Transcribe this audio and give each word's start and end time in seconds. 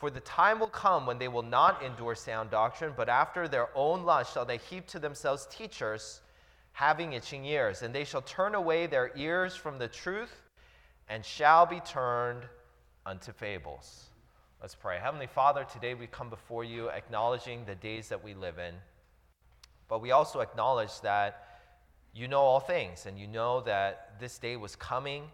For 0.00 0.08
the 0.08 0.20
time 0.20 0.58
will 0.58 0.66
come 0.66 1.04
when 1.04 1.18
they 1.18 1.28
will 1.28 1.42
not 1.42 1.82
endure 1.82 2.14
sound 2.14 2.50
doctrine, 2.50 2.94
but 2.96 3.10
after 3.10 3.46
their 3.46 3.68
own 3.74 4.04
lust 4.04 4.32
shall 4.32 4.46
they 4.46 4.56
heap 4.56 4.86
to 4.88 4.98
themselves 4.98 5.46
teachers 5.50 6.22
having 6.72 7.12
itching 7.12 7.44
ears, 7.44 7.82
and 7.82 7.94
they 7.94 8.04
shall 8.04 8.22
turn 8.22 8.54
away 8.54 8.86
their 8.86 9.12
ears 9.14 9.54
from 9.54 9.78
the 9.78 9.88
truth 9.88 10.40
and 11.10 11.22
shall 11.22 11.66
be 11.66 11.80
turned 11.80 12.44
unto 13.04 13.30
fables. 13.30 14.06
Let's 14.62 14.74
pray. 14.74 14.98
Heavenly 14.98 15.26
Father, 15.26 15.66
today 15.70 15.92
we 15.92 16.06
come 16.06 16.30
before 16.30 16.64
you 16.64 16.88
acknowledging 16.88 17.66
the 17.66 17.74
days 17.74 18.08
that 18.08 18.24
we 18.24 18.32
live 18.32 18.58
in, 18.58 18.74
but 19.86 20.00
we 20.00 20.12
also 20.12 20.40
acknowledge 20.40 20.98
that 21.02 21.60
you 22.14 22.26
know 22.26 22.40
all 22.40 22.60
things 22.60 23.04
and 23.04 23.18
you 23.18 23.26
know 23.26 23.60
that 23.62 24.18
this 24.18 24.38
day 24.38 24.56
was 24.56 24.74
coming 24.76 25.24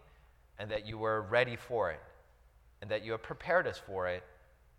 and 0.59 0.69
that 0.73 0.89
you 0.89 0.99
were 0.99 1.23
ready 1.23 1.55
for 1.55 1.93
it 1.93 2.01
and 2.83 2.91
that 2.91 3.05
you 3.05 3.13
have 3.13 3.23
prepared 3.23 3.69
us 3.69 3.79
for 3.79 4.09
it 4.09 4.25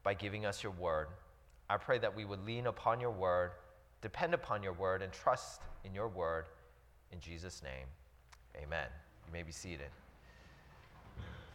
by 0.07 0.13
giving 0.13 0.45
us 0.45 0.63
your 0.63 0.71
word. 0.71 1.09
I 1.69 1.75
pray 1.75 1.97
that 1.97 2.15
we 2.15 2.23
would 2.23 2.45
lean 2.45 2.67
upon 2.67 3.01
your 3.01 3.11
word, 3.11 3.51
depend 4.01 4.33
upon 4.33 4.63
your 4.63 4.71
word, 4.71 5.01
and 5.01 5.11
trust 5.11 5.63
in 5.83 5.93
your 5.93 6.07
word. 6.07 6.45
In 7.11 7.19
Jesus' 7.19 7.61
name, 7.61 7.87
amen. 8.55 8.87
You 9.25 9.33
may 9.33 9.43
be 9.43 9.51
seated. 9.51 9.89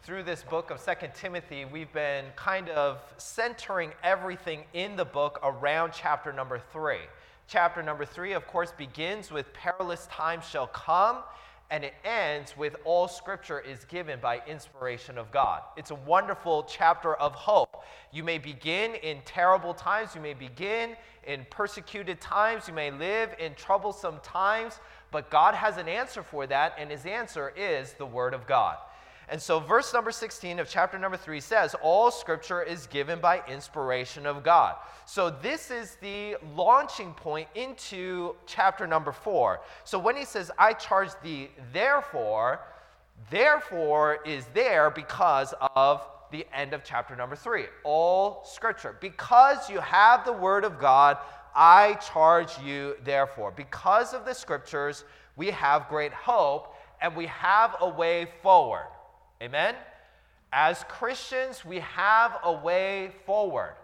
Through 0.02 0.24
this 0.24 0.42
book 0.42 0.70
of 0.70 0.80
Second 0.80 1.14
Timothy, 1.14 1.64
we've 1.64 1.90
been 1.94 2.27
kind 2.36 2.68
of 2.68 2.98
centering 3.16 3.92
everything 4.04 4.64
in 4.74 4.96
the 4.96 5.06
book 5.06 5.40
around 5.42 5.94
chapter 5.94 6.30
number 6.30 6.60
3. 6.74 6.96
Chapter 7.48 7.82
number 7.82 8.05
3, 8.05 8.34
of 8.34 8.46
course, 8.46 8.70
begins 8.70 9.32
with 9.32 9.50
perilous 9.55 10.06
times 10.08 10.44
shall 10.44 10.66
come 10.66 11.20
and 11.72 11.84
it 11.84 11.94
ends 12.04 12.54
with 12.54 12.76
all 12.84 13.08
scripture 13.08 13.58
is 13.58 13.86
given 13.86 14.20
by 14.20 14.42
inspiration 14.46 15.16
of 15.16 15.32
God. 15.32 15.62
It's 15.78 15.90
a 15.90 15.94
wonderful 15.94 16.64
chapter 16.64 17.14
of 17.14 17.34
hope. 17.34 17.82
You 18.12 18.22
may 18.22 18.36
begin 18.36 18.94
in 18.96 19.22
terrible 19.24 19.72
times, 19.72 20.14
you 20.14 20.20
may 20.20 20.34
begin 20.34 20.96
in 21.26 21.46
persecuted 21.48 22.20
times, 22.20 22.68
you 22.68 22.74
may 22.74 22.90
live 22.90 23.34
in 23.38 23.54
troublesome 23.54 24.16
times, 24.22 24.80
but 25.10 25.30
God 25.30 25.54
has 25.54 25.78
an 25.78 25.88
answer 25.88 26.22
for 26.22 26.46
that, 26.46 26.74
and 26.76 26.90
his 26.90 27.06
answer 27.06 27.54
is 27.56 27.94
the 27.94 28.06
Word 28.06 28.34
of 28.34 28.46
God. 28.46 28.76
And 29.33 29.41
so, 29.41 29.61
verse 29.61 29.94
number 29.94 30.12
16 30.12 30.58
of 30.58 30.69
chapter 30.69 30.98
number 30.98 31.16
3 31.16 31.41
says, 31.41 31.75
All 31.80 32.11
scripture 32.11 32.62
is 32.62 32.86
given 32.86 33.19
by 33.19 33.41
inspiration 33.48 34.27
of 34.27 34.42
God. 34.42 34.77
So, 35.06 35.30
this 35.30 35.70
is 35.70 35.97
the 36.02 36.36
launching 36.55 37.14
point 37.14 37.48
into 37.55 38.36
chapter 38.44 38.86
number 38.86 39.11
4. 39.11 39.62
So, 39.84 39.98
when 39.98 40.19
he 40.19 40.27
says, 40.27 40.50
I 40.58 40.74
charge 40.74 41.08
thee, 41.22 41.48
therefore, 41.72 42.61
therefore 43.30 44.19
is 44.27 44.44
there 44.52 44.91
because 44.91 45.55
of 45.77 46.06
the 46.30 46.46
end 46.52 46.74
of 46.74 46.84
chapter 46.84 47.17
number 47.17 47.34
3. 47.34 47.64
All 47.84 48.44
scripture. 48.44 48.98
Because 49.00 49.70
you 49.70 49.80
have 49.80 50.27
the 50.27 50.33
word 50.34 50.62
of 50.62 50.78
God, 50.78 51.17
I 51.56 51.94
charge 51.94 52.58
you, 52.58 52.96
therefore. 53.02 53.50
Because 53.50 54.12
of 54.12 54.27
the 54.27 54.34
scriptures, 54.34 55.05
we 55.36 55.46
have 55.52 55.89
great 55.89 56.12
hope 56.12 56.74
and 57.01 57.17
we 57.17 57.29
have 57.29 57.77
a 57.80 57.89
way 57.89 58.29
forward. 58.42 58.89
Amen? 59.42 59.75
As 60.53 60.85
Christians, 60.89 61.64
we 61.64 61.80
have 61.80 62.39
a 62.45 62.53
way 62.53 63.11
forward. 63.27 63.75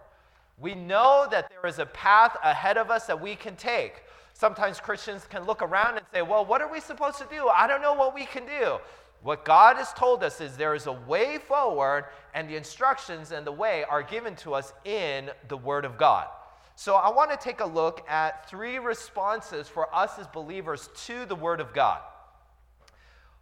We 0.57 0.73
know 0.73 1.27
that 1.31 1.49
there 1.49 1.69
is 1.69 1.79
a 1.79 1.85
path 1.85 2.37
ahead 2.41 2.77
of 2.77 2.89
us 2.89 3.07
that 3.07 3.19
we 3.19 3.35
can 3.35 3.57
take. 3.57 4.03
Sometimes 4.33 4.79
Christians 4.79 5.27
can 5.29 5.43
look 5.43 5.61
around 5.61 5.97
and 5.97 6.05
say, 6.13 6.21
Well, 6.21 6.45
what 6.45 6.61
are 6.61 6.71
we 6.71 6.79
supposed 6.79 7.17
to 7.17 7.27
do? 7.29 7.49
I 7.49 7.67
don't 7.67 7.81
know 7.81 7.93
what 7.93 8.15
we 8.15 8.25
can 8.25 8.45
do. 8.45 8.77
What 9.21 9.43
God 9.43 9.75
has 9.75 9.91
told 9.91 10.23
us 10.23 10.39
is 10.39 10.55
there 10.55 10.75
is 10.75 10.87
a 10.87 10.93
way 10.93 11.39
forward, 11.39 12.05
and 12.33 12.49
the 12.49 12.55
instructions 12.55 13.33
and 13.33 13.45
the 13.45 13.51
way 13.51 13.83
are 13.83 14.01
given 14.01 14.33
to 14.37 14.53
us 14.53 14.71
in 14.85 15.29
the 15.49 15.57
Word 15.57 15.83
of 15.83 15.97
God. 15.97 16.27
So 16.75 16.95
I 16.95 17.09
want 17.09 17.31
to 17.31 17.37
take 17.37 17.59
a 17.59 17.65
look 17.65 18.09
at 18.09 18.49
three 18.49 18.79
responses 18.79 19.67
for 19.67 19.93
us 19.93 20.17
as 20.19 20.27
believers 20.27 20.89
to 21.07 21.25
the 21.25 21.35
Word 21.35 21.59
of 21.59 21.73
God 21.73 21.99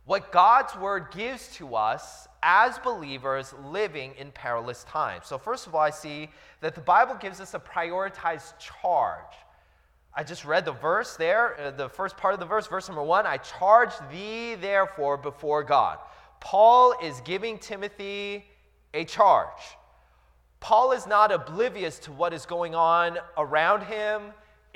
what 0.07 0.31
God's 0.31 0.73
word 0.77 1.07
gives 1.11 1.49
to 1.57 1.75
us 1.75 2.29
as 2.41 2.79
believers 2.79 3.53
living 3.65 4.13
in 4.17 4.31
perilous 4.31 4.85
times. 4.85 5.27
So, 5.27 5.37
first 5.37 5.67
of 5.67 5.75
all, 5.75 5.81
I 5.81 5.89
see 5.89 6.29
that 6.61 6.75
the 6.75 6.81
Bible 6.81 7.15
gives 7.15 7.41
us 7.41 7.53
a 7.53 7.59
prioritized 7.59 8.53
charge. 8.57 9.35
I 10.15 10.23
just 10.23 10.45
read 10.45 10.63
the 10.63 10.71
verse 10.71 11.17
there, 11.17 11.59
uh, 11.59 11.71
the 11.71 11.89
first 11.89 12.15
part 12.15 12.33
of 12.33 12.39
the 12.39 12.45
verse, 12.45 12.67
verse 12.67 12.87
number 12.87 13.03
one 13.03 13.27
I 13.27 13.37
charge 13.37 13.91
thee, 14.09 14.55
therefore, 14.55 15.17
before 15.17 15.61
God. 15.61 15.99
Paul 16.39 16.95
is 17.03 17.19
giving 17.21 17.59
Timothy 17.59 18.45
a 18.93 19.03
charge. 19.03 19.61
Paul 20.61 20.93
is 20.93 21.05
not 21.05 21.33
oblivious 21.33 21.99
to 21.99 22.13
what 22.13 22.33
is 22.33 22.45
going 22.45 22.75
on 22.75 23.17
around 23.37 23.83
him 23.83 24.21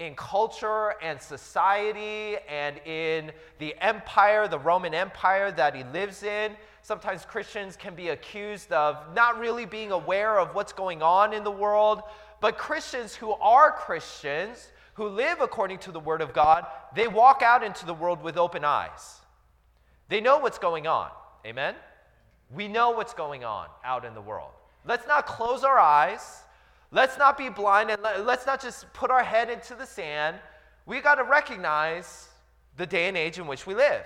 in 0.02 0.16
culture 0.16 0.96
and 1.02 1.22
society 1.22 2.36
and 2.50 2.78
in 2.86 3.32
the 3.60 3.76
empire, 3.80 4.48
the 4.48 4.58
Roman 4.58 4.96
Empire 4.96 5.52
that 5.52 5.76
he 5.76 5.84
lives 5.84 6.24
in. 6.24 6.54
Sometimes 6.82 7.24
Christians 7.24 7.78
can 7.78 7.94
be 7.94 8.10
accused 8.10 8.72
of 8.72 8.98
not 9.14 9.40
really 9.40 9.66
being 9.66 9.92
aware 9.92 10.40
of 10.40 10.56
what's 10.56 10.74
going 10.74 11.04
on 11.04 11.34
in 11.34 11.44
the 11.44 11.52
world. 11.52 12.02
But 12.40 12.58
Christians 12.58 13.14
who 13.14 13.34
are 13.34 13.72
Christians, 13.72 14.72
who 14.96 15.08
live 15.08 15.40
according 15.40 15.78
to 15.80 15.92
the 15.92 16.00
Word 16.00 16.22
of 16.22 16.34
God, 16.34 16.66
they 16.96 17.08
walk 17.08 17.44
out 17.44 17.64
into 17.64 17.86
the 17.86 17.94
world 17.94 18.24
with 18.24 18.38
open 18.38 18.66
eyes. 18.66 19.20
They 20.10 20.20
know 20.20 20.40
what's 20.40 20.58
going 20.58 20.88
on. 20.88 21.12
Amen? 21.46 21.76
We 22.52 22.68
know 22.68 22.90
what's 22.90 23.14
going 23.14 23.44
on 23.44 23.68
out 23.86 24.04
in 24.04 24.16
the 24.16 24.22
world. 24.22 24.52
Let's 24.84 25.06
not 25.06 25.28
close 25.28 25.64
our 25.64 25.78
eyes 25.78 26.42
Let's 26.92 27.18
not 27.18 27.38
be 27.38 27.50
blind 27.50 27.90
and 27.90 28.02
let, 28.02 28.40
us 28.40 28.46
not 28.46 28.62
just 28.62 28.92
put 28.94 29.10
our 29.12 29.24
head 29.24 29.50
into 29.50 29.76
the 29.76 29.86
sand. 29.86 30.38
We 30.86 31.00
got 31.00 31.16
to 31.16 31.24
recognize 31.24 32.28
the 32.76 32.86
day 32.86 33.08
and 33.08 33.16
age 33.16 33.40
in 33.40 33.48
which 33.48 33.66
we 33.66 33.74
live. 33.74 34.06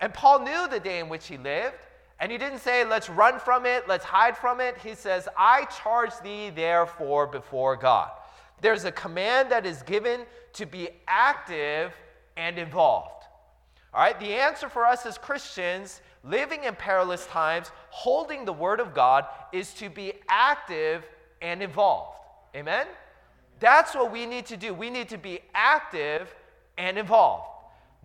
And 0.00 0.12
Paul 0.12 0.40
knew 0.40 0.68
the 0.68 0.80
day 0.80 0.98
in 0.98 1.08
which 1.08 1.26
he 1.26 1.38
lived, 1.38 1.76
and 2.20 2.30
he 2.30 2.36
didn't 2.36 2.58
say, 2.58 2.84
let's 2.84 3.08
run 3.08 3.38
from 3.38 3.66
it, 3.66 3.88
let's 3.88 4.04
hide 4.04 4.36
from 4.36 4.60
it. 4.60 4.76
He 4.78 4.94
says, 4.94 5.28
I 5.38 5.64
charge 5.82 6.12
thee 6.22 6.50
therefore 6.50 7.26
before 7.26 7.76
God. 7.76 8.10
There's 8.60 8.84
a 8.84 8.92
command 8.92 9.50
that 9.50 9.64
is 9.64 9.82
given 9.82 10.20
to 10.54 10.66
be 10.66 10.88
active 11.08 11.92
and 12.36 12.58
involved. 12.58 13.24
All 13.94 14.02
right, 14.02 14.18
the 14.18 14.34
answer 14.34 14.68
for 14.68 14.86
us 14.86 15.04
as 15.06 15.18
Christians 15.18 16.00
living 16.24 16.64
in 16.64 16.74
perilous 16.74 17.26
times, 17.26 17.70
holding 17.90 18.44
the 18.44 18.52
word 18.52 18.80
of 18.80 18.94
God, 18.94 19.26
is 19.52 19.74
to 19.74 19.90
be 19.90 20.12
active 20.28 21.04
and 21.42 21.62
involved. 21.62 22.16
Amen? 22.56 22.86
That's 23.60 23.94
what 23.94 24.10
we 24.10 24.24
need 24.26 24.46
to 24.46 24.56
do. 24.56 24.72
We 24.72 24.90
need 24.90 25.08
to 25.10 25.18
be 25.18 25.40
active 25.54 26.34
and 26.78 26.96
involved, 26.96 27.44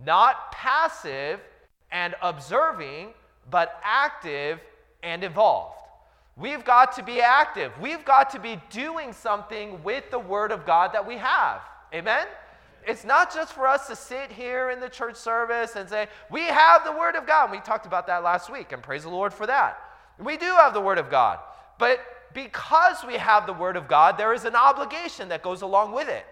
not 0.05 0.51
passive 0.51 1.39
and 1.91 2.15
observing, 2.21 3.13
but 3.49 3.79
active 3.83 4.59
and 5.03 5.23
involved. 5.23 5.75
We've 6.35 6.63
got 6.63 6.91
to 6.97 7.03
be 7.03 7.21
active. 7.21 7.71
We've 7.81 8.05
got 8.05 8.29
to 8.31 8.39
be 8.39 8.61
doing 8.69 9.13
something 9.13 9.81
with 9.83 10.11
the 10.11 10.19
Word 10.19 10.51
of 10.51 10.65
God 10.65 10.93
that 10.93 11.05
we 11.05 11.17
have. 11.17 11.61
Amen? 11.93 12.27
It's 12.85 13.03
not 13.03 13.33
just 13.33 13.53
for 13.53 13.67
us 13.67 13.87
to 13.87 13.95
sit 13.95 14.31
here 14.31 14.69
in 14.69 14.79
the 14.79 14.87
church 14.87 15.15
service 15.15 15.75
and 15.75 15.89
say, 15.89 16.07
We 16.29 16.43
have 16.43 16.85
the 16.85 16.91
Word 16.91 17.15
of 17.15 17.25
God. 17.25 17.51
We 17.51 17.59
talked 17.59 17.85
about 17.85 18.05
that 18.07 18.23
last 18.23 18.51
week, 18.51 18.71
and 18.71 18.83
praise 18.83 19.03
the 19.03 19.09
Lord 19.09 19.33
for 19.33 19.47
that. 19.47 19.79
We 20.19 20.37
do 20.37 20.45
have 20.45 20.73
the 20.73 20.81
Word 20.81 20.99
of 20.99 21.09
God. 21.09 21.39
But 21.79 21.99
because 22.33 23.03
we 23.05 23.15
have 23.15 23.45
the 23.45 23.53
Word 23.53 23.75
of 23.75 23.87
God, 23.87 24.17
there 24.17 24.33
is 24.33 24.45
an 24.45 24.55
obligation 24.55 25.29
that 25.29 25.43
goes 25.43 25.61
along 25.61 25.93
with 25.93 26.09
it. 26.09 26.25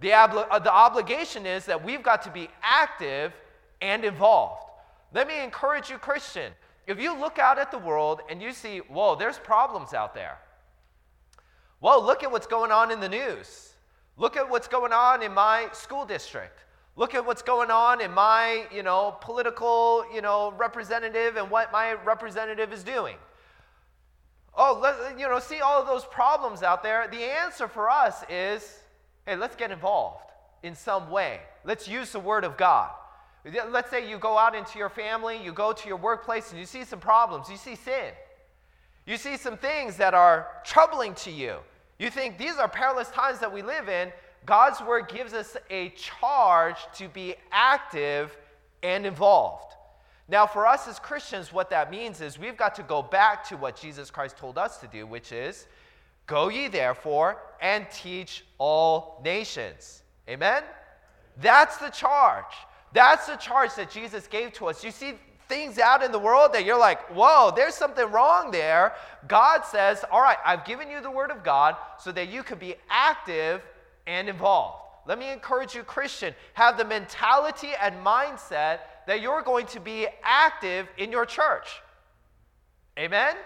The, 0.00 0.10
obli- 0.10 0.46
uh, 0.50 0.58
the 0.58 0.72
obligation 0.72 1.46
is 1.46 1.66
that 1.66 1.84
we've 1.84 2.02
got 2.02 2.22
to 2.22 2.30
be 2.30 2.48
active 2.62 3.32
and 3.80 4.04
involved. 4.04 4.62
Let 5.12 5.26
me 5.26 5.42
encourage 5.42 5.90
you, 5.90 5.98
Christian. 5.98 6.52
If 6.86 7.00
you 7.00 7.18
look 7.18 7.38
out 7.38 7.58
at 7.58 7.70
the 7.70 7.78
world 7.78 8.20
and 8.30 8.40
you 8.40 8.52
see, 8.52 8.78
whoa, 8.78 9.14
there's 9.16 9.38
problems 9.38 9.92
out 9.92 10.14
there. 10.14 10.38
Whoa, 11.80 12.00
look 12.00 12.22
at 12.22 12.30
what's 12.30 12.46
going 12.46 12.72
on 12.72 12.90
in 12.90 13.00
the 13.00 13.08
news. 13.08 13.74
Look 14.16 14.36
at 14.36 14.48
what's 14.48 14.68
going 14.68 14.92
on 14.92 15.22
in 15.22 15.32
my 15.32 15.68
school 15.72 16.04
district. 16.04 16.64
Look 16.96 17.14
at 17.14 17.24
what's 17.24 17.42
going 17.42 17.70
on 17.70 18.00
in 18.00 18.10
my, 18.10 18.66
you 18.74 18.82
know, 18.82 19.16
political, 19.20 20.04
you 20.12 20.20
know, 20.20 20.52
representative 20.56 21.36
and 21.36 21.48
what 21.48 21.70
my 21.70 21.92
representative 21.92 22.72
is 22.72 22.82
doing. 22.82 23.16
Oh, 24.58 24.78
let, 24.82 25.18
you 25.18 25.28
know, 25.28 25.38
see 25.38 25.60
all 25.60 25.80
of 25.80 25.86
those 25.86 26.04
problems 26.04 26.62
out 26.62 26.82
there. 26.82 27.08
The 27.08 27.22
answer 27.22 27.68
for 27.68 27.88
us 27.88 28.24
is 28.28 28.80
hey, 29.26 29.36
let's 29.36 29.56
get 29.56 29.70
involved 29.70 30.24
in 30.62 30.74
some 30.74 31.10
way. 31.10 31.40
Let's 31.64 31.86
use 31.86 32.12
the 32.12 32.20
Word 32.20 32.44
of 32.44 32.56
God. 32.56 32.90
Let's 33.70 33.90
say 33.90 34.08
you 34.08 34.18
go 34.18 34.36
out 34.36 34.54
into 34.54 34.78
your 34.78 34.88
family, 34.88 35.38
you 35.42 35.52
go 35.52 35.72
to 35.72 35.88
your 35.88 35.96
workplace, 35.96 36.50
and 36.50 36.58
you 36.58 36.66
see 36.66 36.84
some 36.84 36.98
problems. 36.98 37.48
You 37.48 37.56
see 37.56 37.76
sin. 37.76 38.12
You 39.06 39.16
see 39.16 39.36
some 39.36 39.56
things 39.56 39.96
that 39.96 40.12
are 40.12 40.48
troubling 40.64 41.14
to 41.14 41.30
you. 41.30 41.56
You 41.98 42.10
think 42.10 42.36
these 42.36 42.56
are 42.56 42.68
perilous 42.68 43.08
times 43.10 43.38
that 43.38 43.52
we 43.52 43.62
live 43.62 43.88
in. 43.88 44.12
God's 44.44 44.80
Word 44.80 45.08
gives 45.08 45.32
us 45.32 45.56
a 45.70 45.90
charge 45.90 46.76
to 46.94 47.08
be 47.08 47.34
active 47.50 48.36
and 48.82 49.06
involved. 49.06 49.74
Now, 50.28 50.46
for 50.46 50.66
us 50.66 50.86
as 50.86 50.98
Christians, 50.98 51.52
what 51.52 51.70
that 51.70 51.90
means 51.90 52.20
is 52.20 52.38
we've 52.38 52.56
got 52.56 52.74
to 52.74 52.82
go 52.82 53.00
back 53.00 53.48
to 53.48 53.56
what 53.56 53.76
Jesus 53.76 54.10
Christ 54.10 54.36
told 54.36 54.58
us 54.58 54.76
to 54.78 54.86
do, 54.86 55.06
which 55.06 55.32
is 55.32 55.66
go 56.26 56.48
ye 56.48 56.68
therefore 56.68 57.38
and 57.62 57.86
teach 57.90 58.44
all 58.58 59.20
nations. 59.24 60.02
Amen? 60.28 60.62
That's 61.40 61.78
the 61.78 61.88
charge. 61.88 62.52
That's 62.92 63.26
the 63.26 63.36
charge 63.36 63.74
that 63.76 63.90
Jesus 63.90 64.26
gave 64.26 64.52
to 64.54 64.66
us. 64.66 64.84
You 64.84 64.90
see 64.90 65.14
things 65.48 65.78
out 65.78 66.02
in 66.02 66.12
the 66.12 66.18
world 66.18 66.52
that 66.52 66.66
you're 66.66 66.78
like, 66.78 67.00
whoa, 67.08 67.50
there's 67.56 67.74
something 67.74 68.10
wrong 68.10 68.50
there. 68.50 68.92
God 69.26 69.62
says, 69.64 70.04
all 70.10 70.20
right, 70.20 70.36
I've 70.44 70.66
given 70.66 70.90
you 70.90 71.00
the 71.00 71.10
word 71.10 71.30
of 71.30 71.42
God 71.42 71.76
so 71.98 72.12
that 72.12 72.28
you 72.28 72.42
could 72.42 72.58
be 72.58 72.74
active 72.90 73.62
and 74.06 74.28
involved. 74.28 74.82
Let 75.06 75.18
me 75.18 75.32
encourage 75.32 75.74
you, 75.74 75.84
Christian, 75.84 76.34
have 76.52 76.76
the 76.76 76.84
mentality 76.84 77.70
and 77.80 77.94
mindset 78.04 78.80
that 79.08 79.22
you're 79.22 79.40
going 79.40 79.64
to 79.64 79.80
be 79.80 80.06
active 80.22 80.86
in 80.98 81.10
your 81.10 81.24
church. 81.24 81.80
Amen? 82.98 83.36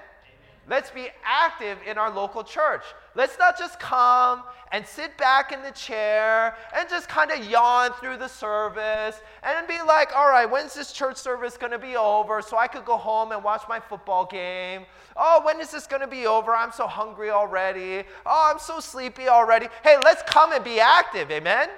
Let's 0.69 0.91
be 0.91 1.07
active 1.25 1.79
in 1.87 1.99
our 1.99 2.11
local 2.13 2.43
church. 2.43 2.83
Let's 3.15 3.39
not 3.39 3.57
just 3.57 3.79
come 3.79 4.43
and 4.73 4.85
sit 4.85 5.17
back 5.19 5.53
in 5.53 5.63
the 5.63 5.71
chair 5.71 6.57
and 6.77 6.89
just 6.89 7.09
kind 7.09 7.31
of 7.31 7.49
yawn 7.49 7.93
through 8.01 8.17
the 8.17 8.27
service 8.27 9.21
and 9.45 9.69
be 9.69 9.81
like, 9.87 10.11
all 10.17 10.29
right, 10.29 10.51
when's 10.51 10.75
this 10.75 10.93
church 10.93 11.17
service 11.17 11.57
going 11.57 11.71
to 11.71 11.79
be 11.79 11.95
over 11.95 12.43
so 12.43 12.59
I 12.59 12.67
could 12.67 12.85
go 12.85 12.97
home 12.97 13.31
and 13.31 13.45
watch 13.45 13.63
my 13.69 13.79
football 13.79 14.27
game? 14.27 14.85
Oh, 15.17 15.43
when 15.45 15.61
is 15.61 15.71
this 15.71 15.87
going 15.87 16.03
to 16.03 16.09
be 16.09 16.27
over? 16.27 16.57
I'm 16.57 16.73
so 16.73 16.89
hungry 16.89 17.31
already. 17.31 18.03
Oh, 18.27 18.51
I'm 18.53 18.59
so 18.59 18.81
sleepy 18.81 19.29
already. 19.29 19.69
Hey, 19.85 19.97
let's 20.03 20.25
come 20.27 20.51
and 20.53 20.65
be 20.65 20.81
active. 20.81 21.31
Amen? 21.31 21.69
Amen. 21.69 21.71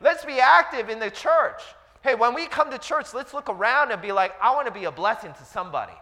Let's 0.00 0.24
be 0.24 0.40
active 0.40 0.88
in 0.88 0.98
the 0.98 1.10
church. 1.10 1.60
Hey, 2.04 2.14
when 2.14 2.34
we 2.34 2.46
come 2.46 2.70
to 2.70 2.76
church, 2.76 3.14
let's 3.14 3.32
look 3.32 3.48
around 3.48 3.90
and 3.90 4.02
be 4.02 4.12
like, 4.12 4.34
I 4.38 4.54
want 4.54 4.66
to 4.66 4.72
be 4.72 4.84
a 4.84 4.92
blessing 4.92 5.32
to 5.32 5.44
somebody. 5.44 5.94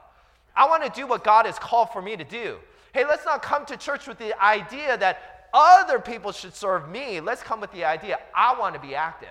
I 0.56 0.68
want 0.68 0.82
to 0.82 0.90
do 0.90 1.06
what 1.06 1.22
God 1.22 1.46
has 1.46 1.60
called 1.60 1.90
for 1.90 2.02
me 2.02 2.16
to 2.16 2.24
do. 2.24 2.56
Hey, 2.92 3.04
let's 3.04 3.24
not 3.24 3.40
come 3.40 3.64
to 3.66 3.76
church 3.76 4.08
with 4.08 4.18
the 4.18 4.38
idea 4.42 4.98
that 4.98 5.48
other 5.54 6.00
people 6.00 6.32
should 6.32 6.56
serve 6.56 6.88
me. 6.88 7.20
Let's 7.20 7.44
come 7.44 7.60
with 7.60 7.70
the 7.70 7.84
idea 7.84 8.18
I 8.34 8.58
want 8.58 8.74
to 8.74 8.80
be 8.80 8.96
active. 8.96 9.28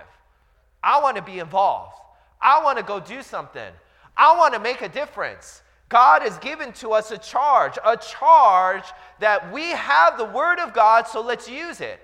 I 0.82 1.02
want 1.02 1.18
to 1.18 1.22
be 1.22 1.40
involved. 1.40 1.98
I 2.42 2.64
want 2.64 2.78
to 2.78 2.86
go 2.86 3.02
do 3.02 3.22
something. 3.22 3.74
I 4.16 4.38
want 4.38 4.54
to 4.54 4.60
make 4.62 4.82
a 4.82 4.88
difference. 4.88 5.64
God 5.90 6.22
has 6.22 6.38
given 6.38 6.72
to 6.74 6.94
us 6.94 7.12
a 7.12 7.18
charge, 7.18 7.78
a 7.86 7.98
charge 7.98 8.86
that 9.20 9.52
we 9.52 9.66
have 9.72 10.18
the 10.18 10.24
Word 10.24 10.60
of 10.60 10.74
God, 10.74 11.06
so 11.06 11.20
let's 11.20 11.50
use 11.50 11.82
it. 11.82 12.00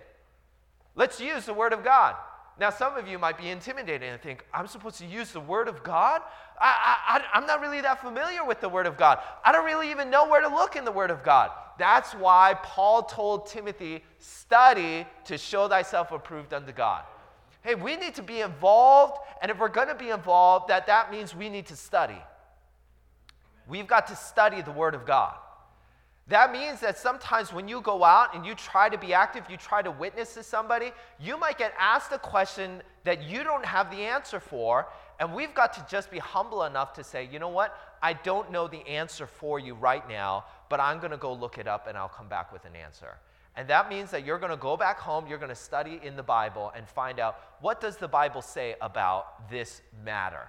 Let's 0.93 1.21
use 1.21 1.45
the 1.45 1.53
Word 1.53 1.71
of 1.71 1.85
God. 1.85 2.17
Now, 2.59 2.71
some 2.71 2.97
of 2.97 3.07
you 3.07 3.19
might 3.19 3.37
be 3.37 3.49
intimidated 3.49 4.09
and 4.09 4.19
think, 4.19 4.43
I'm 4.51 4.65
supposed 4.65 4.97
to 4.97 5.05
use 5.05 5.31
the 5.31 5.39
Word 5.39 5.67
of 5.67 5.83
God? 5.83 6.21
I, 6.59 6.97
I, 7.07 7.37
I'm 7.37 7.45
not 7.45 7.61
really 7.61 7.81
that 7.81 8.01
familiar 8.01 8.43
with 8.43 8.61
the 8.61 8.69
Word 8.69 8.87
of 8.87 8.97
God. 8.97 9.19
I 9.45 9.51
don't 9.51 9.65
really 9.65 9.91
even 9.91 10.09
know 10.09 10.27
where 10.27 10.41
to 10.41 10.47
look 10.47 10.75
in 10.75 10.83
the 10.83 10.91
Word 10.91 11.11
of 11.11 11.23
God. 11.23 11.51
That's 11.77 12.13
why 12.13 12.55
Paul 12.63 13.03
told 13.03 13.45
Timothy, 13.45 14.03
study 14.17 15.05
to 15.25 15.37
show 15.37 15.67
thyself 15.67 16.11
approved 16.11 16.51
unto 16.53 16.71
God. 16.71 17.03
Hey, 17.61 17.75
we 17.75 17.95
need 17.95 18.15
to 18.15 18.23
be 18.23 18.41
involved, 18.41 19.17
and 19.41 19.51
if 19.51 19.59
we're 19.59 19.67
going 19.67 19.89
to 19.89 19.95
be 19.95 20.09
involved, 20.09 20.69
that, 20.69 20.87
that 20.87 21.11
means 21.11 21.35
we 21.35 21.49
need 21.49 21.67
to 21.67 21.75
study. 21.75 22.17
We've 23.67 23.87
got 23.87 24.07
to 24.07 24.15
study 24.15 24.61
the 24.61 24.71
Word 24.71 24.95
of 24.95 25.05
God. 25.05 25.35
That 26.29 26.51
means 26.51 26.81
that 26.81 26.97
sometimes 26.97 27.53
when 27.53 27.69
you 27.69 27.79
go 27.79 28.03
out 28.03 28.35
and 28.35 28.45
you 28.45 28.53
try 28.53 28.89
to 28.89 28.97
be 28.97 29.13
active, 29.13 29.45
you 29.49 29.55
try 29.55 29.81
to 29.81 29.91
witness 29.91 30.33
to 30.33 30.43
somebody, 30.43 30.91
you 31.19 31.37
might 31.37 31.57
get 31.57 31.73
asked 31.79 32.11
a 32.11 32.17
question 32.17 32.81
that 33.05 33.23
you 33.23 33.45
don't 33.45 33.65
have 33.65 33.89
the 33.89 33.97
answer 33.97 34.41
for. 34.41 34.87
And 35.21 35.33
we've 35.33 35.53
got 35.53 35.71
to 35.73 35.85
just 35.89 36.11
be 36.11 36.19
humble 36.19 36.63
enough 36.65 36.91
to 36.93 37.03
say, 37.03 37.29
you 37.31 37.39
know 37.39 37.47
what? 37.47 37.79
I 38.03 38.11
don't 38.13 38.51
know 38.51 38.67
the 38.67 38.85
answer 38.87 39.25
for 39.25 39.57
you 39.57 39.73
right 39.73 40.07
now, 40.09 40.45
but 40.69 40.81
I'm 40.81 40.99
going 40.99 41.11
to 41.11 41.17
go 41.17 41.31
look 41.31 41.57
it 41.57 41.67
up 41.67 41.87
and 41.87 41.97
I'll 41.97 42.09
come 42.09 42.27
back 42.27 42.51
with 42.51 42.65
an 42.65 42.75
answer. 42.75 43.17
And 43.55 43.67
that 43.69 43.89
means 43.89 44.11
that 44.11 44.25
you're 44.25 44.37
going 44.37 44.51
to 44.51 44.57
go 44.57 44.75
back 44.77 44.99
home, 44.99 45.27
you're 45.27 45.39
going 45.39 45.49
to 45.49 45.55
study 45.55 45.99
in 46.03 46.15
the 46.15 46.23
Bible 46.23 46.71
and 46.75 46.87
find 46.87 47.19
out 47.19 47.39
what 47.61 47.79
does 47.79 47.97
the 47.97 48.07
Bible 48.07 48.41
say 48.41 48.75
about 48.81 49.49
this 49.49 49.81
matter. 50.05 50.47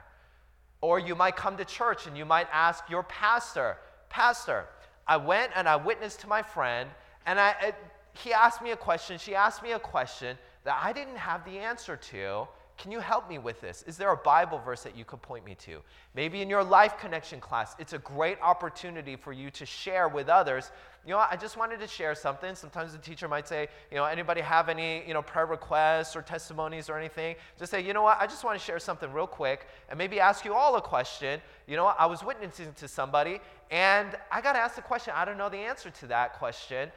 Or 0.81 0.99
you 0.99 1.15
might 1.15 1.37
come 1.37 1.57
to 1.57 1.65
church 1.65 2.07
and 2.07 2.19
you 2.19 2.25
might 2.25 2.49
ask 2.53 2.85
your 2.91 3.05
pastor, 3.05 3.79
Pastor, 4.11 4.67
I 5.09 5.17
went 5.17 5.53
and 5.57 5.69
I 5.69 5.77
witnessed 5.77 6.21
to 6.21 6.27
my 6.27 6.43
friend, 6.43 6.89
and 7.27 7.41
I, 7.41 7.55
it, 7.63 7.75
he 8.13 8.33
asked 8.33 8.63
me 8.63 8.73
a 8.73 8.77
question, 8.77 9.19
she 9.19 9.35
asked 9.35 9.63
me 9.63 9.73
a 9.73 9.79
question 9.79 10.37
that 10.65 10.79
I 10.83 10.93
didn't 10.93 11.17
have 11.17 11.45
the 11.45 11.59
answer 11.59 11.97
to. 11.97 12.47
Can 12.77 12.93
you 12.93 13.01
help 13.01 13.29
me 13.29 13.39
with 13.39 13.61
this? 13.61 13.83
Is 13.89 13.97
there 13.97 14.13
a 14.13 14.17
Bible 14.17 14.61
verse 14.65 14.85
that 14.85 14.97
you 14.97 15.05
could 15.05 15.21
point 15.21 15.45
me 15.45 15.57
to? 15.57 15.81
Maybe 16.15 16.43
in 16.43 16.49
your 16.49 16.63
life 16.63 16.97
connection 16.97 17.41
class, 17.41 17.75
it's 17.81 17.93
a 17.93 17.99
great 17.99 18.39
opportunity 18.41 19.17
for 19.17 19.33
you 19.33 19.51
to 19.51 19.67
share 19.67 20.09
with 20.09 20.29
others. 20.29 20.71
You 21.05 21.13
know, 21.15 21.19
I 21.19 21.37
just 21.37 21.57
wanted 21.57 21.81
to 21.81 21.89
share 21.89 22.15
something. 22.15 22.55
Sometimes 22.55 22.93
the 22.93 22.99
teacher 22.99 23.27
might 23.27 23.49
say, 23.49 23.67
you 23.91 23.97
know, 23.97 24.05
anybody 24.05 24.43
have 24.43 24.69
any, 24.69 25.05
you 25.09 25.13
know, 25.13 25.23
prayer 25.23 25.47
requests 25.47 26.15
or 26.15 26.23
testimonies 26.23 26.89
or 26.89 26.97
anything? 26.97 27.35
Just 27.59 27.73
say, 27.73 27.85
you 27.85 27.95
know 27.95 28.03
what, 28.03 28.21
I 28.21 28.29
just 28.29 28.45
want 28.45 28.57
to 28.57 28.65
share 28.65 28.79
something 28.79 29.13
real 29.13 29.27
quick 29.27 29.67
and 29.89 29.99
maybe 29.99 30.21
ask 30.21 30.45
you 30.45 30.55
all 30.55 30.77
a 30.77 30.83
question. 30.83 31.41
You 31.67 31.75
know, 31.75 31.87
I 31.87 32.07
was 32.07 32.23
witnessing 32.23 32.73
to 32.75 32.87
somebody 32.87 33.41
and 33.71 34.17
I 34.31 34.41
got 34.41 34.57
asked 34.57 34.79
a 34.79 34.83
question. 34.83 35.13
I 35.17 35.25
don't 35.25 35.39
know 35.39 35.49
the 35.49 35.59
answer 35.59 35.91
to 35.91 36.07
that 36.09 36.39
question. 36.39 36.91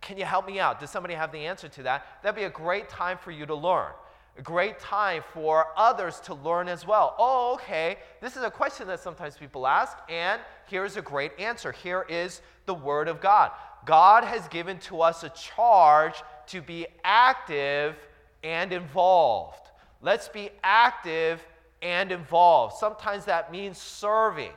Can 0.00 0.16
you 0.16 0.24
help 0.24 0.46
me 0.46 0.58
out? 0.58 0.80
Does 0.80 0.90
somebody 0.90 1.14
have 1.14 1.30
the 1.30 1.38
answer 1.38 1.68
to 1.68 1.82
that? 1.84 2.06
That'd 2.22 2.36
be 2.36 2.44
a 2.44 2.50
great 2.50 2.88
time 2.88 3.18
for 3.18 3.30
you 3.30 3.46
to 3.46 3.54
learn 3.54 3.92
a 4.38 4.42
great 4.42 4.78
time 4.78 5.22
for 5.34 5.66
others 5.76 6.20
to 6.20 6.34
learn 6.34 6.68
as 6.68 6.86
well. 6.86 7.14
Oh, 7.18 7.54
okay, 7.54 7.98
this 8.20 8.36
is 8.36 8.42
a 8.42 8.50
question 8.50 8.86
that 8.88 9.00
sometimes 9.00 9.36
people 9.36 9.66
ask, 9.66 9.98
and 10.08 10.40
here's 10.66 10.96
a 10.96 11.02
great 11.02 11.32
answer. 11.38 11.72
Here 11.72 12.06
is 12.08 12.40
the 12.66 12.74
Word 12.74 13.08
of 13.08 13.20
God. 13.20 13.50
God 13.84 14.24
has 14.24 14.46
given 14.48 14.78
to 14.80 15.02
us 15.02 15.24
a 15.24 15.30
charge 15.30 16.22
to 16.48 16.62
be 16.62 16.86
active 17.04 17.96
and 18.42 18.72
involved. 18.72 19.68
Let's 20.00 20.28
be 20.28 20.50
active 20.62 21.44
and 21.82 22.12
involved. 22.12 22.76
Sometimes 22.76 23.24
that 23.26 23.50
means 23.52 23.78
serving. 23.78 24.52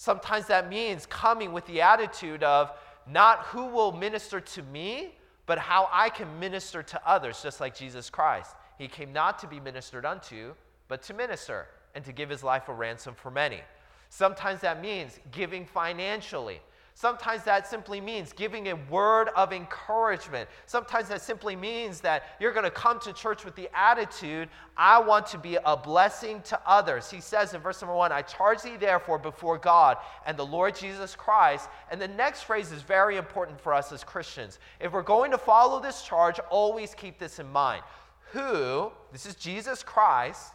Sometimes 0.00 0.46
that 0.46 0.70
means 0.70 1.04
coming 1.04 1.52
with 1.52 1.66
the 1.66 1.82
attitude 1.82 2.42
of 2.42 2.72
not 3.06 3.40
who 3.40 3.66
will 3.66 3.92
minister 3.92 4.40
to 4.40 4.62
me, 4.62 5.14
but 5.44 5.58
how 5.58 5.90
I 5.92 6.08
can 6.08 6.40
minister 6.40 6.82
to 6.82 7.06
others, 7.06 7.42
just 7.42 7.60
like 7.60 7.76
Jesus 7.76 8.08
Christ. 8.08 8.54
He 8.78 8.88
came 8.88 9.12
not 9.12 9.38
to 9.40 9.46
be 9.46 9.60
ministered 9.60 10.06
unto, 10.06 10.54
but 10.88 11.02
to 11.02 11.12
minister 11.12 11.66
and 11.94 12.02
to 12.06 12.12
give 12.12 12.30
his 12.30 12.42
life 12.42 12.70
a 12.70 12.72
ransom 12.72 13.14
for 13.14 13.30
many. 13.30 13.60
Sometimes 14.08 14.62
that 14.62 14.80
means 14.80 15.20
giving 15.32 15.66
financially. 15.66 16.62
Sometimes 17.00 17.44
that 17.44 17.66
simply 17.66 17.98
means 17.98 18.34
giving 18.34 18.68
a 18.68 18.74
word 18.90 19.30
of 19.34 19.54
encouragement. 19.54 20.50
Sometimes 20.66 21.08
that 21.08 21.22
simply 21.22 21.56
means 21.56 22.02
that 22.02 22.24
you're 22.38 22.52
going 22.52 22.66
to 22.66 22.70
come 22.70 23.00
to 23.00 23.14
church 23.14 23.42
with 23.42 23.56
the 23.56 23.70
attitude, 23.74 24.50
I 24.76 25.00
want 25.00 25.26
to 25.28 25.38
be 25.38 25.56
a 25.64 25.78
blessing 25.78 26.42
to 26.42 26.60
others. 26.66 27.10
He 27.10 27.22
says 27.22 27.54
in 27.54 27.62
verse 27.62 27.80
number 27.80 27.94
one, 27.94 28.12
I 28.12 28.20
charge 28.20 28.60
thee 28.60 28.76
therefore 28.76 29.16
before 29.18 29.56
God 29.56 29.96
and 30.26 30.36
the 30.36 30.44
Lord 30.44 30.74
Jesus 30.74 31.16
Christ. 31.16 31.70
And 31.90 31.98
the 31.98 32.06
next 32.06 32.42
phrase 32.42 32.70
is 32.70 32.82
very 32.82 33.16
important 33.16 33.58
for 33.58 33.72
us 33.72 33.92
as 33.92 34.04
Christians. 34.04 34.58
If 34.78 34.92
we're 34.92 35.00
going 35.00 35.30
to 35.30 35.38
follow 35.38 35.80
this 35.80 36.02
charge, 36.02 36.38
always 36.50 36.94
keep 36.94 37.18
this 37.18 37.38
in 37.38 37.50
mind. 37.50 37.82
Who, 38.32 38.92
this 39.10 39.24
is 39.24 39.36
Jesus 39.36 39.82
Christ, 39.82 40.52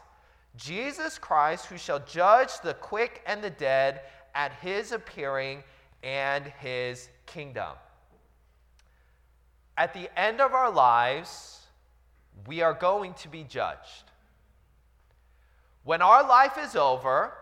Jesus 0.55 1.17
Christ, 1.17 1.65
who 1.65 1.77
shall 1.79 2.05
judge 2.05 2.51
the 2.63 2.75
quick 2.75 3.23
and 3.25 3.43
the 3.43 3.49
dead 3.49 4.01
at 4.35 4.51
his 4.61 4.91
appearing 4.91 5.63
and 6.05 6.45
his 6.59 7.09
kingdom. 7.25 7.73
At 9.75 9.93
the 9.93 10.07
end 10.17 10.39
of 10.39 10.53
our 10.53 10.71
lives, 10.71 11.59
we 12.47 12.61
are 12.61 12.73
going 12.73 13.15
to 13.15 13.27
be 13.27 13.43
judged. 13.43 14.11
When 15.83 16.01
our 16.01 16.25
life 16.25 16.57
is 16.57 16.75
over, 16.75 17.33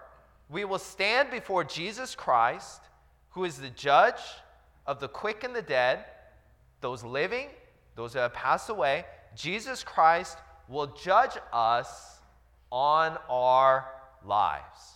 we 0.50 0.66
will 0.66 0.80
stand 0.80 1.30
before 1.30 1.64
Jesus 1.64 2.16
Christ, 2.16 2.82
who 3.32 3.44
is 3.44 3.58
the 3.58 3.70
judge 3.70 4.22
of 4.88 5.00
the 5.00 5.10
quick 5.10 5.44
and 5.44 5.56
the 5.56 5.62
dead, 5.62 6.06
those 6.82 7.04
living, 7.04 7.50
those 7.96 8.14
that 8.14 8.22
have 8.22 8.34
passed 8.34 8.70
away. 8.70 9.06
Jesus 9.36 9.84
Christ 9.84 10.38
will 10.68 10.88
judge 10.88 11.38
us 11.52 12.20
on 12.72 13.18
our 13.30 13.88
lives. 14.26 14.94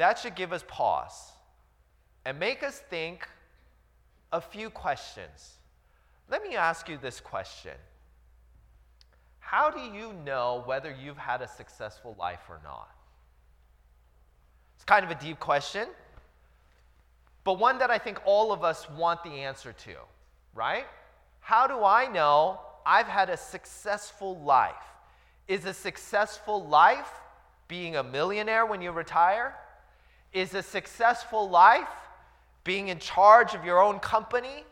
That 0.00 0.18
should 0.18 0.34
give 0.34 0.54
us 0.54 0.64
pause. 0.66 1.32
and 2.24 2.38
make 2.38 2.62
us 2.62 2.78
think 2.78 3.28
a 4.32 4.40
few 4.40 4.70
questions. 4.70 5.58
Let 6.30 6.42
me 6.42 6.56
ask 6.56 6.88
you 6.88 6.96
this 6.96 7.20
question 7.20 7.76
How 9.40 9.68
do 9.68 9.80
you 9.80 10.14
know 10.24 10.62
whether 10.64 10.90
you've 10.90 11.18
had 11.18 11.42
a 11.42 11.48
successful 11.48 12.16
life 12.18 12.40
or 12.48 12.60
not? 12.64 12.88
It's 14.76 14.84
kind 14.86 15.04
of 15.04 15.10
a 15.10 15.16
deep 15.16 15.38
question, 15.38 15.86
but 17.44 17.58
one 17.58 17.78
that 17.80 17.90
I 17.90 17.98
think 17.98 18.22
all 18.24 18.52
of 18.52 18.64
us 18.64 18.88
want 18.88 19.22
the 19.22 19.42
answer 19.42 19.74
to, 19.84 19.96
right? 20.54 20.86
How 21.40 21.66
do 21.66 21.84
I 21.84 22.06
know 22.06 22.58
I've 22.86 23.06
had 23.06 23.28
a 23.28 23.36
successful 23.36 24.38
life? 24.40 24.86
Is 25.46 25.66
a 25.66 25.74
successful 25.74 26.66
life 26.66 27.12
being 27.68 27.96
a 27.96 28.02
millionaire 28.02 28.64
when 28.64 28.80
you 28.80 28.92
retire? 28.92 29.54
Is 30.32 30.54
a 30.54 30.62
successful 30.62 31.48
life 31.48 31.88
being 32.64 32.88
in 32.88 32.98
charge 32.98 33.54
of 33.54 33.64
your 33.64 33.82
own 33.82 33.98
company? 33.98 34.64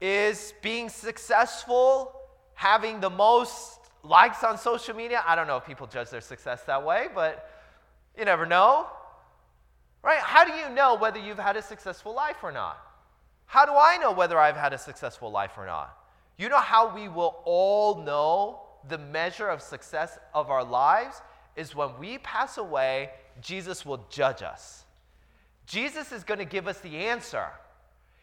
Is 0.00 0.52
being 0.62 0.88
successful 0.88 2.12
having 2.54 3.00
the 3.00 3.10
most 3.10 3.78
likes 4.02 4.42
on 4.42 4.58
social 4.58 4.94
media? 4.94 5.22
I 5.26 5.36
don't 5.36 5.46
know 5.46 5.56
if 5.56 5.64
people 5.64 5.86
judge 5.86 6.10
their 6.10 6.20
success 6.20 6.62
that 6.64 6.84
way, 6.84 7.08
but 7.14 7.50
you 8.18 8.24
never 8.24 8.46
know. 8.46 8.88
Right? 10.02 10.18
How 10.18 10.44
do 10.44 10.52
you 10.52 10.68
know 10.74 10.96
whether 10.96 11.18
you've 11.18 11.38
had 11.38 11.56
a 11.56 11.62
successful 11.62 12.14
life 12.14 12.36
or 12.42 12.52
not? 12.52 12.78
How 13.46 13.64
do 13.64 13.72
I 13.72 13.96
know 13.98 14.12
whether 14.12 14.38
I've 14.38 14.56
had 14.56 14.72
a 14.72 14.78
successful 14.78 15.30
life 15.30 15.52
or 15.56 15.66
not? 15.66 15.96
You 16.36 16.48
know 16.48 16.58
how 16.58 16.94
we 16.94 17.08
will 17.08 17.36
all 17.44 18.02
know 18.02 18.60
the 18.88 18.98
measure 18.98 19.48
of 19.48 19.62
success 19.62 20.18
of 20.34 20.50
our 20.50 20.64
lives 20.64 21.22
is 21.56 21.74
when 21.74 21.90
we 21.98 22.18
pass 22.18 22.58
away, 22.58 23.10
Jesus 23.40 23.84
will 23.84 24.06
judge 24.10 24.42
us. 24.42 24.84
Jesus 25.66 26.12
is 26.12 26.24
going 26.24 26.38
to 26.38 26.44
give 26.44 26.68
us 26.68 26.78
the 26.80 26.96
answer. 26.96 27.46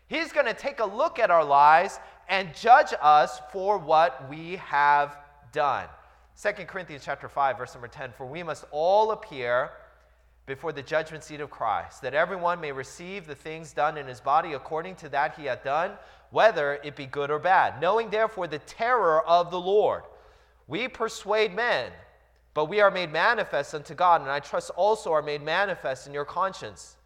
He's 0.08 0.32
going 0.32 0.46
to 0.46 0.54
take 0.54 0.80
a 0.80 0.86
look 0.86 1.20
at 1.20 1.32
our 1.32 1.44
lives 1.44 2.00
and 2.28 2.54
judge 2.56 2.94
us 3.02 3.40
for 3.52 3.78
what 3.78 4.30
we 4.30 4.58
have 4.58 5.18
done. 5.52 5.88
2 6.42 6.66
Corinthians 6.66 7.04
chapter 7.06 7.30
5 7.30 7.58
verse 7.58 7.74
number 7.74 7.88
10 7.88 8.14
for 8.18 8.26
we 8.26 8.42
must 8.42 8.66
all 8.72 9.12
appear 9.12 9.72
before 10.46 10.72
the 10.72 10.82
judgment 10.82 11.24
seat 11.24 11.40
of 11.40 11.50
Christ 11.50 12.02
that 12.02 12.14
everyone 12.14 12.60
may 12.60 12.72
receive 12.72 13.28
the 13.28 13.36
things 13.36 13.74
done 13.74 13.98
in 13.98 14.08
his 14.08 14.20
body 14.20 14.54
according 14.54 14.96
to 14.98 15.10
that 15.10 15.36
he 15.36 15.46
hath 15.46 15.64
done 15.64 15.92
whether 16.32 16.80
it 16.84 16.96
be 16.96 17.06
good 17.06 17.30
or 17.30 17.38
bad 17.38 17.80
knowing 17.80 18.10
therefore 18.10 18.48
the 18.48 18.60
terror 18.60 19.22
of 19.28 19.52
the 19.52 19.60
Lord 19.60 20.04
we 20.68 20.88
persuade 20.88 21.54
men 21.54 21.92
but 22.54 22.66
we 22.66 22.82
are 22.82 22.92
made 22.92 23.12
manifest 23.12 23.74
unto 23.74 23.94
God 23.94 24.22
and 24.22 24.30
I 24.30 24.40
trust 24.40 24.72
also 24.76 25.12
are 25.14 25.22
made 25.22 25.42
manifest 25.42 26.08
in 26.08 26.14
your 26.14 26.26
conscience 26.26 26.98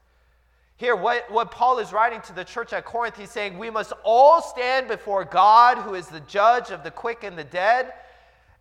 here, 0.77 0.95
what, 0.95 1.31
what 1.31 1.51
Paul 1.51 1.79
is 1.79 1.93
writing 1.93 2.19
to 2.21 2.33
the 2.33 2.43
church 2.43 2.73
at 2.73 2.83
Corinth, 2.83 3.17
he's 3.17 3.31
saying, 3.31 3.57
We 3.57 3.69
must 3.69 3.93
all 4.03 4.41
stand 4.41 4.89
before 4.89 5.23
God, 5.23 5.77
who 5.77 5.93
is 5.95 6.07
the 6.07 6.19
judge 6.21 6.69
of 6.69 6.83
the 6.83 6.91
quick 6.91 7.23
and 7.23 7.37
the 7.37 7.45
dead, 7.45 7.93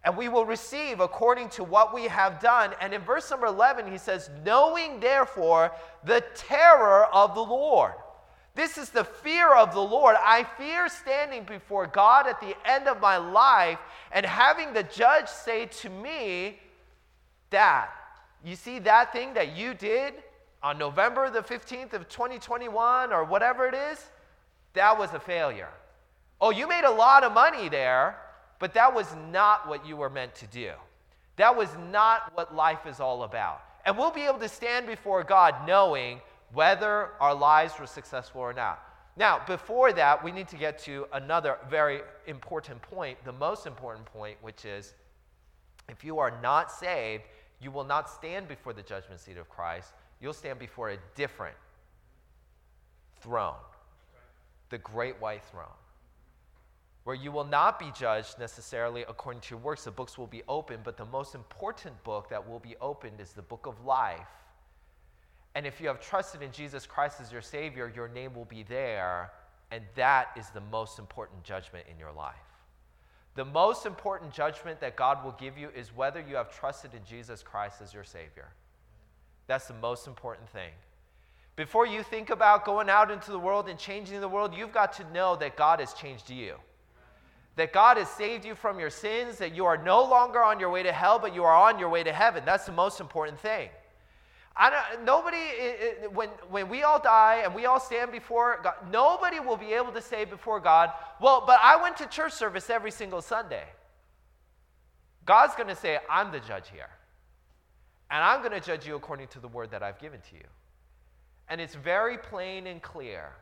and 0.04 0.16
we 0.16 0.28
will 0.28 0.44
receive 0.44 1.00
according 1.00 1.48
to 1.50 1.64
what 1.64 1.92
we 1.92 2.04
have 2.04 2.38
done. 2.38 2.72
And 2.80 2.94
in 2.94 3.00
verse 3.00 3.30
number 3.30 3.46
11, 3.46 3.90
he 3.90 3.98
says, 3.98 4.30
Knowing 4.44 5.00
therefore 5.00 5.72
the 6.04 6.22
terror 6.36 7.06
of 7.06 7.34
the 7.34 7.42
Lord. 7.42 7.94
This 8.54 8.78
is 8.78 8.90
the 8.90 9.02
fear 9.02 9.52
of 9.52 9.74
the 9.74 9.80
Lord. 9.80 10.14
I 10.20 10.44
fear 10.56 10.88
standing 10.88 11.42
before 11.42 11.88
God 11.88 12.28
at 12.28 12.40
the 12.40 12.54
end 12.64 12.86
of 12.86 13.00
my 13.00 13.16
life 13.16 13.80
and 14.12 14.24
having 14.24 14.72
the 14.72 14.84
judge 14.84 15.26
say 15.26 15.66
to 15.66 15.90
me, 15.90 16.60
Dad, 17.54 17.86
you 18.44 18.56
see 18.56 18.78
that 18.80 19.12
thing 19.12 19.34
that 19.34 19.56
you 19.56 19.74
did? 19.74 20.14
on 20.64 20.78
November 20.78 21.28
the 21.28 21.42
15th 21.42 21.92
of 21.92 22.08
2021 22.08 23.12
or 23.12 23.22
whatever 23.22 23.66
it 23.66 23.74
is, 23.74 24.02
that 24.72 24.98
was 24.98 25.12
a 25.12 25.20
failure. 25.20 25.68
Oh, 26.40 26.50
you 26.50 26.66
made 26.66 26.84
a 26.84 26.90
lot 26.90 27.22
of 27.22 27.32
money 27.32 27.68
there, 27.68 28.18
but 28.58 28.72
that 28.72 28.92
was 28.92 29.14
not 29.30 29.68
what 29.68 29.86
you 29.86 29.94
were 29.94 30.08
meant 30.08 30.34
to 30.36 30.46
do. 30.46 30.72
That 31.36 31.54
was 31.54 31.68
not 31.92 32.32
what 32.34 32.54
life 32.54 32.86
is 32.86 32.98
all 32.98 33.24
about. 33.24 33.60
And 33.84 33.98
we'll 33.98 34.10
be 34.10 34.22
able 34.22 34.38
to 34.38 34.48
stand 34.48 34.86
before 34.86 35.22
God 35.22 35.54
knowing 35.66 36.20
whether 36.54 37.10
our 37.20 37.34
lives 37.34 37.74
were 37.78 37.86
successful 37.86 38.40
or 38.40 38.54
not. 38.54 38.82
Now, 39.16 39.42
before 39.46 39.92
that, 39.92 40.24
we 40.24 40.32
need 40.32 40.48
to 40.48 40.56
get 40.56 40.78
to 40.84 41.06
another 41.12 41.58
very 41.68 42.00
important 42.26 42.80
point, 42.80 43.18
the 43.24 43.32
most 43.32 43.66
important 43.66 44.06
point, 44.06 44.38
which 44.40 44.64
is 44.64 44.94
if 45.90 46.02
you 46.02 46.18
are 46.18 46.40
not 46.40 46.72
saved, 46.72 47.24
you 47.60 47.70
will 47.70 47.84
not 47.84 48.10
stand 48.10 48.48
before 48.48 48.72
the 48.72 48.82
judgment 48.82 49.20
seat 49.20 49.36
of 49.36 49.48
Christ 49.48 49.92
you'll 50.24 50.32
stand 50.32 50.58
before 50.58 50.90
a 50.90 50.96
different 51.14 51.56
throne, 53.20 53.54
the 54.70 54.78
great 54.78 55.20
white 55.20 55.44
throne, 55.44 55.66
where 57.04 57.14
you 57.14 57.30
will 57.30 57.44
not 57.44 57.78
be 57.78 57.92
judged 57.94 58.38
necessarily 58.38 59.02
according 59.02 59.42
to 59.42 59.50
your 59.50 59.58
works. 59.58 59.84
The 59.84 59.90
books 59.90 60.16
will 60.16 60.26
be 60.26 60.42
opened, 60.48 60.80
but 60.82 60.96
the 60.96 61.04
most 61.04 61.34
important 61.34 62.02
book 62.04 62.30
that 62.30 62.48
will 62.48 62.58
be 62.58 62.74
opened 62.80 63.20
is 63.20 63.32
the 63.32 63.42
book 63.42 63.66
of 63.66 63.84
life. 63.84 64.26
And 65.54 65.66
if 65.66 65.80
you 65.80 65.88
have 65.88 66.00
trusted 66.00 66.42
in 66.42 66.50
Jesus 66.50 66.86
Christ 66.86 67.20
as 67.20 67.30
your 67.30 67.42
Savior, 67.42 67.92
your 67.94 68.08
name 68.08 68.34
will 68.34 68.46
be 68.46 68.62
there, 68.62 69.30
and 69.70 69.84
that 69.94 70.28
is 70.36 70.48
the 70.50 70.62
most 70.72 70.98
important 70.98 71.44
judgment 71.44 71.86
in 71.90 71.98
your 71.98 72.12
life. 72.12 72.34
The 73.34 73.44
most 73.44 73.84
important 73.84 74.32
judgment 74.32 74.80
that 74.80 74.96
God 74.96 75.24
will 75.24 75.32
give 75.32 75.58
you 75.58 75.68
is 75.74 75.94
whether 75.94 76.20
you 76.20 76.36
have 76.36 76.56
trusted 76.56 76.94
in 76.94 77.04
Jesus 77.04 77.42
Christ 77.42 77.80
as 77.82 77.92
your 77.92 78.04
Savior. 78.04 78.48
That's 79.46 79.66
the 79.66 79.74
most 79.74 80.06
important 80.06 80.48
thing. 80.50 80.70
Before 81.56 81.86
you 81.86 82.02
think 82.02 82.30
about 82.30 82.64
going 82.64 82.88
out 82.88 83.10
into 83.10 83.30
the 83.30 83.38
world 83.38 83.68
and 83.68 83.78
changing 83.78 84.20
the 84.20 84.28
world, 84.28 84.54
you've 84.56 84.72
got 84.72 84.92
to 84.94 85.12
know 85.12 85.36
that 85.36 85.56
God 85.56 85.80
has 85.80 85.92
changed 85.94 86.30
you. 86.30 86.54
That 87.56 87.72
God 87.72 87.96
has 87.96 88.08
saved 88.08 88.44
you 88.44 88.54
from 88.56 88.80
your 88.80 88.90
sins, 88.90 89.38
that 89.38 89.54
you 89.54 89.64
are 89.64 89.76
no 89.76 90.02
longer 90.02 90.42
on 90.42 90.58
your 90.58 90.70
way 90.70 90.82
to 90.82 90.92
hell, 90.92 91.20
but 91.20 91.34
you 91.34 91.44
are 91.44 91.54
on 91.54 91.78
your 91.78 91.88
way 91.88 92.02
to 92.02 92.12
heaven. 92.12 92.42
That's 92.44 92.66
the 92.66 92.72
most 92.72 93.00
important 93.00 93.38
thing. 93.38 93.68
I 94.56 94.70
don't, 94.70 95.04
nobody, 95.04 95.36
when, 96.12 96.28
when 96.48 96.68
we 96.68 96.84
all 96.84 97.00
die 97.00 97.42
and 97.44 97.54
we 97.54 97.66
all 97.66 97.80
stand 97.80 98.12
before 98.12 98.60
God, 98.62 98.74
nobody 98.90 99.40
will 99.40 99.56
be 99.56 99.72
able 99.72 99.90
to 99.92 100.00
say 100.00 100.24
before 100.24 100.60
God, 100.60 100.92
well, 101.20 101.42
but 101.44 101.58
I 101.62 101.82
went 101.82 101.96
to 101.96 102.06
church 102.06 102.32
service 102.32 102.70
every 102.70 102.92
single 102.92 103.20
Sunday. 103.20 103.64
God's 105.26 105.54
going 105.56 105.68
to 105.68 105.74
say, 105.74 105.98
I'm 106.08 106.30
the 106.30 106.38
judge 106.38 106.68
here. 106.70 106.90
And 108.10 108.22
I'm 108.22 108.40
going 108.40 108.52
to 108.52 108.64
judge 108.64 108.86
you 108.86 108.94
according 108.94 109.28
to 109.28 109.40
the 109.40 109.48
word 109.48 109.72
that 109.72 109.82
I've 109.82 109.98
given 109.98 110.20
to 110.30 110.36
you. 110.36 110.46
And 111.48 111.60
it's 111.60 111.74
very 111.74 112.16
plain 112.16 112.66
and 112.68 112.80
clear 112.80 113.32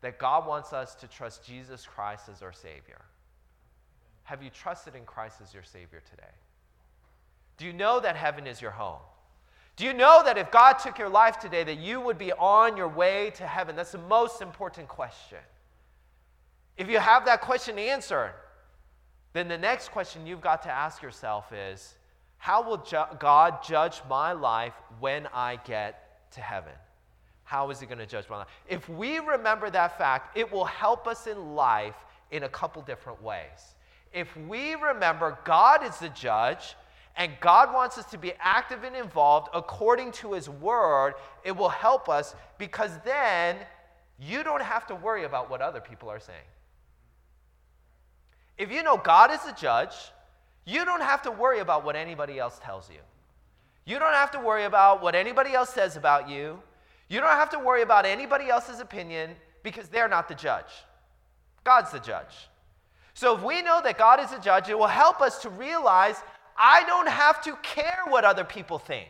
that 0.00 0.18
God 0.18 0.46
wants 0.46 0.72
us 0.72 0.94
to 0.96 1.06
trust 1.06 1.44
Jesus 1.44 1.84
Christ 1.84 2.30
as 2.32 2.40
our 2.40 2.52
Savior. 2.52 3.02
Have 4.22 4.42
you 4.42 4.48
trusted 4.48 4.94
in 4.94 5.04
Christ 5.04 5.40
as 5.42 5.52
your 5.52 5.64
Savior 5.64 6.00
today? 6.08 6.32
Do 7.58 7.66
you 7.66 7.72
know 7.72 8.00
that 8.00 8.16
heaven 8.16 8.46
is 8.46 8.62
your 8.62 8.70
home? 8.70 9.00
Do 9.80 9.86
you 9.86 9.94
know 9.94 10.20
that 10.26 10.36
if 10.36 10.50
God 10.50 10.74
took 10.74 10.98
your 10.98 11.08
life 11.08 11.38
today, 11.38 11.64
that 11.64 11.78
you 11.78 12.02
would 12.02 12.18
be 12.18 12.34
on 12.34 12.76
your 12.76 12.86
way 12.86 13.32
to 13.36 13.46
heaven? 13.46 13.76
That's 13.76 13.92
the 13.92 13.96
most 14.10 14.42
important 14.42 14.88
question. 14.88 15.38
If 16.76 16.90
you 16.90 16.98
have 16.98 17.24
that 17.24 17.40
question 17.40 17.78
answered, 17.78 18.34
then 19.32 19.48
the 19.48 19.56
next 19.56 19.90
question 19.90 20.26
you've 20.26 20.42
got 20.42 20.60
to 20.64 20.70
ask 20.70 21.00
yourself 21.00 21.50
is 21.50 21.94
how 22.36 22.62
will 22.62 22.76
ju- 22.76 23.16
God 23.18 23.62
judge 23.62 24.02
my 24.06 24.32
life 24.32 24.74
when 24.98 25.26
I 25.32 25.58
get 25.64 26.30
to 26.32 26.42
heaven? 26.42 26.74
How 27.44 27.70
is 27.70 27.80
He 27.80 27.86
going 27.86 27.96
to 28.00 28.06
judge 28.06 28.28
my 28.28 28.36
life? 28.36 28.48
If 28.68 28.86
we 28.86 29.18
remember 29.18 29.70
that 29.70 29.96
fact, 29.96 30.36
it 30.36 30.52
will 30.52 30.66
help 30.66 31.08
us 31.08 31.26
in 31.26 31.54
life 31.54 31.96
in 32.30 32.42
a 32.42 32.50
couple 32.50 32.82
different 32.82 33.22
ways. 33.22 33.76
If 34.12 34.36
we 34.46 34.74
remember 34.74 35.38
God 35.46 35.82
is 35.82 35.96
the 35.96 36.10
judge, 36.10 36.76
and 37.20 37.32
God 37.38 37.74
wants 37.74 37.98
us 37.98 38.06
to 38.12 38.18
be 38.18 38.32
active 38.40 38.82
and 38.82 38.96
involved 38.96 39.50
according 39.52 40.12
to 40.12 40.32
His 40.32 40.48
word, 40.48 41.12
it 41.44 41.54
will 41.54 41.68
help 41.68 42.08
us 42.08 42.34
because 42.56 42.92
then 43.04 43.56
you 44.18 44.42
don't 44.42 44.62
have 44.62 44.86
to 44.86 44.94
worry 44.94 45.24
about 45.24 45.50
what 45.50 45.60
other 45.60 45.82
people 45.82 46.08
are 46.08 46.18
saying. 46.18 46.38
If 48.56 48.72
you 48.72 48.82
know 48.82 48.96
God 48.96 49.30
is 49.30 49.42
the 49.42 49.52
judge, 49.52 49.92
you 50.64 50.86
don't 50.86 51.02
have 51.02 51.20
to 51.24 51.30
worry 51.30 51.58
about 51.58 51.84
what 51.84 51.94
anybody 51.94 52.38
else 52.38 52.58
tells 52.64 52.88
you. 52.88 53.00
You 53.84 53.98
don't 53.98 54.14
have 54.14 54.30
to 54.30 54.40
worry 54.40 54.64
about 54.64 55.02
what 55.02 55.14
anybody 55.14 55.52
else 55.52 55.68
says 55.68 55.98
about 55.98 56.26
you. 56.26 56.58
You 57.10 57.20
don't 57.20 57.28
have 57.28 57.50
to 57.50 57.58
worry 57.58 57.82
about 57.82 58.06
anybody 58.06 58.48
else's 58.48 58.80
opinion 58.80 59.32
because 59.62 59.88
they're 59.88 60.08
not 60.08 60.26
the 60.26 60.34
judge. 60.34 60.72
God's 61.64 61.92
the 61.92 61.98
judge. 61.98 62.48
So 63.12 63.36
if 63.36 63.42
we 63.42 63.60
know 63.60 63.82
that 63.84 63.98
God 63.98 64.20
is 64.20 64.30
the 64.30 64.38
judge, 64.38 64.70
it 64.70 64.78
will 64.78 64.86
help 64.86 65.20
us 65.20 65.42
to 65.42 65.50
realize 65.50 66.16
I 66.62 66.84
don't 66.84 67.08
have 67.08 67.40
to 67.44 67.56
care 67.62 68.02
what 68.06 68.26
other 68.26 68.44
people 68.44 68.78
think. 68.78 69.08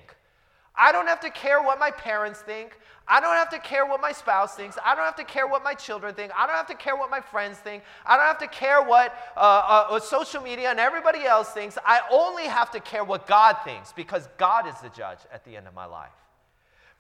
I 0.77 0.93
don't 0.93 1.09
have 1.09 1.19
to 1.21 1.31
care 1.31 1.61
what 1.61 1.81
my 1.81 1.91
parents 1.91 2.41
think. 2.41 2.79
I 3.09 3.21
don't 3.21 3.35
have 3.35 3.51
to 3.51 3.59
care 3.59 3.85
what 3.85 4.01
my 4.01 4.13
spouse 4.13 4.55
thinks. 4.55 4.79
I 4.85 4.95
don't 4.95 5.05
have 5.05 5.17
to 5.17 5.25
care 5.25 5.49
what 5.49 5.65
my 5.65 5.75
children 5.75 6.15
think. 6.15 6.31
I 6.39 6.47
don't 6.47 6.55
have 6.55 6.69
to 6.69 6.77
care 6.77 6.95
what 6.97 7.11
my 7.11 7.21
friends 7.21 7.59
think. 7.59 7.83
I 8.07 8.17
don't 8.17 8.27
have 8.27 8.39
to 8.39 8.47
care 8.47 8.81
what, 8.81 9.13
uh, 9.37 9.41
uh, 9.41 9.89
what 9.89 10.05
social 10.05 10.41
media 10.41 10.71
and 10.71 10.79
everybody 10.79 11.25
else 11.25 11.51
thinks. 11.51 11.77
I 11.85 12.01
only 12.13 12.45
have 12.45 12.71
to 12.71 12.79
care 12.79 13.03
what 13.03 13.27
God 13.27 13.57
thinks 13.65 13.93
because 13.93 14.29
God 14.39 14.69
is 14.69 14.81
the 14.81 14.91
judge 14.91 15.19
at 15.33 15.45
the 15.45 15.57
end 15.57 15.67
of 15.67 15.75
my 15.75 15.87
life. 15.87 16.13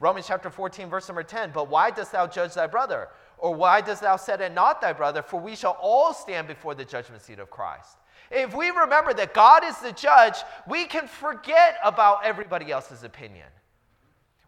Romans 0.00 0.26
chapter 0.26 0.50
14, 0.50 0.90
verse 0.90 1.08
number 1.08 1.22
10. 1.22 1.52
But 1.54 1.68
why 1.70 1.92
dost 1.92 2.10
thou 2.10 2.26
judge 2.26 2.54
thy 2.54 2.66
brother? 2.66 3.08
Or 3.38 3.54
why 3.54 3.82
dost 3.82 4.02
thou 4.02 4.16
set 4.16 4.40
it 4.40 4.52
not 4.52 4.80
thy 4.80 4.92
brother? 4.92 5.22
For 5.22 5.38
we 5.38 5.54
shall 5.54 5.78
all 5.80 6.12
stand 6.12 6.48
before 6.48 6.74
the 6.74 6.84
judgment 6.84 7.22
seat 7.22 7.38
of 7.38 7.50
Christ. 7.50 7.99
If 8.30 8.54
we 8.54 8.70
remember 8.70 9.12
that 9.14 9.34
God 9.34 9.64
is 9.64 9.78
the 9.78 9.92
judge, 9.92 10.36
we 10.68 10.84
can 10.84 11.08
forget 11.08 11.76
about 11.84 12.24
everybody 12.24 12.70
else's 12.70 13.02
opinion. 13.02 13.46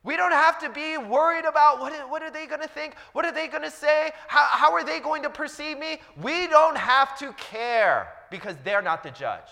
We 0.04 0.16
don't 0.16 0.32
have 0.32 0.58
to 0.60 0.68
be 0.68 0.98
worried 0.98 1.44
about 1.44 1.80
what, 1.80 1.92
what 2.10 2.22
are 2.22 2.30
they 2.30 2.46
going 2.46 2.60
to 2.60 2.68
think? 2.68 2.94
What 3.12 3.24
are 3.24 3.32
they 3.32 3.46
going 3.46 3.62
to 3.62 3.70
say? 3.70 4.10
How, 4.26 4.46
how 4.50 4.72
are 4.72 4.84
they 4.84 4.98
going 4.98 5.22
to 5.22 5.30
perceive 5.30 5.78
me? 5.78 6.00
We 6.20 6.48
don't 6.48 6.76
have 6.76 7.16
to 7.18 7.32
care 7.34 8.08
because 8.30 8.56
they're 8.64 8.82
not 8.82 9.02
the 9.02 9.10
judge. 9.10 9.48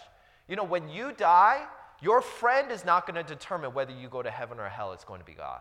You 0.48 0.56
know, 0.56 0.64
when 0.64 0.88
you 0.88 1.12
die, 1.12 1.62
your 2.00 2.20
friend 2.20 2.72
is 2.72 2.84
not 2.84 3.06
going 3.06 3.24
to 3.24 3.34
determine 3.34 3.74
whether 3.74 3.92
you 3.92 4.08
go 4.08 4.22
to 4.22 4.30
heaven 4.30 4.58
or 4.58 4.68
hell, 4.68 4.92
it's 4.92 5.04
going 5.04 5.20
to 5.20 5.26
be 5.26 5.34
God. 5.34 5.60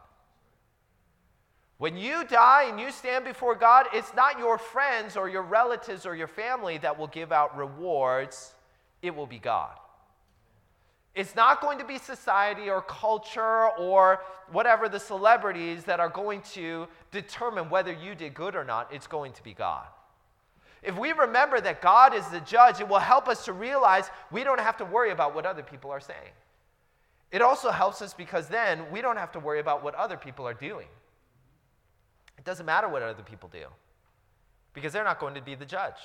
When 1.78 1.96
you 1.96 2.26
die 2.26 2.66
and 2.68 2.80
you 2.80 2.92
stand 2.92 3.26
before 3.26 3.56
God, 3.56 3.86
it's 3.94 4.14
not 4.16 4.40
your 4.40 4.58
friends 4.58 5.16
or 5.16 5.30
your 5.30 5.44
relatives 5.44 6.06
or 6.06 6.16
your 6.16 6.28
family 6.28 6.78
that 6.80 6.98
will 6.98 7.08
give 7.08 7.32
out 7.32 7.56
rewards, 7.56 8.54
it 9.02 9.16
will 9.16 9.28
be 9.28 9.40
God. 9.40 9.72
It's 11.16 11.36
not 11.36 11.60
going 11.62 11.80
to 11.80 11.86
be 11.86 11.98
society 11.98 12.70
or 12.70 12.82
culture 12.82 13.70
or 13.78 14.22
whatever 14.52 14.88
the 14.88 15.00
celebrities 15.00 15.84
that 15.86 16.00
are 16.00 16.10
going 16.10 16.42
to 16.54 16.88
determine 17.12 17.70
whether 17.70 17.92
you 17.92 18.16
did 18.16 18.34
good 18.34 18.56
or 18.56 18.64
not. 18.64 18.94
It's 18.94 19.08
going 19.08 19.34
to 19.34 19.44
be 19.44 19.54
God. 19.54 19.88
If 20.82 20.98
we 20.98 21.12
remember 21.12 21.60
that 21.60 21.82
God 21.82 22.14
is 22.14 22.26
the 22.28 22.40
judge, 22.40 22.80
it 22.80 22.88
will 22.88 23.00
help 23.00 23.28
us 23.28 23.44
to 23.46 23.54
realize 23.54 24.10
we 24.32 24.44
don't 24.44 24.60
have 24.60 24.78
to 24.78 24.86
worry 24.86 25.12
about 25.12 25.36
what 25.36 25.46
other 25.46 25.64
people 25.64 25.92
are 25.92 26.00
saying. 26.00 26.32
It 27.32 27.42
also 27.42 27.70
helps 27.70 28.02
us 28.02 28.14
because 28.14 28.48
then 28.48 28.90
we 28.92 29.02
don't 29.02 29.18
have 29.18 29.32
to 29.34 29.40
worry 29.40 29.60
about 29.60 29.84
what 29.84 29.96
other 29.96 30.18
people 30.18 30.48
are 30.48 30.54
doing. 30.54 30.88
It 32.38 32.46
doesn't 32.46 32.66
matter 32.66 32.88
what 32.88 33.02
other 33.02 33.24
people 33.24 33.50
do 33.50 33.66
because 34.74 34.94
they're 34.94 35.04
not 35.04 35.20
going 35.20 35.36
to 35.36 35.42
be 35.42 35.56
the 35.56 35.66
judge. 35.66 36.00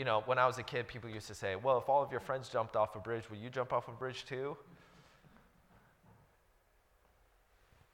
You 0.00 0.06
know, 0.06 0.22
when 0.24 0.38
I 0.38 0.46
was 0.46 0.56
a 0.56 0.62
kid, 0.62 0.88
people 0.88 1.10
used 1.10 1.26
to 1.26 1.34
say, 1.34 1.56
Well, 1.56 1.76
if 1.76 1.86
all 1.86 2.02
of 2.02 2.10
your 2.10 2.20
friends 2.20 2.48
jumped 2.48 2.74
off 2.74 2.96
a 2.96 2.98
bridge, 2.98 3.28
will 3.28 3.36
you 3.36 3.50
jump 3.50 3.70
off 3.70 3.86
a 3.86 3.90
bridge 3.90 4.24
too? 4.24 4.56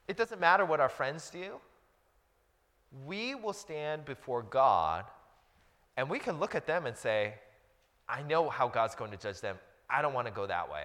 It 0.06 0.16
doesn't 0.16 0.40
matter 0.40 0.64
what 0.64 0.78
our 0.78 0.88
friends 0.88 1.28
do. 1.30 1.54
We 3.04 3.34
will 3.34 3.52
stand 3.52 4.04
before 4.04 4.42
God 4.42 5.06
and 5.96 6.08
we 6.08 6.20
can 6.20 6.38
look 6.38 6.54
at 6.54 6.64
them 6.64 6.86
and 6.86 6.96
say, 6.96 7.34
I 8.08 8.22
know 8.22 8.50
how 8.50 8.68
God's 8.68 8.94
going 8.94 9.10
to 9.10 9.16
judge 9.16 9.40
them. 9.40 9.58
I 9.90 10.00
don't 10.00 10.14
want 10.14 10.28
to 10.28 10.32
go 10.32 10.46
that 10.46 10.70
way. 10.70 10.84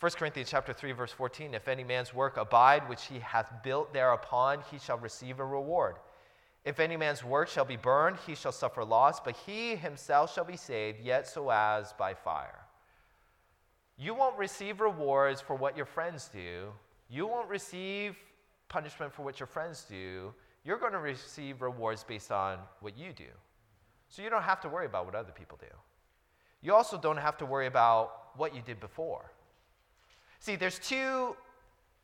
1 0.00 0.10
Corinthians 0.18 0.50
chapter 0.50 0.72
3 0.72 0.90
verse 0.90 1.12
14 1.12 1.54
if 1.54 1.68
any 1.68 1.84
man's 1.84 2.12
work 2.12 2.38
abide 2.38 2.88
which 2.88 3.04
he 3.04 3.20
hath 3.20 3.52
built 3.62 3.92
thereupon 3.92 4.64
he 4.68 4.80
shall 4.80 4.98
receive 4.98 5.38
a 5.38 5.44
reward. 5.44 5.94
If 6.64 6.78
any 6.78 6.96
man's 6.96 7.24
work 7.24 7.48
shall 7.48 7.64
be 7.64 7.76
burned 7.76 8.18
he 8.26 8.34
shall 8.34 8.52
suffer 8.52 8.84
loss 8.84 9.20
but 9.20 9.36
he 9.46 9.76
himself 9.76 10.32
shall 10.32 10.44
be 10.44 10.56
saved 10.56 11.00
yet 11.00 11.26
so 11.26 11.50
as 11.50 11.92
by 11.94 12.14
fire. 12.14 12.60
You 13.98 14.14
won't 14.14 14.36
receive 14.38 14.80
rewards 14.80 15.40
for 15.40 15.54
what 15.54 15.76
your 15.76 15.86
friends 15.86 16.28
do. 16.32 16.72
You 17.08 17.26
won't 17.26 17.48
receive 17.48 18.16
punishment 18.68 19.12
for 19.12 19.22
what 19.22 19.38
your 19.38 19.46
friends 19.46 19.84
do. 19.88 20.32
You're 20.64 20.78
going 20.78 20.92
to 20.92 20.98
receive 20.98 21.60
rewards 21.60 22.04
based 22.04 22.32
on 22.32 22.58
what 22.80 22.96
you 22.96 23.12
do. 23.12 23.30
So 24.08 24.22
you 24.22 24.30
don't 24.30 24.42
have 24.42 24.60
to 24.62 24.68
worry 24.68 24.86
about 24.86 25.06
what 25.06 25.14
other 25.14 25.32
people 25.32 25.58
do. 25.60 25.74
You 26.62 26.74
also 26.74 26.98
don't 26.98 27.16
have 27.16 27.36
to 27.38 27.46
worry 27.46 27.66
about 27.66 28.36
what 28.36 28.54
you 28.54 28.62
did 28.62 28.80
before. 28.80 29.30
See, 30.38 30.56
there's 30.56 30.78
two 30.78 31.36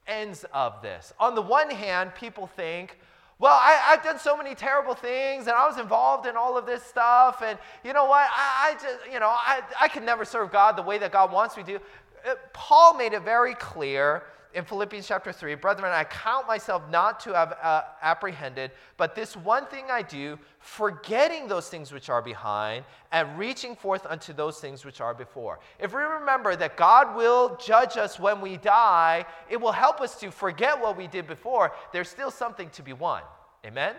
ends 0.06 0.44
of 0.52 0.82
this. 0.82 1.12
On 1.18 1.34
the 1.34 1.42
one 1.42 1.70
hand, 1.70 2.14
people 2.14 2.46
think, 2.46 2.98
well, 3.40 3.56
I, 3.60 3.94
have 3.94 4.02
done 4.02 4.18
so 4.18 4.36
many 4.36 4.54
terrible 4.54 4.94
things 4.94 5.46
and 5.46 5.56
I 5.56 5.66
was 5.68 5.78
involved 5.78 6.26
in 6.26 6.36
all 6.36 6.58
of 6.58 6.66
this 6.66 6.82
stuff. 6.82 7.40
And 7.44 7.58
you 7.84 7.92
know 7.92 8.06
what? 8.06 8.28
I, 8.30 8.70
I 8.70 8.74
just, 8.74 9.12
you 9.12 9.20
know, 9.20 9.28
I, 9.28 9.62
I 9.80 9.88
can 9.88 10.04
never 10.04 10.24
serve 10.24 10.50
God 10.50 10.76
the 10.76 10.82
way 10.82 10.98
that 10.98 11.12
God 11.12 11.30
wants 11.30 11.56
me 11.56 11.62
to. 11.64 11.76
Uh, 11.76 12.34
Paul 12.52 12.96
made 12.96 13.12
it 13.12 13.22
very 13.22 13.54
clear 13.54 14.24
in 14.54 14.64
Philippians 14.64 15.06
chapter 15.06 15.32
3 15.32 15.54
Brethren, 15.56 15.92
I 15.92 16.04
count 16.04 16.46
myself 16.46 16.82
not 16.90 17.20
to 17.20 17.34
have 17.34 17.56
uh, 17.62 17.82
apprehended, 18.02 18.70
but 18.96 19.14
this 19.14 19.36
one 19.36 19.66
thing 19.66 19.84
I 19.90 20.02
do, 20.02 20.38
forgetting 20.58 21.48
those 21.48 21.68
things 21.68 21.92
which 21.92 22.08
are 22.08 22.22
behind 22.22 22.84
and 23.12 23.38
reaching 23.38 23.76
forth 23.76 24.06
unto 24.06 24.32
those 24.32 24.58
things 24.58 24.84
which 24.84 25.00
are 25.00 25.14
before. 25.14 25.60
If 25.78 25.92
we 25.92 26.00
remember 26.00 26.56
that 26.56 26.76
God 26.76 27.16
will 27.16 27.56
judge 27.56 27.96
us 27.96 28.18
when 28.18 28.40
we 28.40 28.56
die, 28.56 29.26
it 29.50 29.60
will 29.60 29.72
help 29.72 30.00
us 30.00 30.18
to 30.20 30.30
forget 30.30 30.80
what 30.80 30.96
we 30.96 31.06
did 31.06 31.26
before. 31.26 31.72
There's 31.92 32.08
still 32.08 32.30
something 32.30 32.70
to 32.70 32.82
be 32.82 32.92
won. 32.92 33.22
Amen? 33.66 33.90
Amen. 33.90 33.98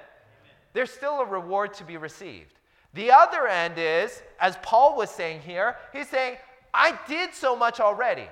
There's 0.73 0.91
still 0.91 1.21
a 1.21 1.25
reward 1.25 1.73
to 1.75 1.83
be 1.83 1.97
received. 1.97 2.53
The 2.93 3.11
other 3.11 3.47
end 3.47 3.75
is, 3.77 4.23
as 4.39 4.57
Paul 4.63 4.97
was 4.97 5.11
saying 5.11 5.41
here, 5.41 5.75
he's 5.93 6.09
saying, 6.09 6.37
I 6.73 6.97
did 7.07 7.33
so 7.33 7.55
much 7.55 7.79
already. 7.79 8.27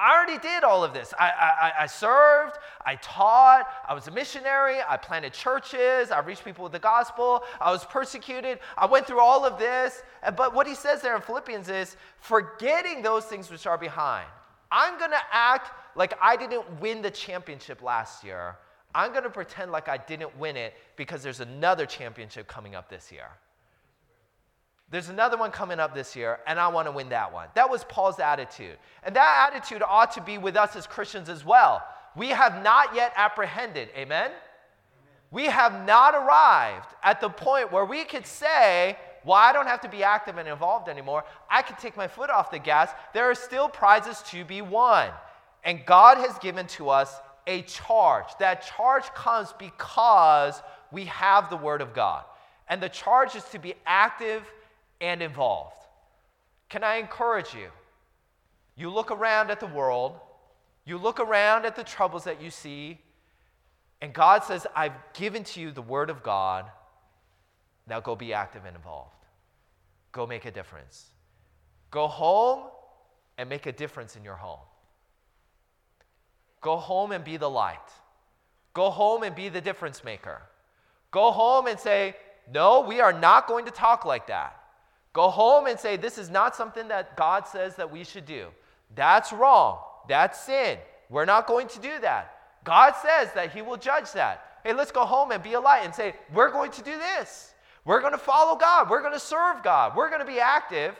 I 0.00 0.14
already 0.14 0.38
did 0.38 0.62
all 0.62 0.84
of 0.84 0.94
this. 0.94 1.12
I, 1.18 1.28
I, 1.28 1.72
I, 1.82 1.86
served, 1.86 2.58
I 2.86 2.94
taught, 2.96 3.66
I 3.88 3.94
was 3.94 4.06
a 4.06 4.12
missionary, 4.12 4.76
I 4.88 4.96
planted 4.96 5.32
churches, 5.32 6.12
I 6.12 6.20
reached 6.20 6.44
people 6.44 6.62
with 6.62 6.72
the 6.72 6.78
gospel, 6.78 7.42
I 7.60 7.72
was 7.72 7.84
persecuted, 7.84 8.60
I 8.76 8.86
went 8.86 9.08
through 9.08 9.20
all 9.20 9.44
of 9.44 9.58
this. 9.58 10.02
But 10.36 10.54
what 10.54 10.68
he 10.68 10.76
says 10.76 11.02
there 11.02 11.16
in 11.16 11.22
Philippians 11.22 11.68
is 11.68 11.96
forgetting 12.20 13.02
those 13.02 13.24
things 13.24 13.50
which 13.50 13.66
are 13.66 13.78
behind. 13.78 14.28
I'm 14.70 14.98
going 14.98 15.10
to 15.10 15.22
act 15.32 15.72
like 15.96 16.14
I 16.22 16.36
didn't 16.36 16.80
win 16.80 17.02
the 17.02 17.10
championship 17.10 17.82
last 17.82 18.22
year. 18.22 18.56
I'm 18.94 19.10
going 19.10 19.24
to 19.24 19.30
pretend 19.30 19.72
like 19.72 19.88
I 19.88 19.96
didn't 19.96 20.36
win 20.38 20.56
it 20.56 20.74
because 20.96 21.24
there's 21.24 21.40
another 21.40 21.86
championship 21.86 22.46
coming 22.46 22.76
up 22.76 22.88
this 22.88 23.10
year. 23.10 23.28
There's 24.90 25.10
another 25.10 25.36
one 25.36 25.50
coming 25.50 25.78
up 25.78 25.94
this 25.94 26.16
year, 26.16 26.38
and 26.46 26.58
I 26.58 26.68
want 26.68 26.88
to 26.88 26.92
win 26.92 27.10
that 27.10 27.32
one. 27.32 27.48
That 27.54 27.68
was 27.68 27.84
Paul's 27.84 28.20
attitude. 28.20 28.78
And 29.02 29.14
that 29.16 29.50
attitude 29.52 29.82
ought 29.86 30.12
to 30.12 30.22
be 30.22 30.38
with 30.38 30.56
us 30.56 30.76
as 30.76 30.86
Christians 30.86 31.28
as 31.28 31.44
well. 31.44 31.82
We 32.16 32.28
have 32.28 32.62
not 32.62 32.94
yet 32.94 33.12
apprehended, 33.14 33.90
amen? 33.90 34.30
amen? 34.30 34.30
We 35.30 35.44
have 35.44 35.84
not 35.86 36.14
arrived 36.14 36.88
at 37.02 37.20
the 37.20 37.28
point 37.28 37.70
where 37.70 37.84
we 37.84 38.04
could 38.04 38.26
say, 38.26 38.96
well, 39.26 39.36
I 39.36 39.52
don't 39.52 39.66
have 39.66 39.82
to 39.82 39.90
be 39.90 40.02
active 40.02 40.38
and 40.38 40.48
involved 40.48 40.88
anymore. 40.88 41.24
I 41.50 41.60
can 41.60 41.76
take 41.76 41.94
my 41.94 42.08
foot 42.08 42.30
off 42.30 42.50
the 42.50 42.58
gas. 42.58 42.90
There 43.12 43.30
are 43.30 43.34
still 43.34 43.68
prizes 43.68 44.22
to 44.30 44.42
be 44.42 44.62
won. 44.62 45.10
And 45.64 45.84
God 45.84 46.16
has 46.16 46.38
given 46.38 46.66
to 46.68 46.88
us 46.88 47.14
a 47.46 47.60
charge. 47.62 48.26
That 48.38 48.66
charge 48.76 49.04
comes 49.14 49.52
because 49.58 50.62
we 50.90 51.04
have 51.06 51.50
the 51.50 51.58
Word 51.58 51.82
of 51.82 51.92
God. 51.92 52.24
And 52.68 52.82
the 52.82 52.88
charge 52.88 53.34
is 53.34 53.44
to 53.44 53.58
be 53.58 53.74
active 53.84 54.42
and 55.00 55.22
involved. 55.22 55.76
Can 56.68 56.84
I 56.84 56.96
encourage 56.96 57.54
you? 57.54 57.68
You 58.76 58.90
look 58.90 59.10
around 59.10 59.50
at 59.50 59.60
the 59.60 59.66
world, 59.66 60.18
you 60.84 60.98
look 60.98 61.20
around 61.20 61.66
at 61.66 61.76
the 61.76 61.84
troubles 61.84 62.24
that 62.24 62.40
you 62.40 62.50
see, 62.50 62.98
and 64.00 64.12
God 64.12 64.44
says, 64.44 64.66
I've 64.76 64.92
given 65.14 65.44
to 65.44 65.60
you 65.60 65.72
the 65.72 65.82
Word 65.82 66.10
of 66.10 66.22
God. 66.22 66.66
Now 67.88 68.00
go 68.00 68.14
be 68.14 68.32
active 68.32 68.64
and 68.64 68.76
involved. 68.76 69.14
Go 70.12 70.26
make 70.26 70.44
a 70.44 70.50
difference. 70.50 71.06
Go 71.90 72.06
home 72.06 72.68
and 73.36 73.48
make 73.48 73.66
a 73.66 73.72
difference 73.72 74.16
in 74.16 74.24
your 74.24 74.36
home. 74.36 74.60
Go 76.60 76.76
home 76.76 77.12
and 77.12 77.24
be 77.24 77.36
the 77.36 77.48
light. 77.48 77.78
Go 78.74 78.90
home 78.90 79.22
and 79.22 79.34
be 79.34 79.48
the 79.48 79.60
difference 79.60 80.04
maker. 80.04 80.42
Go 81.10 81.30
home 81.30 81.66
and 81.66 81.78
say, 81.78 82.16
No, 82.52 82.80
we 82.80 83.00
are 83.00 83.12
not 83.12 83.46
going 83.46 83.64
to 83.64 83.70
talk 83.70 84.04
like 84.04 84.26
that. 84.28 84.57
Go 85.18 85.30
home 85.30 85.66
and 85.66 85.80
say, 85.80 85.96
This 85.96 86.16
is 86.16 86.30
not 86.30 86.54
something 86.54 86.86
that 86.86 87.16
God 87.16 87.44
says 87.48 87.74
that 87.74 87.90
we 87.90 88.04
should 88.04 88.24
do. 88.24 88.46
That's 88.94 89.32
wrong. 89.32 89.80
That's 90.08 90.38
sin. 90.38 90.78
We're 91.10 91.24
not 91.24 91.48
going 91.48 91.66
to 91.66 91.80
do 91.80 91.98
that. 92.02 92.36
God 92.62 92.94
says 93.02 93.32
that 93.32 93.50
He 93.50 93.60
will 93.60 93.78
judge 93.78 94.12
that. 94.12 94.60
Hey, 94.62 94.74
let's 94.74 94.92
go 94.92 95.04
home 95.04 95.32
and 95.32 95.42
be 95.42 95.54
a 95.54 95.60
light 95.60 95.84
and 95.84 95.92
say, 95.92 96.14
We're 96.32 96.52
going 96.52 96.70
to 96.70 96.82
do 96.82 96.96
this. 96.96 97.52
We're 97.84 97.98
going 97.98 98.12
to 98.12 98.18
follow 98.18 98.56
God. 98.56 98.88
We're 98.88 99.00
going 99.00 99.12
to 99.12 99.18
serve 99.18 99.64
God. 99.64 99.96
We're 99.96 100.08
going 100.08 100.20
to 100.20 100.32
be 100.32 100.38
active 100.38 100.94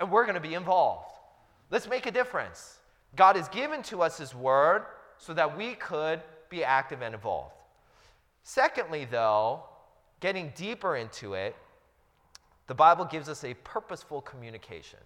and 0.00 0.10
we're 0.10 0.24
going 0.24 0.34
to 0.34 0.40
be 0.40 0.54
involved. 0.54 1.12
Let's 1.70 1.86
make 1.86 2.06
a 2.06 2.10
difference. 2.10 2.80
God 3.14 3.36
has 3.36 3.46
given 3.50 3.84
to 3.84 4.02
us 4.02 4.18
His 4.18 4.34
word 4.34 4.82
so 5.16 5.32
that 5.34 5.56
we 5.56 5.74
could 5.76 6.20
be 6.48 6.64
active 6.64 7.02
and 7.02 7.14
involved. 7.14 7.54
Secondly, 8.42 9.06
though, 9.08 9.62
getting 10.18 10.52
deeper 10.56 10.96
into 10.96 11.34
it, 11.34 11.54
the 12.70 12.74
Bible 12.76 13.04
gives 13.04 13.28
us 13.28 13.42
a 13.42 13.52
purposeful 13.64 14.20
communication. 14.20 15.00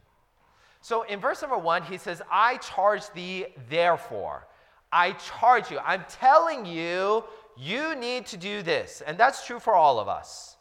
So 0.83 1.05
in 1.05 1.19
verse 1.19 1.41
number 1.41 1.57
one, 1.57 1.83
he 1.83 1.97
says, 1.97 2.21
I 2.31 2.59
charge 2.59 3.11
thee 3.15 3.47
therefore. 3.71 4.47
I 4.93 5.13
charge 5.13 5.71
you. 5.71 5.79
I'm 5.79 6.05
telling 6.07 6.67
you, 6.67 7.25
you 7.57 7.95
need 7.95 8.27
to 8.27 8.37
do 8.37 8.61
this. 8.61 9.03
And 9.07 9.17
that's 9.17 9.47
true 9.47 9.59
for 9.59 9.73
all 9.75 9.99
of 9.99 10.09
us. 10.09 10.59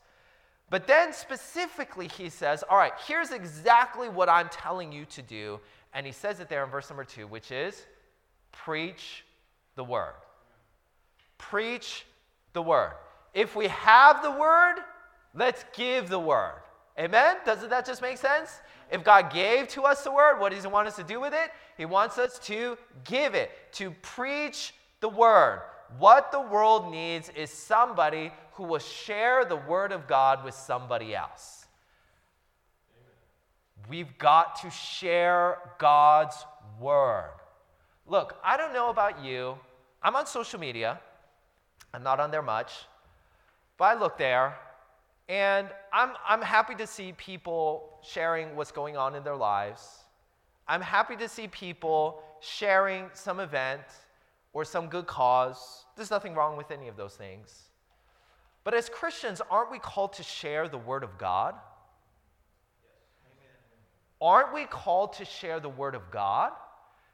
But 0.69 0.87
then 0.87 1.11
specifically, 1.11 2.07
he 2.07 2.29
says, 2.29 2.63
All 2.69 2.77
right, 2.77 2.93
here's 3.05 3.31
exactly 3.31 4.07
what 4.07 4.29
I'm 4.29 4.47
telling 4.47 4.93
you 4.93 5.03
to 5.07 5.21
do. 5.21 5.59
And 5.93 6.05
he 6.05 6.13
says 6.13 6.39
it 6.39 6.47
there 6.47 6.63
in 6.63 6.69
verse 6.69 6.89
number 6.89 7.03
two, 7.03 7.27
which 7.27 7.51
is 7.51 7.85
preach 8.53 9.25
the 9.75 9.83
word. 9.83 10.15
Preach 11.37 12.05
the 12.53 12.61
word. 12.61 12.93
If 13.33 13.57
we 13.57 13.67
have 13.67 14.23
the 14.23 14.31
word, 14.31 14.75
let's 15.35 15.65
give 15.75 16.07
the 16.07 16.17
word. 16.17 16.61
Amen? 16.99 17.37
Doesn't 17.45 17.69
that 17.69 17.85
just 17.85 18.01
make 18.01 18.17
sense? 18.17 18.59
If 18.91 19.03
God 19.03 19.33
gave 19.33 19.67
to 19.69 19.83
us 19.83 20.03
the 20.03 20.11
word, 20.11 20.39
what 20.39 20.51
does 20.51 20.63
He 20.63 20.69
want 20.69 20.87
us 20.87 20.95
to 20.97 21.03
do 21.03 21.19
with 21.19 21.33
it? 21.33 21.51
He 21.77 21.85
wants 21.85 22.17
us 22.17 22.37
to 22.39 22.77
give 23.03 23.33
it, 23.33 23.49
to 23.73 23.91
preach 24.01 24.73
the 24.99 25.09
word. 25.09 25.61
What 25.97 26.31
the 26.31 26.41
world 26.41 26.91
needs 26.91 27.29
is 27.35 27.49
somebody 27.49 28.31
who 28.53 28.63
will 28.63 28.79
share 28.79 29.45
the 29.45 29.55
word 29.55 29.91
of 29.91 30.07
God 30.07 30.43
with 30.43 30.53
somebody 30.53 31.15
else. 31.15 31.65
Amen. 32.95 33.89
We've 33.89 34.17
got 34.19 34.61
to 34.61 34.69
share 34.69 35.57
God's 35.79 36.35
word. 36.79 37.31
Look, 38.05 38.37
I 38.43 38.57
don't 38.57 38.73
know 38.73 38.89
about 38.89 39.23
you. 39.23 39.57
I'm 40.03 40.15
on 40.15 40.27
social 40.27 40.59
media. 40.59 40.99
I'm 41.93 42.03
not 42.03 42.19
on 42.19 42.29
there 42.29 42.41
much. 42.41 42.73
But 43.77 43.85
I 43.85 43.93
look 43.99 44.17
there 44.17 44.55
and 45.29 45.69
I'm, 45.91 46.11
I'm 46.27 46.41
happy 46.41 46.75
to 46.75 46.87
see 46.87 47.13
people 47.13 47.99
sharing 48.01 48.55
what's 48.55 48.71
going 48.71 48.97
on 48.97 49.15
in 49.15 49.23
their 49.23 49.35
lives. 49.35 50.03
I'm 50.67 50.81
happy 50.81 51.15
to 51.17 51.27
see 51.27 51.47
people 51.47 52.21
sharing 52.41 53.09
some 53.13 53.39
event 53.39 53.83
or 54.53 54.65
some 54.65 54.87
good 54.87 55.07
cause. 55.07 55.85
There's 55.95 56.11
nothing 56.11 56.35
wrong 56.35 56.57
with 56.57 56.71
any 56.71 56.87
of 56.87 56.97
those 56.97 57.15
things. 57.15 57.69
But 58.63 58.73
as 58.73 58.89
Christians, 58.89 59.41
aren't 59.49 59.71
we 59.71 59.79
called 59.79 60.13
to 60.13 60.23
share 60.23 60.67
the 60.67 60.77
Word 60.77 61.03
of 61.03 61.17
God? 61.17 61.55
Aren't 64.21 64.53
we 64.53 64.65
called 64.65 65.13
to 65.13 65.25
share 65.25 65.59
the 65.59 65.69
Word 65.69 65.95
of 65.95 66.09
God? 66.11 66.53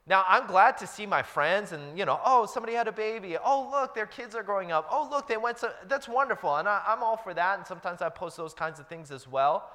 Now, 0.09 0.25
I'm 0.27 0.47
glad 0.47 0.75
to 0.79 0.87
see 0.87 1.05
my 1.05 1.21
friends 1.21 1.71
and, 1.71 1.95
you 1.97 2.03
know, 2.03 2.19
oh, 2.25 2.47
somebody 2.47 2.73
had 2.73 2.87
a 2.87 2.91
baby. 2.91 3.37
Oh, 3.37 3.69
look, 3.71 3.93
their 3.93 4.07
kids 4.07 4.33
are 4.33 4.41
growing 4.41 4.71
up. 4.71 4.87
Oh, 4.91 5.07
look, 5.09 5.27
they 5.27 5.37
went 5.37 5.57
to, 5.59 5.71
that's 5.87 6.07
wonderful. 6.07 6.55
And 6.55 6.67
I, 6.67 6.81
I'm 6.87 7.03
all 7.03 7.15
for 7.15 7.31
that. 7.35 7.59
And 7.59 7.67
sometimes 7.67 8.01
I 8.01 8.09
post 8.09 8.35
those 8.35 8.55
kinds 8.55 8.79
of 8.79 8.87
things 8.87 9.11
as 9.11 9.27
well. 9.27 9.69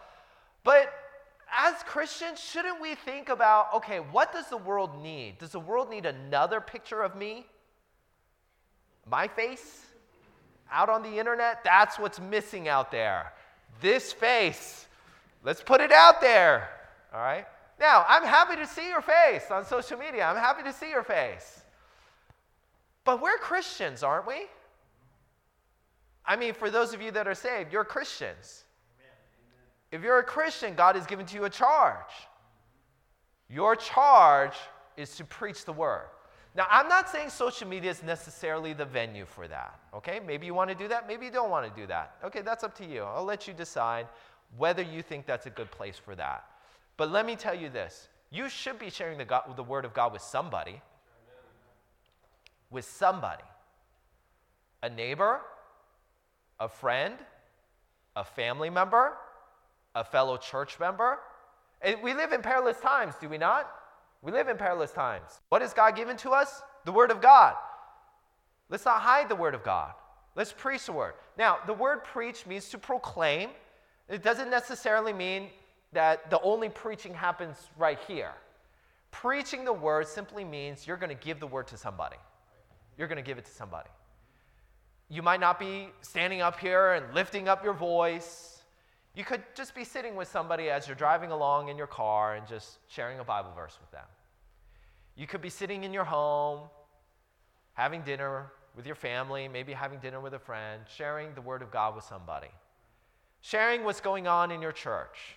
But 0.64 0.92
as 1.56 1.76
Christians, 1.84 2.40
shouldn't 2.40 2.80
we 2.80 2.96
think 2.96 3.28
about, 3.28 3.74
okay, 3.74 3.98
what 3.98 4.32
does 4.32 4.48
the 4.48 4.56
world 4.56 5.00
need? 5.00 5.38
Does 5.38 5.52
the 5.52 5.60
world 5.60 5.88
need 5.88 6.04
another 6.04 6.60
picture 6.60 7.02
of 7.02 7.14
me? 7.14 7.46
My 9.08 9.28
face? 9.28 9.86
Out 10.72 10.88
on 10.88 11.04
the 11.04 11.16
internet? 11.16 11.62
That's 11.62 11.96
what's 11.96 12.18
missing 12.18 12.66
out 12.66 12.90
there. 12.90 13.32
This 13.80 14.12
face. 14.12 14.86
Let's 15.44 15.62
put 15.62 15.80
it 15.80 15.92
out 15.92 16.20
there. 16.20 16.70
All 17.12 17.20
right? 17.20 17.46
Now, 17.84 18.06
I'm 18.08 18.24
happy 18.24 18.56
to 18.56 18.66
see 18.66 18.88
your 18.88 19.02
face 19.02 19.50
on 19.50 19.62
social 19.66 19.98
media. 19.98 20.24
I'm 20.24 20.38
happy 20.38 20.62
to 20.62 20.72
see 20.72 20.88
your 20.88 21.02
face. 21.02 21.64
But 23.04 23.20
we're 23.20 23.36
Christians, 23.36 24.02
aren't 24.02 24.26
we? 24.26 24.46
I 26.24 26.34
mean, 26.36 26.54
for 26.54 26.70
those 26.70 26.94
of 26.94 27.02
you 27.02 27.10
that 27.10 27.28
are 27.28 27.34
saved, 27.34 27.74
you're 27.74 27.84
Christians. 27.84 28.64
If 29.92 30.02
you're 30.02 30.18
a 30.18 30.24
Christian, 30.24 30.74
God 30.74 30.96
has 30.96 31.04
given 31.04 31.26
to 31.26 31.34
you 31.34 31.44
a 31.44 31.50
charge. 31.50 32.14
Your 33.50 33.76
charge 33.76 34.56
is 34.96 35.14
to 35.16 35.24
preach 35.26 35.66
the 35.66 35.72
word. 35.74 36.06
Now, 36.54 36.66
I'm 36.70 36.88
not 36.88 37.10
saying 37.10 37.28
social 37.28 37.68
media 37.68 37.90
is 37.90 38.02
necessarily 38.02 38.72
the 38.72 38.86
venue 38.86 39.26
for 39.26 39.46
that, 39.48 39.78
okay? 39.92 40.20
Maybe 40.26 40.46
you 40.46 40.54
want 40.54 40.70
to 40.70 40.74
do 40.74 40.88
that, 40.88 41.06
maybe 41.06 41.26
you 41.26 41.32
don't 41.32 41.50
want 41.50 41.66
to 41.66 41.80
do 41.82 41.86
that. 41.88 42.14
Okay, 42.24 42.40
that's 42.40 42.64
up 42.64 42.74
to 42.78 42.86
you. 42.86 43.02
I'll 43.02 43.24
let 43.24 43.46
you 43.46 43.52
decide 43.52 44.06
whether 44.56 44.80
you 44.80 45.02
think 45.02 45.26
that's 45.26 45.44
a 45.44 45.50
good 45.50 45.70
place 45.70 45.98
for 45.98 46.14
that. 46.14 46.46
But 46.96 47.10
let 47.10 47.26
me 47.26 47.36
tell 47.36 47.54
you 47.54 47.68
this 47.68 48.08
you 48.30 48.48
should 48.48 48.78
be 48.78 48.90
sharing 48.90 49.18
the, 49.18 49.24
God, 49.24 49.56
the 49.56 49.62
word 49.62 49.84
of 49.84 49.94
God 49.94 50.12
with 50.12 50.22
somebody. 50.22 50.80
With 52.70 52.84
somebody. 52.84 53.44
A 54.82 54.90
neighbor, 54.90 55.40
a 56.58 56.68
friend, 56.68 57.14
a 58.16 58.24
family 58.24 58.70
member, 58.70 59.12
a 59.94 60.04
fellow 60.04 60.36
church 60.36 60.78
member. 60.80 61.18
And 61.80 62.02
we 62.02 62.14
live 62.14 62.32
in 62.32 62.42
perilous 62.42 62.78
times, 62.80 63.14
do 63.20 63.28
we 63.28 63.38
not? 63.38 63.70
We 64.22 64.32
live 64.32 64.48
in 64.48 64.56
perilous 64.56 64.90
times. 64.90 65.40
What 65.50 65.62
has 65.62 65.74
God 65.74 65.96
given 65.96 66.16
to 66.18 66.30
us? 66.30 66.62
The 66.86 66.92
Word 66.92 67.10
of 67.10 67.20
God. 67.20 67.54
Let's 68.70 68.84
not 68.84 69.00
hide 69.00 69.28
the 69.28 69.36
Word 69.36 69.54
of 69.54 69.62
God. 69.62 69.92
Let's 70.34 70.52
preach 70.52 70.86
the 70.86 70.92
Word. 70.92 71.14
Now, 71.36 71.58
the 71.66 71.74
word 71.74 72.04
preach 72.04 72.46
means 72.46 72.68
to 72.70 72.78
proclaim. 72.78 73.50
It 74.08 74.22
doesn't 74.22 74.50
necessarily 74.50 75.12
mean 75.12 75.50
that 75.94 76.30
the 76.30 76.40
only 76.40 76.68
preaching 76.68 77.14
happens 77.14 77.56
right 77.76 77.98
here. 78.06 78.32
Preaching 79.10 79.64
the 79.64 79.72
word 79.72 80.06
simply 80.06 80.44
means 80.44 80.86
you're 80.86 80.96
going 80.96 81.16
to 81.16 81.24
give 81.24 81.40
the 81.40 81.46
word 81.46 81.66
to 81.68 81.76
somebody. 81.76 82.16
You're 82.98 83.08
going 83.08 83.16
to 83.16 83.22
give 83.22 83.38
it 83.38 83.44
to 83.44 83.50
somebody. 83.50 83.88
You 85.08 85.22
might 85.22 85.40
not 85.40 85.58
be 85.58 85.88
standing 86.00 86.40
up 86.40 86.58
here 86.58 86.92
and 86.92 87.14
lifting 87.14 87.48
up 87.48 87.62
your 87.62 87.74
voice. 87.74 88.62
You 89.14 89.24
could 89.24 89.42
just 89.54 89.74
be 89.74 89.84
sitting 89.84 90.16
with 90.16 90.28
somebody 90.28 90.70
as 90.70 90.88
you're 90.88 90.96
driving 90.96 91.30
along 91.30 91.68
in 91.68 91.78
your 91.78 91.86
car 91.86 92.34
and 92.34 92.46
just 92.46 92.78
sharing 92.88 93.20
a 93.20 93.24
Bible 93.24 93.52
verse 93.54 93.78
with 93.80 93.90
them. 93.92 94.06
You 95.16 95.26
could 95.26 95.40
be 95.40 95.50
sitting 95.50 95.84
in 95.84 95.92
your 95.92 96.04
home, 96.04 96.60
having 97.74 98.02
dinner 98.02 98.50
with 98.74 98.86
your 98.86 98.96
family, 98.96 99.46
maybe 99.46 99.72
having 99.72 100.00
dinner 100.00 100.20
with 100.20 100.34
a 100.34 100.38
friend, 100.40 100.82
sharing 100.96 101.34
the 101.34 101.40
Word 101.40 101.62
of 101.62 101.70
God 101.70 101.94
with 101.94 102.04
somebody, 102.04 102.48
sharing 103.40 103.84
what's 103.84 104.00
going 104.00 104.26
on 104.26 104.50
in 104.50 104.60
your 104.60 104.72
church 104.72 105.36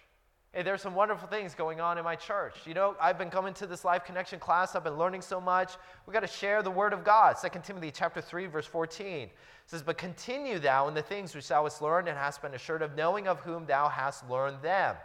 Hey, 0.54 0.64
there's 0.64 0.82
some 0.82 0.96
wonderful 0.96 1.28
things 1.28 1.54
going 1.54 1.82
on 1.82 1.98
in 1.98 2.04
my 2.04 2.16
church. 2.16 2.56
You 2.66 2.74
know, 2.74 2.96
I've 3.02 3.18
been 3.18 3.30
coming 3.30 3.54
to 3.56 3.68
this 3.68 3.84
Life 3.84 4.06
Connection 4.06 4.40
class. 4.40 4.76
I've 4.76 4.84
been 4.84 4.98
learning 4.98 5.22
so 5.22 5.42
much. 5.42 5.74
We 6.06 6.14
got 6.14 6.22
to 6.22 6.28
share 6.28 6.64
the 6.64 6.72
word 6.72 6.94
of 6.94 7.04
God. 7.04 7.36
2 7.40 7.60
Timothy 7.64 7.92
chapter 7.92 8.22
3, 8.22 8.48
verse 8.48 8.66
14 8.66 9.30
says, 9.66 9.84
But 9.84 9.98
continue 9.98 10.58
thou 10.58 10.88
in 10.88 10.94
the 10.94 11.02
things 11.02 11.36
which 11.36 11.50
thou 11.50 11.64
hast 11.64 11.82
learned 11.82 12.08
and 12.08 12.18
hast 12.18 12.42
been 12.42 12.54
assured 12.54 12.82
of, 12.82 12.96
knowing 12.96 13.28
of 13.28 13.40
whom 13.42 13.66
thou 13.66 13.90
hast 13.90 14.28
learned 14.30 14.62
them. 14.62 14.96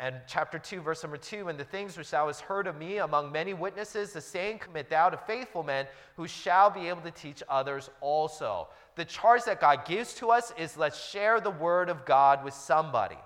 And 0.00 0.16
chapter 0.26 0.58
2, 0.58 0.80
verse 0.80 1.02
number 1.02 1.18
2 1.18 1.48
And 1.48 1.58
the 1.58 1.64
things 1.64 1.98
which 1.98 2.10
thou 2.10 2.26
hast 2.26 2.40
heard 2.40 2.66
of 2.66 2.76
me 2.76 2.98
among 2.98 3.30
many 3.30 3.52
witnesses, 3.52 4.12
the 4.12 4.20
same 4.20 4.58
commit 4.58 4.88
thou 4.88 5.10
to 5.10 5.16
faithful 5.16 5.62
men 5.62 5.86
who 6.16 6.26
shall 6.26 6.70
be 6.70 6.88
able 6.88 7.02
to 7.02 7.10
teach 7.10 7.42
others 7.48 7.90
also. 8.00 8.68
The 8.94 9.04
charge 9.04 9.44
that 9.44 9.60
God 9.60 9.84
gives 9.84 10.14
to 10.14 10.30
us 10.30 10.52
is 10.56 10.76
let's 10.76 11.08
share 11.08 11.40
the 11.40 11.50
word 11.50 11.88
of 11.88 12.04
God 12.04 12.42
with 12.42 12.54
somebody. 12.54 13.18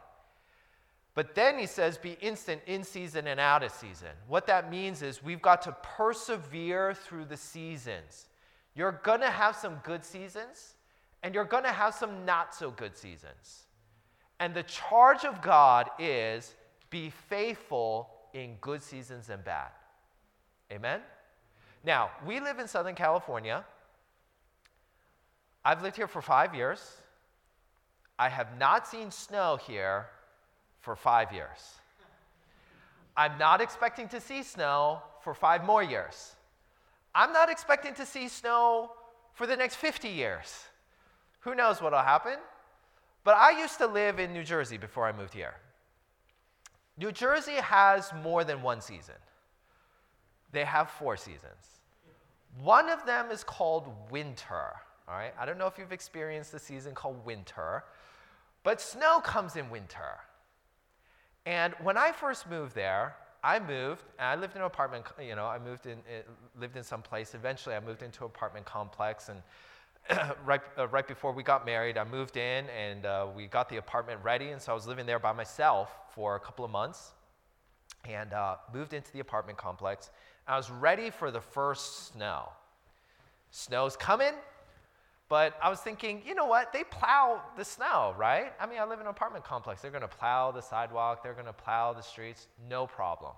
But 1.15 1.35
then 1.35 1.59
he 1.59 1.67
says, 1.67 1.99
be 1.99 2.17
instant 2.21 2.63
in 2.67 2.85
season 2.85 3.27
and 3.27 3.39
out 3.39 3.63
of 3.63 3.71
season. 3.73 4.09
What 4.29 4.47
that 4.47 4.71
means 4.71 5.03
is 5.03 5.23
we've 5.23 5.43
got 5.43 5.63
to 5.63 5.77
persevere 5.83 6.95
through 6.95 7.27
the 7.27 7.37
seasons. 7.37 8.27
You're 8.75 9.01
going 9.03 9.21
to 9.21 9.31
have 9.31 9.55
some 9.55 9.77
good 9.85 10.05
seasons, 10.05 10.75
and 11.23 11.35
you're 11.35 11.45
going 11.45 11.65
to 11.65 11.73
have 11.73 11.95
some 11.95 12.25
not 12.25 12.55
so 12.55 12.71
good 12.71 12.97
seasons. 12.97 13.65
And 14.41 14.55
the 14.55 14.63
charge 14.63 15.25
of 15.25 15.43
God 15.43 15.91
is 15.99 16.55
be 16.89 17.11
faithful 17.11 18.09
in 18.33 18.57
good 18.63 18.83
seasons 18.83 19.29
and 19.29 19.45
bad. 19.45 19.69
Amen? 20.73 21.01
Now, 21.85 22.11
we 22.27 22.41
live 22.41 22.59
in 22.59 22.67
Southern 22.67 22.95
California. 22.95 23.65
I've 25.63 25.83
lived 25.83 25.97
here 25.97 26.09
for 26.09 26.23
five 26.23 26.55
years. 26.55 26.97
I 28.19 28.31
have 28.31 28.59
not 28.59 28.87
seen 28.89 29.11
snow 29.11 29.59
here 29.67 30.07
for 30.83 30.95
five 30.95 31.33
years. 31.33 31.81
I'm 33.17 33.39
not 33.39 33.61
expecting 33.61 34.09
to 34.09 34.21
see 34.21 34.43
snow 34.43 35.03
for 35.23 35.33
five 35.33 35.65
more 35.65 35.83
years. 35.83 36.35
I'm 37.15 37.33
not 37.33 37.51
expecting 37.51 37.95
to 37.95 38.07
see 38.07 38.29
snow 38.29 38.93
for 39.35 39.47
the 39.47 39.57
next 39.57 39.77
50 39.77 40.09
years. 40.09 40.65
Who 41.41 41.55
knows 41.55 41.81
what 41.81 41.93
will 41.93 41.99
happen? 42.01 42.37
But 43.25 43.37
I 43.37 43.59
used 43.59 43.79
to 43.79 43.87
live 43.87 44.19
in 44.19 44.33
New 44.33 44.43
Jersey 44.43 44.77
before 44.77 45.07
I 45.07 45.13
moved 45.13 45.35
here. 45.35 45.55
New 46.99 47.13
Jersey 47.13 47.55
has 47.55 48.13
more 48.23 48.45
than 48.45 48.63
one 48.63 48.81
season, 48.81 49.15
they 50.53 50.65
have 50.65 50.91
four 50.91 51.17
seasons. 51.17 51.81
One 52.63 52.91
of 52.91 53.07
them 53.07 53.31
is 53.31 53.43
called 53.43 53.89
winter. 54.11 54.75
All 55.09 55.15
right, 55.15 55.33
I 55.39 55.47
don't 55.47 55.57
know 55.57 55.67
if 55.67 55.79
you've 55.79 55.93
experienced 55.93 56.53
a 56.53 56.59
season 56.59 56.95
called 56.95 57.25
winter, 57.25 57.85
but 58.63 58.79
snow 58.79 59.21
comes 59.21 59.57
in 59.57 59.71
winter. 59.71 60.19
And 61.47 61.75
when 61.83 61.97
I 61.97 62.13
first 62.13 62.49
moved 62.49 62.75
there, 62.75 63.17
I 63.45 63.59
moved, 63.59 64.05
and 64.19 64.29
I 64.29 64.37
lived 64.37 64.55
in 64.55 64.61
an 64.61 64.67
apartment, 64.67 65.05
you 65.21 65.35
know, 65.35 65.47
I 65.47 65.59
moved 65.59 65.87
in, 65.87 65.99
lived 66.61 66.77
in 66.77 66.85
some 66.85 67.03
place. 67.03 67.35
Eventually, 67.35 67.75
I 67.75 67.81
moved 67.81 68.03
into 68.03 68.21
an 68.21 68.27
apartment 68.27 68.65
complex, 68.67 69.29
and 69.29 69.43
right, 70.45 70.61
uh, 70.79 70.87
right 70.89 71.07
before 71.07 71.33
we 71.33 71.43
got 71.43 71.67
married, 71.67 71.99
I 71.99 72.05
moved 72.05 72.37
in, 72.37 72.67
and 72.69 73.05
uh, 73.05 73.27
we 73.35 73.47
got 73.49 73.69
the 73.69 73.79
apartment 73.79 74.21
ready, 74.23 74.51
and 74.51 74.63
so 74.63 74.71
I 74.71 74.75
was 74.77 74.87
living 74.87 75.07
there 75.07 75.19
by 75.19 75.33
myself 75.33 75.91
for 76.15 76.37
a 76.37 76.41
couple 76.41 76.65
of 76.65 76.71
months, 76.71 77.13
and 78.09 78.33
uh, 78.33 78.57
moved 78.73 78.95
into 78.95 79.11
the 79.13 79.21
apartment 79.21 79.59
complex. 79.59 80.11
I 80.47 80.57
was 80.57 80.71
ready 80.71 81.11
for 81.11 81.33
the 81.33 81.41
first 81.41 82.13
snow. 82.13 82.49
Snow's 83.51 83.97
coming, 83.97 84.35
but 85.29 85.57
I 85.63 85.71
was 85.71 85.81
thinking, 85.81 86.23
you 86.27 86.35
know 86.35 86.45
what? 86.45 86.73
They 86.73 86.85
plow 86.85 87.41
the 87.57 87.65
snow, 87.65 88.15
right? 88.19 88.53
I 88.61 88.67
mean, 88.67 88.79
I 88.79 88.85
live 88.85 89.01
in 89.01 89.07
an 89.07 89.11
apartment 89.11 89.45
complex. 89.45 89.81
They're 89.81 89.91
going 89.91 90.03
to 90.03 90.09
plow 90.09 90.51
the 90.51 90.61
sidewalk, 90.61 91.23
they're 91.23 91.33
going 91.33 91.47
to 91.47 91.53
plow 91.53 91.93
the 91.93 92.03
streets. 92.03 92.49
No 92.69 92.87
problem. 92.87 93.33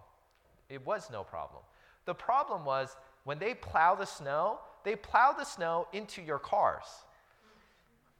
It 0.68 0.84
was 0.84 1.08
no 1.10 1.22
problem. 1.22 1.62
The 2.04 2.14
problem 2.14 2.64
was 2.64 2.96
when 3.24 3.38
they 3.38 3.54
plow 3.54 3.94
the 3.94 4.04
snow, 4.04 4.58
they 4.84 4.96
plow 4.96 5.32
the 5.32 5.44
snow 5.44 5.86
into 5.92 6.22
your 6.22 6.38
cars. 6.38 6.84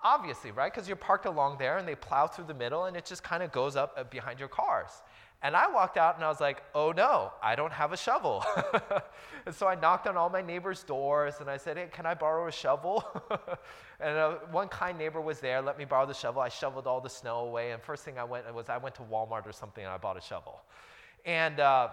Obviously, 0.02 0.50
right? 0.50 0.72
Because 0.72 0.86
you're 0.86 0.96
parked 0.96 1.24
along 1.24 1.56
there 1.58 1.78
and 1.78 1.88
they 1.88 1.94
plow 1.94 2.26
through 2.26 2.44
the 2.44 2.54
middle 2.54 2.84
and 2.84 2.96
it 2.96 3.06
just 3.06 3.22
kind 3.22 3.42
of 3.42 3.52
goes 3.52 3.74
up 3.74 3.94
uh, 3.96 4.04
behind 4.04 4.38
your 4.38 4.48
cars. 4.48 4.90
And 5.42 5.54
I 5.54 5.70
walked 5.70 5.98
out 5.98 6.14
and 6.16 6.24
I 6.24 6.28
was 6.28 6.40
like, 6.40 6.62
oh 6.74 6.92
no, 6.92 7.32
I 7.42 7.54
don't 7.54 7.72
have 7.72 7.92
a 7.92 7.96
shovel. 7.96 8.42
and 9.46 9.54
so 9.54 9.66
I 9.66 9.74
knocked 9.74 10.06
on 10.06 10.16
all 10.16 10.30
my 10.30 10.40
neighbors' 10.40 10.82
doors 10.82 11.34
and 11.40 11.50
I 11.50 11.58
said, 11.58 11.76
hey, 11.76 11.88
can 11.92 12.06
I 12.06 12.14
borrow 12.14 12.48
a 12.48 12.52
shovel? 12.52 13.04
and 14.00 14.16
uh, 14.16 14.36
one 14.50 14.68
kind 14.68 14.96
neighbor 14.96 15.20
was 15.20 15.40
there, 15.40 15.60
let 15.60 15.76
me 15.76 15.84
borrow 15.84 16.06
the 16.06 16.14
shovel. 16.14 16.40
I 16.40 16.48
shoveled 16.48 16.86
all 16.86 17.00
the 17.00 17.10
snow 17.10 17.40
away. 17.40 17.72
And 17.72 17.82
first 17.82 18.04
thing 18.04 18.18
I 18.18 18.24
went 18.24 18.52
was 18.54 18.70
I 18.70 18.78
went 18.78 18.94
to 18.94 19.02
Walmart 19.02 19.46
or 19.46 19.52
something 19.52 19.84
and 19.84 19.92
I 19.92 19.98
bought 19.98 20.16
a 20.16 20.22
shovel. 20.22 20.62
And 21.26 21.60
uh, 21.60 21.88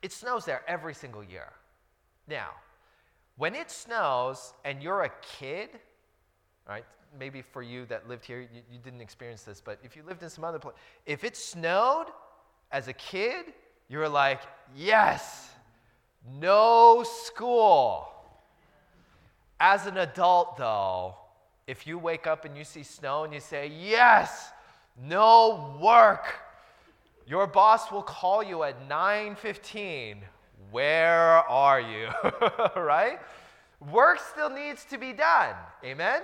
it 0.00 0.12
snows 0.12 0.44
there 0.44 0.62
every 0.68 0.94
single 0.94 1.24
year. 1.24 1.50
Now, 2.28 2.50
when 3.36 3.54
it 3.54 3.70
snows 3.70 4.54
and 4.64 4.82
you're 4.82 5.02
a 5.02 5.10
kid, 5.20 5.70
right? 6.68 6.84
Maybe 7.18 7.42
for 7.42 7.62
you 7.62 7.86
that 7.86 8.08
lived 8.08 8.24
here, 8.24 8.40
you, 8.40 8.62
you 8.70 8.78
didn't 8.78 9.00
experience 9.00 9.42
this, 9.42 9.60
but 9.60 9.78
if 9.82 9.96
you 9.96 10.02
lived 10.02 10.22
in 10.22 10.30
some 10.30 10.44
other 10.44 10.58
place, 10.58 10.74
if 11.06 11.24
it 11.24 11.36
snowed 11.36 12.06
as 12.70 12.88
a 12.88 12.92
kid, 12.92 13.46
you 13.88 13.98
were 13.98 14.08
like, 14.08 14.40
yes, 14.76 15.50
no 16.40 17.04
school. 17.04 18.08
As 19.60 19.86
an 19.86 19.98
adult, 19.98 20.56
though, 20.56 21.14
if 21.66 21.86
you 21.86 21.98
wake 21.98 22.26
up 22.26 22.44
and 22.44 22.56
you 22.56 22.64
see 22.64 22.82
snow 22.82 23.24
and 23.24 23.32
you 23.32 23.40
say, 23.40 23.68
yes, 23.68 24.50
no 25.02 25.78
work, 25.80 26.40
your 27.26 27.46
boss 27.46 27.90
will 27.90 28.02
call 28.02 28.42
you 28.42 28.62
at 28.64 28.88
9:15. 28.88 30.18
Where 30.70 31.38
are 31.48 31.80
you? 31.80 32.08
right? 32.80 33.18
Work 33.92 34.18
still 34.20 34.50
needs 34.50 34.84
to 34.86 34.98
be 34.98 35.12
done. 35.12 35.54
Amen. 35.84 36.22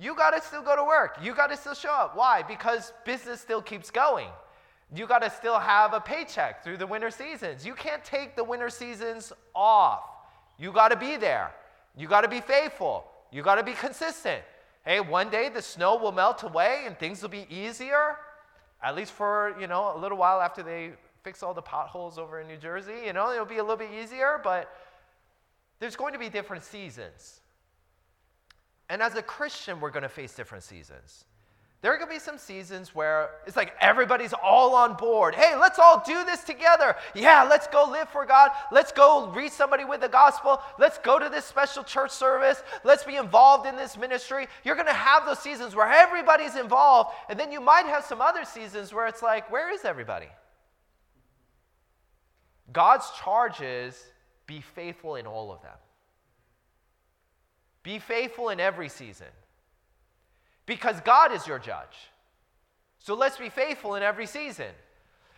You 0.00 0.14
got 0.14 0.30
to 0.30 0.40
still 0.40 0.62
go 0.62 0.74
to 0.74 0.84
work. 0.84 1.18
You 1.22 1.34
got 1.34 1.48
to 1.48 1.56
still 1.56 1.74
show 1.74 1.92
up. 1.92 2.16
Why? 2.16 2.42
Because 2.42 2.92
business 3.04 3.40
still 3.40 3.62
keeps 3.62 3.90
going. 3.90 4.28
You 4.94 5.06
got 5.06 5.20
to 5.20 5.30
still 5.30 5.58
have 5.58 5.94
a 5.94 6.00
paycheck 6.00 6.62
through 6.62 6.76
the 6.78 6.86
winter 6.86 7.10
seasons. 7.10 7.64
You 7.64 7.74
can't 7.74 8.04
take 8.04 8.36
the 8.36 8.44
winter 8.44 8.68
seasons 8.68 9.32
off. 9.54 10.02
You 10.58 10.72
got 10.72 10.88
to 10.88 10.96
be 10.96 11.16
there. 11.16 11.52
You 11.96 12.08
got 12.08 12.22
to 12.22 12.28
be 12.28 12.40
faithful. 12.40 13.04
You 13.30 13.42
got 13.42 13.56
to 13.56 13.62
be 13.62 13.72
consistent. 13.72 14.42
Hey, 14.84 15.00
one 15.00 15.30
day 15.30 15.48
the 15.48 15.62
snow 15.62 15.96
will 15.96 16.12
melt 16.12 16.42
away 16.42 16.82
and 16.86 16.98
things 16.98 17.22
will 17.22 17.28
be 17.28 17.46
easier, 17.48 18.16
at 18.82 18.96
least 18.96 19.12
for, 19.12 19.54
you 19.60 19.66
know, 19.66 19.96
a 19.96 19.98
little 19.98 20.18
while 20.18 20.40
after 20.40 20.62
they 20.62 20.92
fix 21.22 21.42
all 21.42 21.54
the 21.54 21.62
potholes 21.62 22.18
over 22.18 22.40
in 22.40 22.48
New 22.48 22.56
Jersey. 22.56 23.02
You 23.06 23.12
know, 23.12 23.30
it'll 23.32 23.44
be 23.44 23.58
a 23.58 23.62
little 23.62 23.76
bit 23.76 23.90
easier, 23.92 24.40
but 24.42 24.74
there's 25.78 25.96
going 25.96 26.12
to 26.12 26.18
be 26.18 26.28
different 26.28 26.64
seasons. 26.64 27.41
And 28.92 29.00
as 29.00 29.14
a 29.14 29.22
Christian, 29.22 29.80
we're 29.80 29.90
going 29.90 30.02
to 30.02 30.08
face 30.10 30.34
different 30.34 30.64
seasons. 30.64 31.24
There 31.80 31.94
are 31.94 31.96
going 31.96 32.10
to 32.10 32.14
be 32.14 32.20
some 32.20 32.36
seasons 32.36 32.94
where 32.94 33.30
it's 33.46 33.56
like 33.56 33.72
everybody's 33.80 34.34
all 34.34 34.74
on 34.74 34.98
board. 34.98 35.34
Hey, 35.34 35.56
let's 35.58 35.78
all 35.78 36.02
do 36.06 36.24
this 36.26 36.44
together. 36.44 36.94
Yeah, 37.14 37.42
let's 37.48 37.66
go 37.66 37.84
live 37.90 38.10
for 38.10 38.26
God. 38.26 38.50
Let's 38.70 38.92
go 38.92 39.28
reach 39.30 39.52
somebody 39.52 39.86
with 39.86 40.02
the 40.02 40.10
gospel. 40.10 40.60
Let's 40.78 40.98
go 40.98 41.18
to 41.18 41.30
this 41.30 41.46
special 41.46 41.82
church 41.82 42.10
service. 42.10 42.62
Let's 42.84 43.02
be 43.02 43.16
involved 43.16 43.66
in 43.66 43.76
this 43.76 43.96
ministry. 43.96 44.46
You're 44.62 44.74
going 44.76 44.86
to 44.88 44.92
have 44.92 45.24
those 45.24 45.38
seasons 45.38 45.74
where 45.74 45.90
everybody's 45.90 46.54
involved. 46.54 47.14
And 47.30 47.40
then 47.40 47.50
you 47.50 47.62
might 47.62 47.86
have 47.86 48.04
some 48.04 48.20
other 48.20 48.44
seasons 48.44 48.92
where 48.92 49.06
it's 49.06 49.22
like, 49.22 49.50
where 49.50 49.72
is 49.72 49.86
everybody? 49.86 50.28
God's 52.70 53.10
charge 53.24 53.62
is 53.62 53.98
be 54.46 54.60
faithful 54.60 55.16
in 55.16 55.26
all 55.26 55.50
of 55.50 55.62
them. 55.62 55.78
Be 57.82 57.98
faithful 57.98 58.48
in 58.50 58.60
every 58.60 58.88
season 58.88 59.26
because 60.66 61.00
God 61.00 61.32
is 61.32 61.46
your 61.46 61.58
judge. 61.58 62.10
So 62.98 63.14
let's 63.14 63.36
be 63.36 63.48
faithful 63.48 63.96
in 63.96 64.02
every 64.02 64.26
season. 64.26 64.68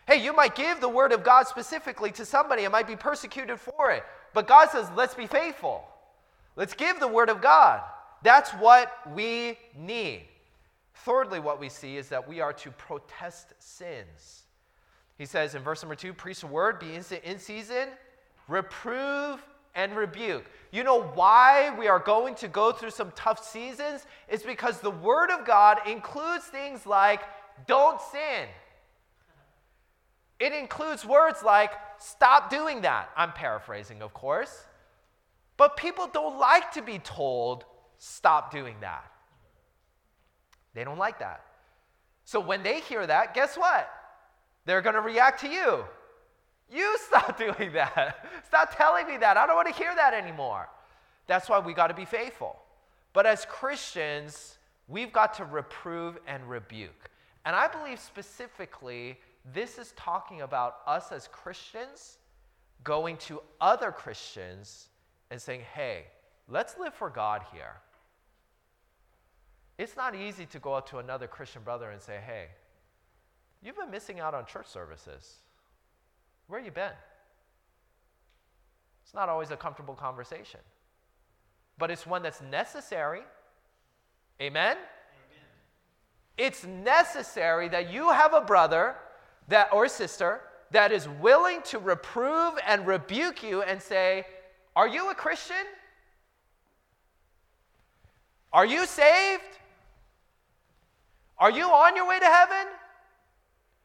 Hey, 0.07 0.22
you 0.22 0.35
might 0.35 0.54
give 0.54 0.80
the 0.80 0.88
word 0.88 1.12
of 1.12 1.24
God 1.24 1.46
specifically 1.46 2.11
to 2.12 2.26
somebody 2.26 2.64
and 2.64 2.72
might 2.72 2.87
be 2.87 2.96
persecuted 2.96 3.59
for 3.59 3.90
it, 3.90 4.04
but 4.35 4.46
God 4.46 4.68
says, 4.68 4.87
let's 4.94 5.14
be 5.14 5.26
faithful. 5.26 5.83
Let's 6.57 6.74
give 6.74 7.00
the 7.00 7.09
word 7.09 7.30
of 7.30 7.40
God. 7.40 7.80
That's 8.22 8.50
what 8.52 8.92
we 9.14 9.59
need. 9.76 10.28
Thirdly, 10.94 11.40
what 11.40 11.59
we 11.59 11.68
see 11.68 11.96
is 11.96 12.09
that 12.11 12.28
we 12.28 12.40
are 12.40 12.52
to 12.52 12.70
protest 12.72 13.54
sins. 13.59 14.42
He 15.16 15.26
says 15.26 15.54
in 15.54 15.62
verse 15.62 15.83
number 15.83 15.94
two, 15.94 16.12
preach 16.12 16.40
the 16.40 16.46
word, 16.46 16.78
be 16.78 16.94
instant 16.94 17.24
in 17.24 17.38
season, 17.38 17.88
reprove 18.48 19.42
and 19.74 19.96
rebuke. 19.96 20.44
You 20.70 20.84
know 20.84 21.02
why 21.02 21.74
we 21.78 21.88
are 21.88 21.98
going 21.98 22.34
to 22.37 22.48
go 22.48 22.72
through 22.72 22.90
some 22.90 23.12
tough 23.14 23.44
seasons? 23.44 24.06
It's 24.28 24.42
because 24.42 24.80
the 24.80 24.90
Word 24.90 25.30
of 25.30 25.46
God 25.46 25.78
includes 25.87 26.44
things 26.44 26.87
like 26.87 27.20
don't 27.66 28.00
sin. 28.00 28.48
It 30.40 30.52
includes 30.52 31.04
words 31.04 31.42
like 31.42 31.70
stop 31.98 32.50
doing 32.50 32.82
that. 32.82 33.10
I'm 33.16 33.32
paraphrasing, 33.32 34.02
of 34.02 34.12
course. 34.12 34.64
But 35.56 35.76
people 35.76 36.08
don't 36.12 36.38
like 36.38 36.72
to 36.72 36.82
be 36.82 36.98
told 36.98 37.64
stop 37.98 38.50
doing 38.50 38.76
that. 38.80 39.10
They 40.74 40.82
don't 40.82 40.98
like 40.98 41.20
that. 41.20 41.44
So 42.24 42.40
when 42.40 42.62
they 42.62 42.80
hear 42.80 43.06
that, 43.06 43.34
guess 43.34 43.56
what? 43.56 43.88
They're 44.64 44.82
going 44.82 44.96
to 44.96 45.00
react 45.00 45.40
to 45.42 45.48
you. 45.48 45.84
You 46.74 46.98
stop 47.06 47.38
doing 47.38 47.72
that. 47.72 48.26
Stop 48.46 48.76
telling 48.76 49.06
me 49.06 49.16
that. 49.18 49.37
I 49.37 49.46
don't 49.46 49.56
want 49.56 49.68
to 49.68 49.74
hear 49.74 49.94
that 49.94 50.12
anymore. 50.12 50.68
That's 51.26 51.48
why 51.48 51.58
we 51.60 51.72
got 51.72 51.87
to 51.87 51.94
be 51.94 52.04
faithful. 52.04 52.56
But 53.12 53.26
as 53.26 53.46
Christians, 53.46 54.58
we've 54.88 55.12
got 55.12 55.34
to 55.34 55.44
reprove 55.44 56.18
and 56.26 56.48
rebuke. 56.48 57.10
And 57.44 57.54
I 57.54 57.68
believe 57.68 58.00
specifically, 58.00 59.18
this 59.52 59.78
is 59.78 59.92
talking 59.96 60.42
about 60.42 60.78
us 60.87 61.12
as 61.12 61.28
Christians 61.28 62.18
going 62.82 63.16
to 63.18 63.40
other 63.60 63.92
Christians 63.92 64.88
and 65.30 65.40
saying, 65.40 65.60
hey, 65.74 66.04
let's 66.48 66.76
live 66.78 66.94
for 66.94 67.08
God 67.08 67.42
here. 67.52 67.76
It's 69.78 69.96
not 69.96 70.14
easy 70.14 70.46
to 70.46 70.58
go 70.58 70.74
out 70.74 70.87
to 70.88 70.98
another 70.98 71.26
Christian 71.26 71.62
brother 71.62 71.90
and 71.90 72.00
say, 72.00 72.20
hey, 72.24 72.48
you've 73.62 73.76
been 73.76 73.90
missing 73.90 74.20
out 74.20 74.34
on 74.34 74.46
church 74.46 74.66
services. 74.66 75.37
Where 76.46 76.61
you 76.61 76.70
been? 76.70 76.92
It's 79.04 79.14
not 79.14 79.28
always 79.28 79.50
a 79.50 79.57
comfortable 79.57 79.94
conversation, 79.94 80.61
but 81.78 81.90
it's 81.90 82.07
one 82.07 82.22
that's 82.22 82.40
necessary. 82.40 83.22
Amen? 84.40 84.76
Amen? 84.76 84.87
It's 86.37 86.64
necessary 86.64 87.68
that 87.68 87.90
you 87.90 88.11
have 88.11 88.35
a 88.35 88.40
brother 88.40 88.96
that 89.48 89.72
or 89.72 89.88
sister 89.88 90.40
that 90.70 90.90
is 90.90 91.09
willing 91.09 91.62
to 91.62 91.78
reprove 91.78 92.54
and 92.66 92.87
rebuke 92.87 93.42
you 93.42 93.62
and 93.62 93.80
say, 93.80 94.26
"Are 94.74 94.88
you 94.88 95.11
a 95.11 95.14
Christian? 95.14 95.66
Are 98.52 98.66
you 98.66 98.87
saved? 98.87 99.59
Are 101.38 101.50
you 101.50 101.70
on 101.70 101.94
your 101.94 102.07
way 102.07 102.18
to 102.18 102.26
heaven? 102.26 102.66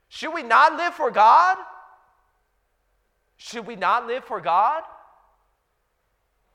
Should 0.07 0.33
we 0.33 0.43
not 0.43 0.73
live 0.73 0.95
for 0.95 1.11
God?" 1.11 1.57
Should 3.39 3.65
we 3.65 3.77
not 3.77 4.05
live 4.05 4.25
for 4.25 4.41
God? 4.41 4.83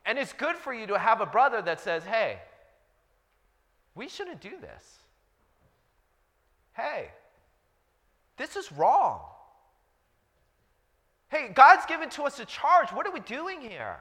And 0.04 0.18
it's 0.18 0.34
good 0.34 0.54
for 0.54 0.72
you 0.72 0.86
to 0.88 0.98
have 0.98 1.22
a 1.22 1.26
brother 1.26 1.62
that 1.62 1.80
says, 1.80 2.04
hey, 2.04 2.38
we 3.94 4.06
shouldn't 4.06 4.42
do 4.42 4.50
this. 4.60 4.98
Hey, 6.74 7.08
this 8.36 8.54
is 8.54 8.70
wrong. 8.70 9.22
Hey, 11.30 11.50
God's 11.54 11.86
given 11.86 12.10
to 12.10 12.24
us 12.24 12.38
a 12.38 12.44
charge. 12.44 12.90
What 12.90 13.06
are 13.06 13.12
we 13.12 13.20
doing 13.20 13.62
here? 13.62 13.96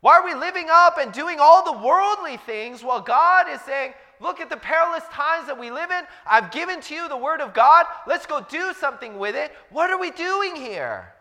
Why 0.00 0.18
are 0.18 0.24
we 0.24 0.34
living 0.34 0.66
up 0.68 0.98
and 0.98 1.12
doing 1.12 1.38
all 1.40 1.64
the 1.64 1.86
worldly 1.86 2.36
things 2.38 2.82
while 2.82 3.00
God 3.00 3.46
is 3.48 3.60
saying, 3.60 3.92
Look 4.18 4.40
at 4.40 4.50
the 4.50 4.56
perilous 4.56 5.04
times 5.12 5.46
that 5.46 5.58
we 5.58 5.70
live 5.70 5.90
in. 5.90 6.02
I've 6.26 6.50
given 6.50 6.80
to 6.82 6.94
you 6.94 7.08
the 7.08 7.16
word 7.16 7.40
of 7.40 7.54
God. 7.54 7.86
Let's 8.06 8.26
go 8.26 8.44
do 8.50 8.74
something 8.78 9.18
with 9.18 9.34
it. 9.34 9.52
What 9.70 9.90
are 9.90 9.98
we 9.98 10.10
doing 10.10 10.56
here? 10.56 11.14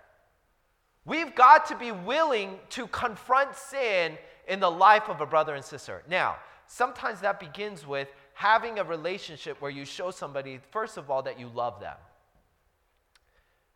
We've 1.09 1.33
got 1.33 1.65
to 1.69 1.75
be 1.75 1.91
willing 1.91 2.59
to 2.69 2.85
confront 2.85 3.55
sin 3.55 4.15
in 4.47 4.59
the 4.59 4.69
life 4.69 5.09
of 5.09 5.21
a 5.21 5.25
brother 5.25 5.55
and 5.55 5.65
sister. 5.65 6.03
Now, 6.07 6.35
sometimes 6.67 7.21
that 7.21 7.39
begins 7.39 7.87
with 7.87 8.07
having 8.35 8.77
a 8.77 8.83
relationship 8.83 9.59
where 9.59 9.71
you 9.71 9.85
show 9.85 10.11
somebody, 10.11 10.59
first 10.69 10.97
of 10.97 11.09
all, 11.09 11.23
that 11.23 11.39
you 11.39 11.47
love 11.47 11.79
them. 11.79 11.95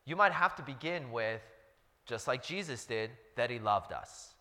You 0.06 0.16
might 0.16 0.32
have 0.32 0.56
to 0.58 0.62
begin 0.62 1.12
with, 1.12 1.42
just 2.06 2.28
like 2.28 2.44
Jesus 2.44 2.86
did, 2.86 3.10
that 3.36 3.50
he 3.50 3.58
loved 3.58 3.94
us. 3.94 4.36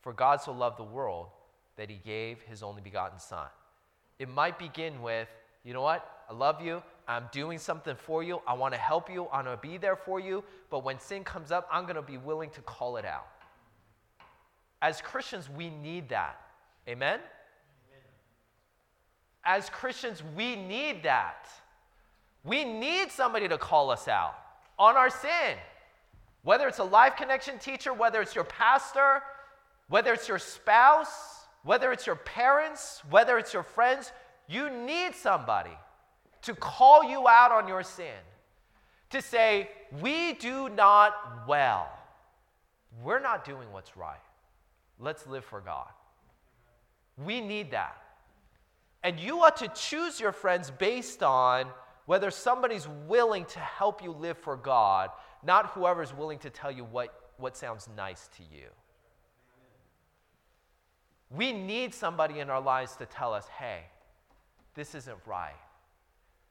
For 0.00 0.14
God 0.14 0.40
so 0.40 0.52
loved 0.52 0.78
the 0.78 0.84
world 0.84 1.26
that 1.76 1.90
he 1.90 1.96
gave 1.96 2.40
his 2.40 2.62
only 2.62 2.80
begotten 2.80 3.18
Son. 3.18 3.48
It 4.18 4.30
might 4.30 4.58
begin 4.58 5.02
with, 5.02 5.28
you 5.62 5.74
know 5.74 5.82
what? 5.82 6.24
I 6.30 6.32
love 6.32 6.62
you. 6.62 6.82
I'm 7.06 7.24
doing 7.32 7.58
something 7.58 7.96
for 7.96 8.22
you. 8.22 8.40
I 8.46 8.54
want 8.54 8.72
to 8.74 8.80
help 8.80 9.10
you. 9.10 9.26
I 9.26 9.42
want 9.42 9.62
to 9.62 9.68
be 9.68 9.76
there 9.76 9.96
for 9.96 10.20
you. 10.20 10.42
But 10.70 10.84
when 10.84 10.98
sin 10.98 11.24
comes 11.24 11.50
up, 11.50 11.68
I'm 11.70 11.84
going 11.84 11.96
to 11.96 12.02
be 12.02 12.16
willing 12.16 12.50
to 12.50 12.60
call 12.62 12.96
it 12.96 13.04
out. 13.04 13.26
As 14.80 15.00
Christians, 15.00 15.48
we 15.50 15.70
need 15.70 16.08
that. 16.10 16.40
Amen? 16.88 17.20
As 19.44 19.68
Christians, 19.68 20.22
we 20.36 20.56
need 20.56 21.02
that. 21.02 21.48
We 22.44 22.64
need 22.64 23.10
somebody 23.10 23.48
to 23.48 23.58
call 23.58 23.90
us 23.90 24.08
out 24.08 24.34
on 24.78 24.96
our 24.96 25.10
sin. 25.10 25.56
Whether 26.42 26.68
it's 26.68 26.78
a 26.78 26.84
life 26.84 27.16
connection 27.16 27.58
teacher, 27.58 27.92
whether 27.92 28.20
it's 28.20 28.34
your 28.34 28.44
pastor, 28.44 29.22
whether 29.88 30.12
it's 30.12 30.28
your 30.28 30.38
spouse, 30.38 31.46
whether 31.62 31.92
it's 31.92 32.06
your 32.06 32.16
parents, 32.16 33.02
whether 33.10 33.38
it's 33.38 33.52
your 33.52 33.62
friends, 33.62 34.12
you 34.46 34.70
need 34.70 35.14
somebody 35.14 35.76
to 36.44 36.54
call 36.54 37.04
you 37.04 37.26
out 37.28 37.52
on 37.52 37.68
your 37.68 37.82
sin. 37.82 38.06
To 39.10 39.22
say, 39.22 39.68
we 40.00 40.32
do 40.34 40.68
not 40.68 41.46
well. 41.46 41.88
We're 43.02 43.20
not 43.20 43.44
doing 43.44 43.70
what's 43.72 43.96
right. 43.96 44.18
Let's 44.98 45.26
live 45.26 45.44
for 45.44 45.60
God. 45.60 45.88
We 47.24 47.40
need 47.40 47.70
that. 47.72 47.96
And 49.02 49.20
you 49.20 49.40
ought 49.40 49.56
to 49.58 49.68
choose 49.68 50.18
your 50.18 50.32
friends 50.32 50.70
based 50.70 51.22
on 51.22 51.66
whether 52.06 52.30
somebody's 52.30 52.88
willing 53.06 53.44
to 53.46 53.58
help 53.58 54.02
you 54.02 54.12
live 54.12 54.38
for 54.38 54.56
God, 54.56 55.10
not 55.42 55.66
whoever's 55.68 56.14
willing 56.14 56.38
to 56.40 56.50
tell 56.50 56.70
you 56.70 56.84
what, 56.84 57.32
what 57.38 57.56
sounds 57.56 57.88
nice 57.96 58.28
to 58.36 58.42
you. 58.42 58.66
We 61.30 61.52
need 61.52 61.94
somebody 61.94 62.40
in 62.40 62.50
our 62.50 62.60
lives 62.60 62.96
to 62.96 63.06
tell 63.06 63.32
us, 63.32 63.46
hey, 63.58 63.80
this 64.74 64.94
isn't 64.94 65.18
right. 65.26 65.54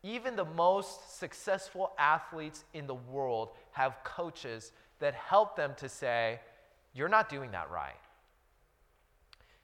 Even 0.04 0.36
the 0.36 0.46
most 0.46 1.18
successful 1.18 1.94
athletes 1.98 2.66
in 2.74 2.86
the 2.88 2.96
world 2.96 3.52
have 3.72 4.04
coaches 4.04 4.74
that 5.00 5.14
help 5.14 5.56
them 5.56 5.72
to 5.78 5.88
say, 5.88 6.40
you're 6.94 7.10
not 7.10 7.30
doing 7.30 7.52
that 7.52 7.72
right. 7.72 7.96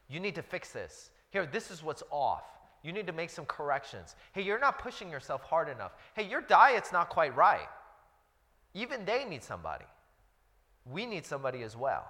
You 0.07 0.19
need 0.19 0.35
to 0.35 0.41
fix 0.41 0.71
this. 0.71 1.11
Here, 1.29 1.45
this 1.45 1.69
is 1.69 1.83
what's 1.83 2.03
off. 2.09 2.43
You 2.81 2.93
need 2.93 3.07
to 3.07 3.13
make 3.13 3.29
some 3.29 3.45
corrections. 3.45 4.15
Hey, 4.31 4.41
you're 4.41 4.59
not 4.59 4.79
pushing 4.79 5.11
yourself 5.11 5.43
hard 5.43 5.69
enough. 5.69 5.91
Hey, 6.15 6.27
your 6.27 6.41
diet's 6.41 6.91
not 6.91 7.09
quite 7.09 7.35
right. 7.35 7.67
Even 8.73 9.05
they 9.05 9.25
need 9.25 9.43
somebody. 9.43 9.85
We 10.85 11.05
need 11.05 11.25
somebody 11.25 11.61
as 11.63 11.75
well. 11.75 12.09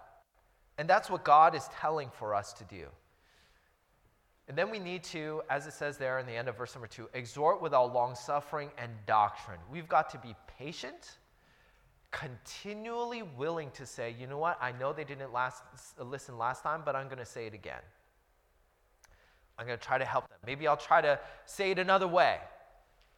And 0.77 0.87
that's 0.87 1.09
what 1.09 1.25
God 1.25 1.55
is 1.55 1.67
telling 1.79 2.09
for 2.17 2.35
us 2.35 2.53
to 2.53 2.63
do. 2.65 2.85
And 4.49 4.57
then 4.57 4.71
we 4.71 4.79
need 4.79 5.03
to, 5.05 5.43
as 5.47 5.67
it 5.67 5.73
says 5.73 5.97
there 5.97 6.17
in 6.17 6.25
the 6.25 6.33
end 6.33 6.47
of 6.49 6.57
verse 6.57 6.73
number 6.73 6.87
two, 6.87 7.07
exhort 7.13 7.61
with 7.61 7.71
all 7.71 7.87
long 7.91 8.15
suffering 8.15 8.71
and 8.79 8.91
doctrine. 9.05 9.59
We've 9.71 9.87
got 9.87 10.09
to 10.09 10.17
be 10.17 10.35
patient, 10.57 11.17
continually 12.09 13.21
willing 13.21 13.69
to 13.75 13.85
say, 13.85 14.15
you 14.19 14.25
know 14.25 14.39
what, 14.39 14.57
I 14.59 14.71
know 14.71 14.91
they 14.91 15.03
didn't 15.03 15.31
last, 15.31 15.61
listen 15.99 16.35
last 16.39 16.63
time, 16.63 16.81
but 16.83 16.95
I'm 16.95 17.05
going 17.05 17.19
to 17.19 17.25
say 17.25 17.45
it 17.45 17.53
again. 17.53 17.81
I'm 19.59 19.67
going 19.67 19.77
to 19.77 19.85
try 19.85 19.99
to 19.99 20.05
help 20.05 20.27
them. 20.27 20.39
Maybe 20.47 20.67
I'll 20.67 20.77
try 20.77 20.99
to 20.99 21.19
say 21.45 21.69
it 21.69 21.77
another 21.77 22.07
way, 22.07 22.39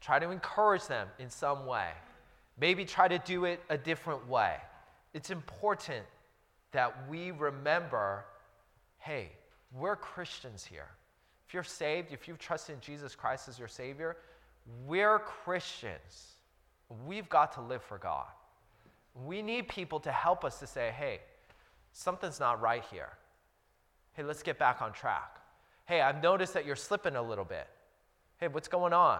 try 0.01 0.19
to 0.19 0.31
encourage 0.31 0.85
them 0.87 1.07
in 1.17 1.29
some 1.29 1.65
way, 1.65 1.91
maybe 2.59 2.83
try 2.83 3.07
to 3.07 3.19
do 3.19 3.45
it 3.45 3.61
a 3.69 3.77
different 3.77 4.27
way. 4.27 4.57
It's 5.13 5.29
important 5.29 6.05
that 6.73 7.09
we 7.09 7.31
remember 7.31 8.25
hey, 8.97 9.31
we're 9.73 9.95
Christians 9.95 10.63
here. 10.63 10.89
If 11.51 11.53
you're 11.53 11.63
saved, 11.65 12.13
if 12.13 12.29
you've 12.29 12.39
trusted 12.39 12.75
in 12.75 12.79
Jesus 12.79 13.13
Christ 13.13 13.49
as 13.49 13.59
your 13.59 13.67
Savior, 13.67 14.15
we're 14.87 15.19
Christians. 15.19 16.37
We've 17.05 17.27
got 17.27 17.51
to 17.55 17.61
live 17.61 17.83
for 17.83 17.97
God. 17.97 18.27
We 19.25 19.41
need 19.41 19.67
people 19.67 19.99
to 19.99 20.13
help 20.13 20.45
us 20.45 20.59
to 20.59 20.67
say, 20.67 20.93
hey, 20.97 21.19
something's 21.91 22.39
not 22.39 22.61
right 22.61 22.85
here. 22.89 23.09
Hey, 24.13 24.23
let's 24.23 24.43
get 24.43 24.57
back 24.57 24.81
on 24.81 24.93
track. 24.93 25.41
Hey, 25.87 25.99
I've 25.99 26.23
noticed 26.23 26.53
that 26.53 26.65
you're 26.65 26.77
slipping 26.77 27.17
a 27.17 27.21
little 27.21 27.43
bit. 27.43 27.67
Hey, 28.37 28.47
what's 28.47 28.69
going 28.69 28.93
on? 28.93 29.19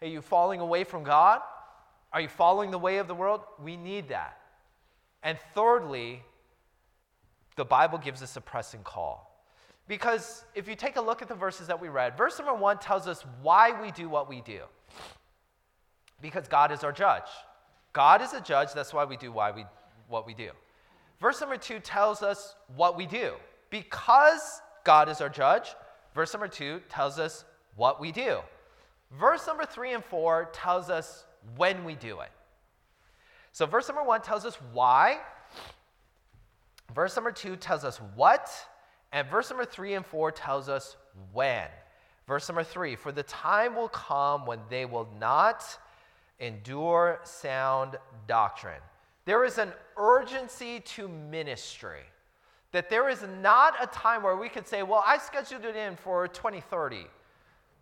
Hey, 0.00 0.08
you 0.08 0.22
falling 0.22 0.60
away 0.60 0.84
from 0.84 1.02
God? 1.02 1.42
Are 2.14 2.22
you 2.22 2.28
following 2.28 2.70
the 2.70 2.78
way 2.78 2.96
of 2.96 3.08
the 3.08 3.14
world? 3.14 3.42
We 3.62 3.76
need 3.76 4.08
that. 4.08 4.38
And 5.22 5.36
thirdly, 5.54 6.22
the 7.56 7.66
Bible 7.66 7.98
gives 7.98 8.22
us 8.22 8.36
a 8.36 8.40
pressing 8.40 8.84
call. 8.84 9.27
Because 9.88 10.44
if 10.54 10.68
you 10.68 10.76
take 10.76 10.96
a 10.96 11.00
look 11.00 11.22
at 11.22 11.28
the 11.28 11.34
verses 11.34 11.66
that 11.66 11.80
we 11.80 11.88
read, 11.88 12.16
verse 12.16 12.38
number 12.38 12.54
one 12.54 12.78
tells 12.78 13.08
us 13.08 13.24
why 13.42 13.80
we 13.80 13.90
do 13.90 14.08
what 14.08 14.28
we 14.28 14.42
do. 14.42 14.60
Because 16.20 16.46
God 16.46 16.70
is 16.70 16.84
our 16.84 16.92
judge. 16.92 17.28
God 17.94 18.20
is 18.20 18.34
a 18.34 18.40
judge, 18.40 18.72
that's 18.74 18.92
why 18.92 19.04
we 19.04 19.16
do 19.16 19.32
why 19.32 19.50
we, 19.50 19.64
what 20.08 20.26
we 20.26 20.34
do. 20.34 20.50
Verse 21.20 21.40
number 21.40 21.56
two 21.56 21.80
tells 21.80 22.22
us 22.22 22.54
what 22.76 22.96
we 22.96 23.06
do. 23.06 23.32
Because 23.70 24.60
God 24.84 25.08
is 25.08 25.20
our 25.20 25.28
judge, 25.28 25.74
verse 26.14 26.32
number 26.32 26.48
two 26.48 26.80
tells 26.88 27.18
us 27.18 27.44
what 27.74 27.98
we 27.98 28.12
do. 28.12 28.40
Verse 29.18 29.46
number 29.46 29.64
three 29.64 29.94
and 29.94 30.04
four 30.04 30.50
tells 30.52 30.90
us 30.90 31.24
when 31.56 31.84
we 31.84 31.94
do 31.94 32.20
it. 32.20 32.30
So, 33.52 33.64
verse 33.64 33.88
number 33.88 34.04
one 34.04 34.20
tells 34.20 34.44
us 34.44 34.56
why. 34.72 35.18
Verse 36.94 37.16
number 37.16 37.32
two 37.32 37.56
tells 37.56 37.84
us 37.84 37.98
what. 38.14 38.50
And 39.12 39.28
verse 39.28 39.50
number 39.50 39.64
three 39.64 39.94
and 39.94 40.04
four 40.04 40.30
tells 40.30 40.68
us 40.68 40.96
when. 41.32 41.68
Verse 42.26 42.48
number 42.48 42.64
three 42.64 42.94
For 42.94 43.12
the 43.12 43.22
time 43.22 43.74
will 43.74 43.88
come 43.88 44.46
when 44.46 44.60
they 44.68 44.84
will 44.84 45.08
not 45.18 45.64
endure 46.40 47.20
sound 47.24 47.96
doctrine. 48.26 48.80
There 49.24 49.44
is 49.44 49.58
an 49.58 49.72
urgency 49.96 50.80
to 50.80 51.08
ministry. 51.08 52.02
That 52.72 52.90
there 52.90 53.08
is 53.08 53.24
not 53.40 53.74
a 53.80 53.86
time 53.86 54.22
where 54.22 54.36
we 54.36 54.50
could 54.50 54.66
say, 54.66 54.82
well, 54.82 55.02
I 55.06 55.16
scheduled 55.16 55.64
it 55.64 55.74
in 55.74 55.96
for 55.96 56.28
2030. 56.28 57.06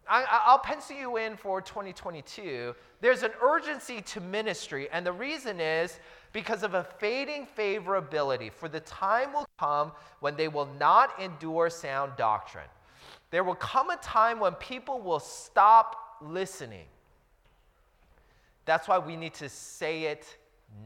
I, 0.09 0.53
will 0.53 0.59
pencil 0.59 0.97
you 0.97 1.17
in 1.17 1.37
for 1.37 1.61
2022. 1.61 2.75
There's 3.01 3.25
an 3.25 3.33
urgency 3.43 4.01
to 4.03 4.21
ministry, 4.21 4.89
and 4.93 5.05
the 5.05 5.13
reason 5.13 5.59
is 5.59 5.99
because 6.37 6.63
of 6.63 6.75
a 6.75 6.85
fading 6.85 7.47
favorability. 7.57 8.53
For 8.53 8.69
the 8.69 8.81
time 8.81 9.33
will 9.33 9.49
come 9.59 9.93
when 10.21 10.37
they 10.37 10.49
will 10.49 10.69
not 10.79 11.19
endure 11.19 11.71
sound 11.71 12.13
doctrine. 12.19 12.69
There 13.31 13.43
will 13.43 13.55
come 13.55 13.89
a 13.89 13.97
time 13.97 14.39
when 14.39 14.53
people 14.57 15.01
will 15.01 15.19
stop 15.19 15.97
listening. 16.21 16.85
That's 18.67 18.87
why 18.87 18.99
we 18.99 19.17
need 19.17 19.33
to 19.33 19.49
say 19.49 20.03
it 20.03 20.37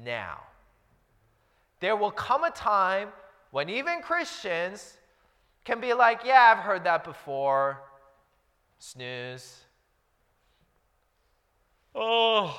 now. 0.04 0.38
There 1.80 1.96
will 1.96 2.12
come 2.12 2.44
a 2.44 2.52
time 2.52 3.08
when 3.50 3.68
even 3.68 4.02
Christians 4.02 4.98
can 5.64 5.80
be 5.80 5.94
like, 5.94 6.20
Yeah, 6.24 6.54
I've 6.56 6.62
heard 6.62 6.84
that 6.84 7.02
before. 7.02 7.80
Snooze. 8.78 9.64
Oh, 11.92 12.56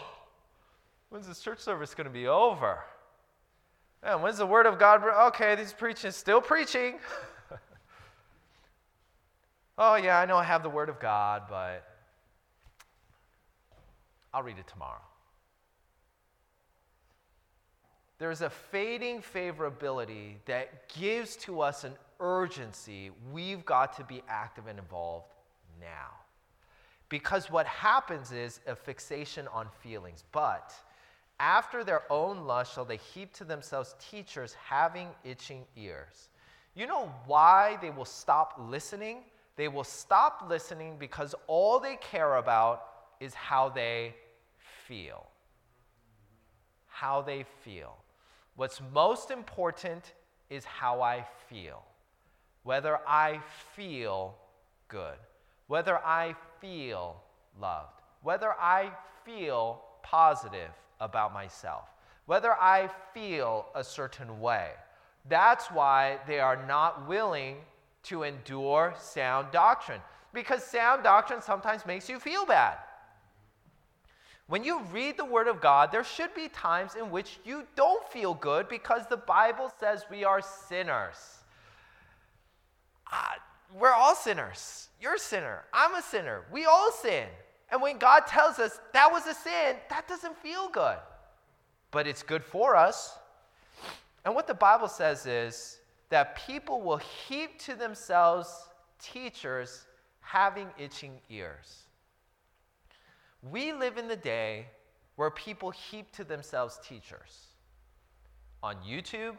When's 1.11 1.27
this 1.27 1.41
church 1.41 1.59
service 1.59 1.93
going 1.93 2.05
to 2.05 2.13
be 2.13 2.25
over? 2.25 2.79
Man, 4.01 4.21
when's 4.21 4.37
the 4.37 4.45
word 4.45 4.65
of 4.65 4.79
God? 4.79 5.03
Okay, 5.27 5.55
these 5.55 5.73
preaching 5.73 6.09
still 6.11 6.39
preaching. 6.39 6.99
oh 9.77 9.95
yeah, 9.95 10.17
I 10.19 10.25
know 10.25 10.37
I 10.37 10.45
have 10.45 10.63
the 10.63 10.69
word 10.69 10.87
of 10.87 11.01
God, 11.01 11.43
but 11.49 11.85
I'll 14.33 14.41
read 14.41 14.57
it 14.57 14.67
tomorrow. 14.67 15.01
There's 18.17 18.41
a 18.41 18.49
fading 18.49 19.21
favorability 19.21 20.35
that 20.45 20.87
gives 20.87 21.35
to 21.37 21.59
us 21.59 21.83
an 21.83 21.91
urgency. 22.21 23.11
We've 23.33 23.65
got 23.65 23.97
to 23.97 24.05
be 24.05 24.23
active 24.29 24.67
and 24.67 24.79
involved 24.79 25.27
now. 25.81 26.11
Because 27.09 27.51
what 27.51 27.65
happens 27.65 28.31
is 28.31 28.61
a 28.65 28.77
fixation 28.77 29.49
on 29.49 29.67
feelings. 29.83 30.23
But 30.31 30.73
after 31.41 31.83
their 31.83 32.03
own 32.11 32.45
lust 32.45 32.75
shall 32.75 32.85
they 32.85 32.97
heap 32.97 33.33
to 33.33 33.43
themselves 33.43 33.95
teachers 33.99 34.53
having 34.53 35.09
itching 35.23 35.65
ears. 35.75 36.29
You 36.75 36.85
know 36.85 37.11
why 37.25 37.79
they 37.81 37.89
will 37.89 38.05
stop 38.05 38.53
listening? 38.69 39.23
They 39.55 39.67
will 39.67 39.83
stop 39.83 40.45
listening 40.47 40.97
because 40.99 41.33
all 41.47 41.79
they 41.79 41.95
care 41.95 42.35
about 42.35 42.83
is 43.19 43.33
how 43.33 43.69
they 43.69 44.13
feel. 44.87 45.27
How 46.87 47.23
they 47.23 47.43
feel. 47.63 47.97
What's 48.55 48.79
most 48.93 49.31
important 49.31 50.13
is 50.51 50.63
how 50.63 51.01
I 51.01 51.25
feel. 51.49 51.81
Whether 52.61 52.99
I 53.07 53.39
feel 53.75 54.35
good, 54.87 55.17
whether 55.65 55.97
I 55.97 56.35
feel 56.59 57.19
loved, 57.59 57.99
whether 58.21 58.51
I 58.51 58.91
feel 59.25 59.81
positive 60.03 60.69
about 61.01 61.33
myself, 61.33 61.89
whether 62.27 62.53
I 62.53 62.89
feel 63.13 63.65
a 63.75 63.83
certain 63.83 64.39
way. 64.39 64.69
That's 65.27 65.67
why 65.67 66.19
they 66.27 66.39
are 66.39 66.65
not 66.65 67.07
willing 67.07 67.57
to 68.03 68.23
endure 68.23 68.93
sound 68.97 69.47
doctrine, 69.51 70.01
because 70.33 70.63
sound 70.63 71.03
doctrine 71.03 71.41
sometimes 71.41 71.85
makes 71.85 72.07
you 72.07 72.19
feel 72.19 72.45
bad. 72.45 72.77
When 74.47 74.63
you 74.63 74.81
read 74.91 75.17
the 75.17 75.25
Word 75.25 75.47
of 75.47 75.61
God, 75.61 75.91
there 75.91 76.03
should 76.03 76.33
be 76.33 76.49
times 76.49 76.95
in 76.95 77.09
which 77.09 77.39
you 77.45 77.63
don't 77.75 78.05
feel 78.09 78.33
good 78.33 78.67
because 78.67 79.07
the 79.07 79.17
Bible 79.17 79.71
says 79.79 80.03
we 80.09 80.23
are 80.23 80.41
sinners. 80.41 81.39
ah, 83.11 83.35
we're 83.79 83.93
all 83.93 84.15
sinners. 84.15 84.89
You're 84.99 85.15
a 85.15 85.19
sinner. 85.19 85.63
I'm 85.71 85.95
a 85.95 86.01
sinner. 86.01 86.43
We 86.51 86.65
all 86.65 86.91
sin. 86.91 87.27
And 87.71 87.81
when 87.81 87.97
God 87.97 88.27
tells 88.27 88.59
us 88.59 88.79
that 88.93 89.11
was 89.11 89.25
a 89.25 89.33
sin, 89.33 89.77
that 89.89 90.07
doesn't 90.07 90.37
feel 90.37 90.69
good. 90.69 90.97
But 91.89 92.05
it's 92.05 92.21
good 92.21 92.43
for 92.43 92.75
us. 92.75 93.17
And 94.25 94.35
what 94.35 94.45
the 94.45 94.53
Bible 94.53 94.87
says 94.87 95.25
is 95.25 95.79
that 96.09 96.35
people 96.45 96.81
will 96.81 96.97
heap 96.97 97.57
to 97.59 97.75
themselves 97.75 98.53
teachers 98.99 99.85
having 100.19 100.67
itching 100.77 101.13
ears. 101.29 101.83
We 103.41 103.73
live 103.73 103.97
in 103.97 104.07
the 104.07 104.15
day 104.15 104.67
where 105.15 105.31
people 105.31 105.71
heap 105.71 106.11
to 106.13 106.23
themselves 106.23 106.79
teachers 106.87 107.47
on 108.61 108.75
YouTube, 108.87 109.35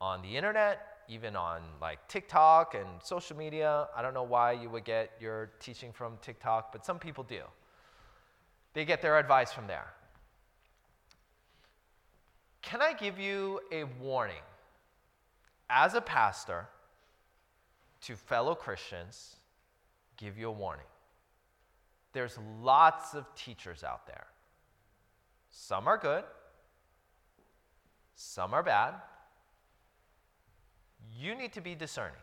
on 0.00 0.22
the 0.22 0.36
internet, 0.36 0.97
even 1.08 1.36
on 1.36 1.62
like 1.80 2.06
TikTok 2.08 2.74
and 2.74 2.86
social 3.02 3.36
media. 3.36 3.88
I 3.96 4.02
don't 4.02 4.14
know 4.14 4.22
why 4.22 4.52
you 4.52 4.68
would 4.70 4.84
get 4.84 5.12
your 5.20 5.50
teaching 5.60 5.92
from 5.92 6.18
TikTok, 6.20 6.72
but 6.72 6.84
some 6.84 6.98
people 6.98 7.24
do. 7.24 7.40
They 8.74 8.84
get 8.84 9.00
their 9.00 9.18
advice 9.18 9.52
from 9.52 9.66
there. 9.66 9.86
Can 12.62 12.82
I 12.82 12.92
give 12.92 13.18
you 13.18 13.60
a 13.72 13.84
warning 14.00 14.42
as 15.70 15.94
a 15.94 16.00
pastor 16.00 16.66
to 18.02 18.14
fellow 18.14 18.54
Christians? 18.54 19.36
Give 20.16 20.36
you 20.36 20.48
a 20.48 20.52
warning. 20.52 20.84
There's 22.12 22.38
lots 22.60 23.14
of 23.14 23.24
teachers 23.34 23.84
out 23.84 24.06
there. 24.06 24.26
Some 25.50 25.88
are 25.88 25.96
good, 25.96 26.24
some 28.14 28.52
are 28.52 28.62
bad. 28.62 28.94
You 31.16 31.34
need 31.34 31.52
to 31.54 31.60
be 31.60 31.74
discerning. 31.74 32.14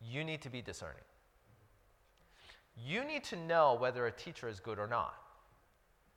You 0.00 0.24
need 0.24 0.40
to 0.42 0.50
be 0.50 0.62
discerning. 0.62 1.04
You 2.76 3.04
need 3.04 3.24
to 3.24 3.36
know 3.36 3.76
whether 3.78 4.06
a 4.06 4.12
teacher 4.12 4.48
is 4.48 4.60
good 4.60 4.78
or 4.78 4.86
not 4.86 5.14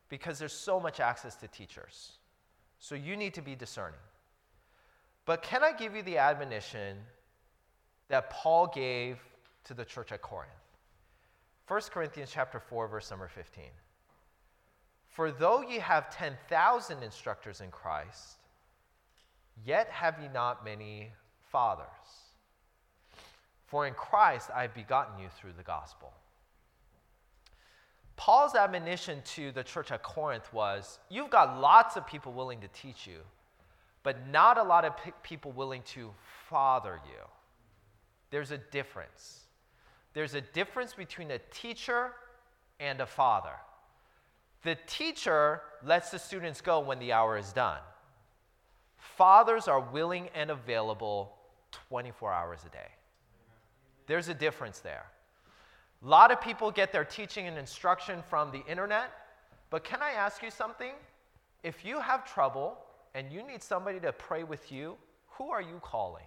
because 0.09 0.39
there's 0.39 0.53
so 0.53 0.79
much 0.79 0.99
access 0.99 1.35
to 1.35 1.47
teachers. 1.47 2.13
So 2.79 2.95
you 2.95 3.17
need 3.17 3.33
to 3.33 3.41
be 3.41 3.55
discerning. 3.55 3.99
But 5.25 5.41
can 5.41 5.63
I 5.63 5.71
give 5.71 5.95
you 5.95 6.03
the 6.03 6.17
admonition 6.17 6.97
that 8.09 8.29
Paul 8.29 8.67
gave 8.67 9.19
to 9.65 9.73
the 9.73 9.85
church 9.85 10.11
at 10.11 10.21
Corinth? 10.21 10.51
1 11.67 11.81
Corinthians 11.91 12.29
chapter 12.31 12.59
4 12.59 12.87
verse 12.87 13.09
number 13.09 13.27
15. 13.27 13.65
For 15.07 15.31
though 15.31 15.61
ye 15.61 15.79
have 15.79 16.09
10,000 16.09 17.03
instructors 17.03 17.61
in 17.61 17.71
Christ, 17.71 18.37
yet 19.65 19.89
have 19.89 20.19
ye 20.21 20.27
not 20.33 20.65
many 20.65 21.11
fathers. 21.51 21.87
For 23.65 23.87
in 23.87 23.93
Christ 23.93 24.49
I 24.55 24.63
have 24.63 24.73
begotten 24.73 25.19
you 25.19 25.29
through 25.29 25.53
the 25.57 25.63
gospel. 25.63 26.13
Paul's 28.15 28.55
admonition 28.55 29.21
to 29.35 29.51
the 29.51 29.63
church 29.63 29.91
at 29.91 30.03
Corinth 30.03 30.51
was 30.53 30.99
you've 31.09 31.29
got 31.31 31.59
lots 31.59 31.95
of 31.97 32.05
people 32.05 32.31
willing 32.31 32.61
to 32.61 32.67
teach 32.67 33.07
you, 33.07 33.19
but 34.03 34.27
not 34.27 34.57
a 34.57 34.63
lot 34.63 34.85
of 34.85 34.95
p- 35.03 35.11
people 35.23 35.51
willing 35.51 35.81
to 35.93 36.11
father 36.49 36.99
you. 37.05 37.23
There's 38.29 38.51
a 38.51 38.57
difference. 38.57 39.41
There's 40.13 40.35
a 40.35 40.41
difference 40.41 40.93
between 40.93 41.31
a 41.31 41.39
teacher 41.51 42.11
and 42.79 43.01
a 43.01 43.05
father. 43.05 43.55
The 44.63 44.77
teacher 44.87 45.61
lets 45.83 46.11
the 46.11 46.19
students 46.19 46.61
go 46.61 46.79
when 46.79 46.99
the 46.99 47.11
hour 47.11 47.37
is 47.37 47.51
done. 47.51 47.79
Fathers 49.17 49.67
are 49.67 49.81
willing 49.81 50.29
and 50.33 50.49
available 50.49 51.35
24 51.89 52.31
hours 52.31 52.59
a 52.65 52.69
day. 52.69 52.87
There's 54.07 54.29
a 54.29 54.33
difference 54.33 54.79
there. 54.79 55.05
A 56.03 56.07
lot 56.07 56.31
of 56.31 56.41
people 56.41 56.71
get 56.71 56.91
their 56.91 57.05
teaching 57.05 57.47
and 57.47 57.57
instruction 57.57 58.23
from 58.29 58.51
the 58.51 58.65
internet, 58.65 59.11
but 59.69 59.83
can 59.83 60.01
I 60.01 60.11
ask 60.11 60.41
you 60.41 60.49
something? 60.49 60.93
If 61.63 61.85
you 61.85 61.99
have 61.99 62.25
trouble 62.25 62.77
and 63.13 63.31
you 63.31 63.45
need 63.45 63.61
somebody 63.61 63.99
to 63.99 64.11
pray 64.11 64.43
with 64.43 64.71
you, 64.71 64.95
who 65.27 65.49
are 65.51 65.61
you 65.61 65.79
calling? 65.81 66.25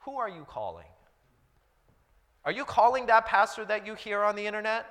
Who 0.00 0.16
are 0.16 0.28
you 0.28 0.44
calling? 0.48 0.86
Are 2.44 2.52
you 2.52 2.64
calling 2.64 3.06
that 3.06 3.26
pastor 3.26 3.64
that 3.64 3.86
you 3.86 3.94
hear 3.94 4.22
on 4.22 4.36
the 4.36 4.46
internet? 4.46 4.86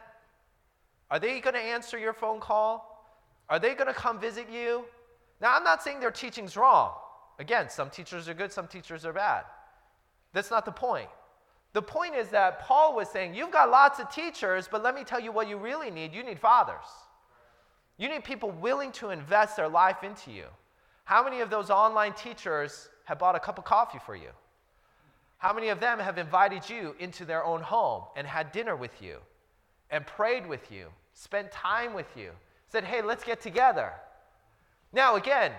Are 1.11 1.19
they 1.19 1.39
going 1.39 1.55
to 1.55 1.61
answer 1.61 1.97
your 1.97 2.13
phone 2.13 2.39
call? 2.39 3.05
Are 3.49 3.59
they 3.59 3.75
going 3.75 3.87
to 3.87 3.93
come 3.93 4.19
visit 4.19 4.47
you? 4.51 4.85
Now, 5.39 5.55
I'm 5.55 5.63
not 5.63 5.83
saying 5.83 5.99
their 5.99 6.11
teaching's 6.11 6.57
wrong. 6.57 6.93
Again, 7.39 7.69
some 7.69 7.89
teachers 7.89 8.27
are 8.27 8.33
good, 8.33 8.51
some 8.51 8.67
teachers 8.67 9.05
are 9.05 9.13
bad. 9.13 9.43
That's 10.33 10.49
not 10.49 10.65
the 10.65 10.71
point. 10.71 11.09
The 11.73 11.81
point 11.81 12.15
is 12.15 12.29
that 12.29 12.61
Paul 12.61 12.95
was 12.95 13.09
saying, 13.09 13.35
You've 13.35 13.51
got 13.51 13.69
lots 13.69 13.99
of 13.99 14.09
teachers, 14.09 14.67
but 14.71 14.83
let 14.83 14.95
me 14.95 15.03
tell 15.03 15.19
you 15.19 15.31
what 15.31 15.47
you 15.47 15.57
really 15.57 15.91
need. 15.91 16.13
You 16.13 16.23
need 16.23 16.39
fathers. 16.39 16.87
You 17.97 18.09
need 18.09 18.23
people 18.23 18.51
willing 18.51 18.91
to 18.93 19.09
invest 19.09 19.57
their 19.57 19.69
life 19.69 20.03
into 20.03 20.31
you. 20.31 20.45
How 21.03 21.23
many 21.23 21.41
of 21.41 21.49
those 21.49 21.69
online 21.69 22.13
teachers 22.13 22.89
have 23.05 23.19
bought 23.19 23.35
a 23.35 23.39
cup 23.39 23.57
of 23.57 23.65
coffee 23.65 23.99
for 24.05 24.15
you? 24.15 24.29
How 25.37 25.53
many 25.53 25.69
of 25.69 25.79
them 25.79 25.99
have 25.99 26.17
invited 26.17 26.67
you 26.69 26.95
into 26.99 27.25
their 27.25 27.43
own 27.43 27.61
home 27.61 28.03
and 28.15 28.25
had 28.25 28.51
dinner 28.51 28.75
with 28.75 29.01
you 29.01 29.19
and 29.89 30.05
prayed 30.05 30.47
with 30.47 30.71
you, 30.71 30.87
spent 31.13 31.51
time 31.51 31.93
with 31.93 32.07
you, 32.15 32.31
said, 32.67 32.83
Hey, 32.83 33.01
let's 33.01 33.23
get 33.23 33.39
together? 33.39 33.93
Now, 34.97 35.15
again, 35.15 35.51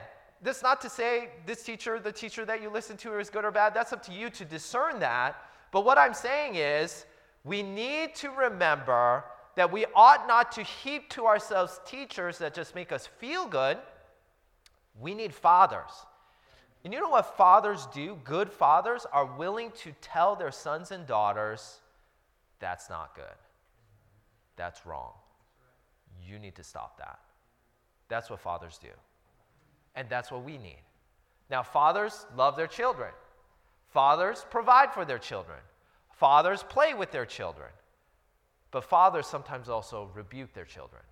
this 0.43 0.65
not 0.65 0.81
to 0.81 0.91
say 0.91 1.29
this 1.47 1.63
teacher, 1.63 2.01
the 2.01 2.11
teacher 2.11 2.45
that 2.45 2.61
you 2.61 2.71
listen 2.71 2.97
to, 2.97 3.17
is 3.21 3.31
good 3.31 3.45
or 3.45 3.53
bad. 3.53 3.73
That's 3.73 3.93
up 3.93 4.03
to 4.07 4.13
you 4.13 4.31
to 4.31 4.45
discern 4.45 4.99
that. 4.99 5.37
But 5.71 5.85
what 5.85 5.97
I'm 5.97 6.13
saying 6.13 6.57
is, 6.57 7.07
we 7.45 7.63
need 7.63 8.17
to 8.17 8.31
remember 8.31 9.25
that 9.55 9.71
we 9.71 9.87
ought 9.95 10.27
not 10.27 10.51
to 10.53 10.65
heap 10.65 11.09
to 11.11 11.27
ourselves 11.27 11.79
teachers 11.87 12.39
that 12.39 12.53
just 12.53 12.75
make 12.75 12.91
us 12.91 13.07
feel 13.07 13.47
good. 13.47 13.79
We 15.01 15.15
need 15.15 15.33
fathers. 15.33 15.93
And 16.83 16.93
you 16.93 17.01
know 17.01 17.09
what 17.09 17.37
fathers 17.37 17.87
do? 17.95 18.19
Good 18.25 18.51
fathers 18.51 19.07
are 19.13 19.25
willing 19.25 19.71
to 19.83 19.93
tell 20.01 20.35
their 20.35 20.51
sons 20.51 20.91
and 20.91 21.07
daughters, 21.07 21.79
that's 22.59 22.91
not 22.91 23.15
good. 23.15 23.39
That's 24.57 24.85
wrong. 24.85 25.13
You 26.27 26.41
need 26.41 26.57
to 26.57 26.65
stop 26.65 26.99
that. 26.99 27.21
That's 28.09 28.31
what 28.31 28.41
fathers 28.41 28.81
do. 28.83 28.89
And 29.95 30.09
that's 30.09 30.31
what 30.31 30.45
we 30.45 30.59
need. 30.59 30.83
Now, 31.51 31.63
fathers 31.63 32.27
love 32.37 32.57
their 32.57 32.67
children. 32.67 33.11
Fathers 33.89 34.45
provide 34.51 34.93
for 34.93 35.05
their 35.05 35.19
children. 35.19 35.59
Fathers 36.13 36.63
play 36.63 36.95
with 36.95 37.11
their 37.11 37.27
children. 37.27 37.71
But 38.71 38.85
fathers 38.85 39.27
sometimes 39.27 39.69
also 39.69 40.11
rebuke 40.15 40.53
their 40.53 40.65
children. 40.65 41.03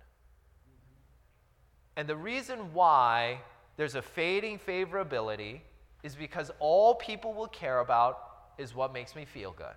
And 1.95 2.07
the 2.07 2.15
reason 2.15 2.73
why 2.73 3.39
there's 3.75 3.95
a 3.95 4.01
fading 4.01 4.59
favorability 4.59 5.61
is 6.03 6.15
because 6.15 6.51
all 6.59 6.93
people 6.95 7.33
will 7.33 7.47
care 7.47 7.79
about 7.79 8.19
is 8.57 8.75
what 8.75 8.93
makes 8.93 9.15
me 9.15 9.25
feel 9.25 9.51
good. 9.51 9.75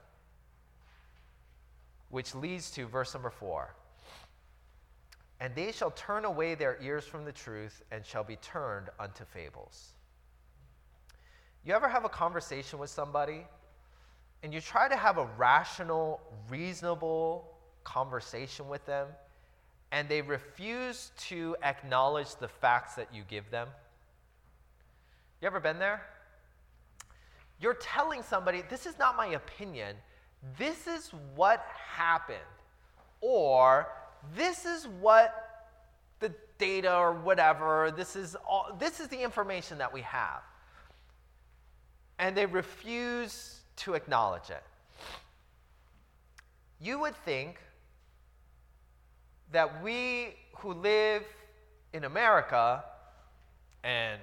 Which 2.10 2.34
leads 2.34 2.70
to 2.72 2.86
verse 2.86 3.14
number 3.14 3.30
four. 3.30 3.74
And 5.40 5.54
they 5.54 5.72
shall 5.72 5.90
turn 5.92 6.26
away 6.26 6.54
their 6.54 6.76
ears 6.82 7.04
from 7.04 7.24
the 7.24 7.32
truth 7.32 7.82
and 7.90 8.04
shall 8.04 8.24
be 8.24 8.36
turned 8.36 8.90
unto 8.98 9.24
fables. 9.24 9.94
You 11.64 11.74
ever 11.74 11.88
have 11.88 12.04
a 12.04 12.10
conversation 12.10 12.78
with 12.78 12.90
somebody 12.90 13.46
and 14.42 14.52
you 14.52 14.60
try 14.60 14.88
to 14.88 14.96
have 14.96 15.18
a 15.18 15.26
rational, 15.38 16.20
reasonable 16.48 17.50
conversation 17.84 18.68
with 18.68 18.84
them 18.84 19.08
and 19.92 20.08
they 20.08 20.22
refuse 20.22 21.10
to 21.16 21.56
acknowledge 21.62 22.36
the 22.36 22.48
facts 22.48 22.94
that 22.94 23.08
you 23.12 23.22
give 23.28 23.50
them? 23.50 23.68
You 25.40 25.46
ever 25.46 25.60
been 25.60 25.78
there? 25.78 26.02
You're 27.60 27.74
telling 27.74 28.22
somebody, 28.22 28.62
this 28.68 28.86
is 28.86 28.98
not 28.98 29.16
my 29.16 29.28
opinion, 29.28 29.96
this 30.58 30.86
is 30.86 31.10
what 31.34 31.64
happened. 31.94 32.38
Or 33.20 33.88
this 34.36 34.64
is 34.64 34.86
what 35.00 35.34
the 36.20 36.32
data 36.58 36.94
or 36.94 37.12
whatever, 37.12 37.92
this 37.96 38.16
is 38.16 38.36
all 38.46 38.76
this 38.78 39.00
is 39.00 39.08
the 39.08 39.20
information 39.22 39.78
that 39.78 39.92
we 39.92 40.02
have. 40.02 40.42
And 42.18 42.36
they 42.36 42.46
refuse 42.46 43.60
to 43.76 43.94
acknowledge 43.94 44.50
it. 44.50 44.62
You 46.80 46.98
would 47.00 47.16
think 47.16 47.58
that 49.52 49.82
we 49.82 50.34
who 50.58 50.72
live 50.74 51.24
in 51.92 52.04
America 52.04 52.84
and 53.82 54.20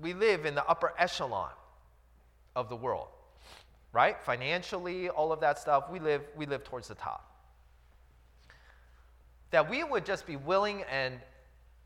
we 0.00 0.14
live 0.14 0.46
in 0.46 0.54
the 0.54 0.66
upper 0.66 0.94
echelon 0.98 1.50
of 2.56 2.68
the 2.68 2.76
world, 2.76 3.08
right? 3.92 4.20
Financially, 4.22 5.08
all 5.08 5.32
of 5.32 5.40
that 5.40 5.58
stuff, 5.58 5.90
we 5.90 6.00
live, 6.00 6.22
we 6.36 6.46
live 6.46 6.64
towards 6.64 6.88
the 6.88 6.94
top. 6.94 7.33
That 9.54 9.70
we 9.70 9.84
would 9.84 10.04
just 10.04 10.26
be 10.26 10.34
willing 10.34 10.82
and 10.90 11.14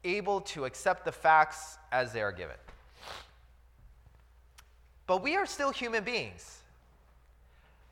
able 0.03 0.41
to 0.41 0.65
accept 0.65 1.05
the 1.05 1.13
facts 1.13 1.77
as 1.93 2.15
they 2.15 2.23
are 2.23 2.33
given. 2.33 2.57
But 5.07 5.23
we 5.23 5.37
are 5.37 5.45
still 5.45 5.71
human 5.71 6.03
beings. 6.03 6.63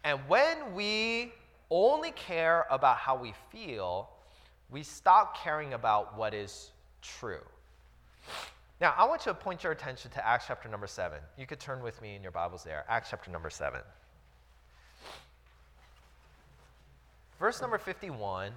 And 0.03 0.18
when 0.29 0.74
we 0.74 1.31
only 1.70 2.12
care 2.12 2.64
about 2.70 2.97
how 2.97 3.16
we 3.16 3.35
feel, 3.53 4.09
we 4.70 4.83
stop 4.83 5.37
caring 5.45 5.74
about 5.74 6.16
what 6.16 6.33
is 6.33 6.70
true. 7.03 7.45
Now, 8.81 8.95
I 8.97 9.05
want 9.05 9.27
you 9.27 9.33
to 9.33 9.39
point 9.39 9.62
your 9.62 9.72
attention 9.72 10.11
to 10.12 10.27
Acts 10.27 10.47
chapter 10.49 10.70
number 10.70 10.87
7. 10.87 11.18
You 11.37 11.47
could 11.47 11.61
turn 11.61 11.83
with 11.83 12.01
me 12.01 12.16
in 12.16 12.22
your 12.22 12.33
Bibles 12.33 12.64
there. 12.64 12.87
Acts 12.89 13.11
chapter 13.11 13.31
number 13.31 13.51
7. 13.51 13.79
Verse 17.39 17.61
number 17.61 17.77
51. 17.77 18.53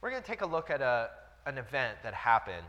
We're 0.00 0.10
going 0.10 0.22
to 0.22 0.28
take 0.28 0.42
a 0.42 0.46
look 0.46 0.70
at 0.70 0.80
a, 0.80 1.10
an 1.46 1.58
event 1.58 1.98
that 2.02 2.14
happened 2.14 2.66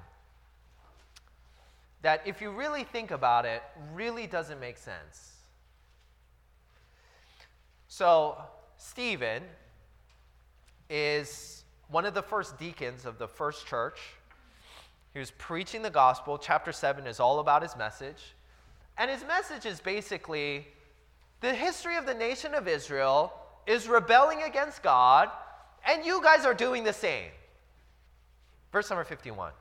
that, 2.01 2.21
if 2.25 2.41
you 2.41 2.51
really 2.51 2.83
think 2.83 3.11
about 3.11 3.45
it, 3.45 3.61
really 3.93 4.25
doesn't 4.25 4.59
make 4.59 4.77
sense. 4.77 5.33
So, 7.87 8.37
Stephen 8.77 9.43
is 10.89 11.65
one 11.89 12.05
of 12.05 12.13
the 12.13 12.21
first 12.21 12.57
deacons 12.57 13.05
of 13.05 13.17
the 13.17 13.27
first 13.27 13.67
church. 13.67 13.99
He 15.13 15.19
was 15.19 15.31
preaching 15.31 15.81
the 15.81 15.89
gospel. 15.89 16.37
Chapter 16.37 16.71
7 16.71 17.05
is 17.05 17.19
all 17.19 17.39
about 17.39 17.63
his 17.63 17.75
message. 17.75 18.35
And 18.97 19.11
his 19.11 19.25
message 19.25 19.65
is 19.65 19.79
basically 19.79 20.67
the 21.41 21.53
history 21.53 21.97
of 21.97 22.05
the 22.05 22.13
nation 22.13 22.53
of 22.53 22.67
Israel 22.67 23.33
is 23.65 23.87
rebelling 23.87 24.43
against 24.43 24.83
God, 24.83 25.29
and 25.85 26.05
you 26.05 26.21
guys 26.21 26.45
are 26.45 26.53
doing 26.53 26.83
the 26.83 26.93
same. 26.93 27.31
Verse 28.71 28.89
number 28.89 29.03
51. 29.03 29.51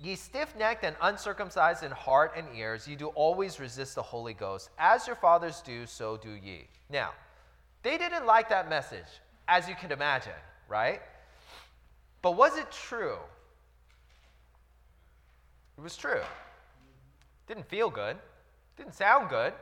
Ye 0.00 0.16
stiff 0.16 0.54
necked 0.56 0.84
and 0.84 0.96
uncircumcised 1.00 1.82
in 1.82 1.90
heart 1.90 2.32
and 2.36 2.46
ears, 2.54 2.86
ye 2.86 2.94
do 2.94 3.08
always 3.08 3.58
resist 3.58 3.94
the 3.94 4.02
Holy 4.02 4.34
Ghost. 4.34 4.70
As 4.78 5.06
your 5.06 5.16
fathers 5.16 5.62
do, 5.62 5.86
so 5.86 6.16
do 6.16 6.30
ye. 6.30 6.66
Now, 6.90 7.12
they 7.82 7.96
didn't 7.96 8.26
like 8.26 8.48
that 8.50 8.68
message, 8.68 9.06
as 9.48 9.68
you 9.68 9.74
can 9.74 9.92
imagine, 9.92 10.32
right? 10.68 11.00
But 12.22 12.32
was 12.32 12.56
it 12.58 12.70
true? 12.70 13.18
It 15.78 15.80
was 15.80 15.96
true. 15.96 16.22
Didn't 17.46 17.68
feel 17.68 17.90
good, 17.90 18.16
didn't 18.76 18.94
sound 18.94 19.28
good, 19.28 19.52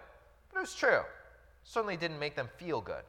but 0.51 0.59
it 0.59 0.61
was 0.61 0.75
true. 0.75 1.01
Certainly 1.65 1.97
didn't 1.99 2.19
make 2.19 2.35
them 2.35 2.49
feel 2.57 2.81
good. 2.81 3.03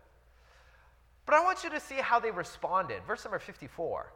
But 1.26 1.36
I 1.36 1.44
want 1.44 1.64
you 1.64 1.70
to 1.70 1.80
see 1.80 1.96
how 1.96 2.20
they 2.20 2.32
responded. 2.32 3.02
Verse 3.08 3.24
number 3.24 3.40
54. 3.40 4.12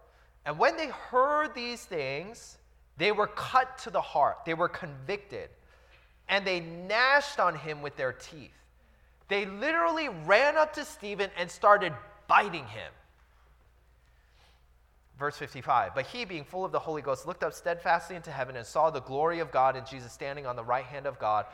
And 0.45 0.57
when 0.57 0.77
they 0.77 0.87
heard 0.87 1.53
these 1.53 1.83
things, 1.83 2.57
they 2.97 3.11
were 3.11 3.27
cut 3.27 3.77
to 3.79 3.89
the 3.89 4.01
heart, 4.01 4.39
they 4.45 4.53
were 4.53 4.69
convicted, 4.69 5.49
and 6.27 6.45
they 6.45 6.59
gnashed 6.59 7.39
on 7.39 7.55
him 7.55 7.81
with 7.81 7.95
their 7.95 8.13
teeth. 8.13 8.51
They 9.27 9.45
literally 9.45 10.09
ran 10.25 10.57
up 10.57 10.73
to 10.73 10.85
Stephen 10.85 11.29
and 11.37 11.51
started 11.51 11.93
biting 12.27 12.65
him. 12.65 12.91
Verse 15.19 15.37
55 15.37 15.93
But 15.95 16.05
he, 16.05 16.25
being 16.25 16.43
full 16.43 16.63
of 16.63 16.71
the 16.71 16.79
Holy 16.79 17.01
Ghost, 17.01 17.27
looked 17.27 17.43
up 17.43 17.53
steadfastly 17.53 18.15
into 18.15 18.31
heaven 18.31 18.55
and 18.55 18.65
saw 18.65 18.89
the 18.89 19.01
glory 19.01 19.39
of 19.39 19.51
God 19.51 19.75
and 19.75 19.85
Jesus 19.85 20.11
standing 20.11 20.45
on 20.45 20.55
the 20.55 20.63
right 20.63 20.85
hand 20.85 21.05
of 21.05 21.19
God, 21.19 21.45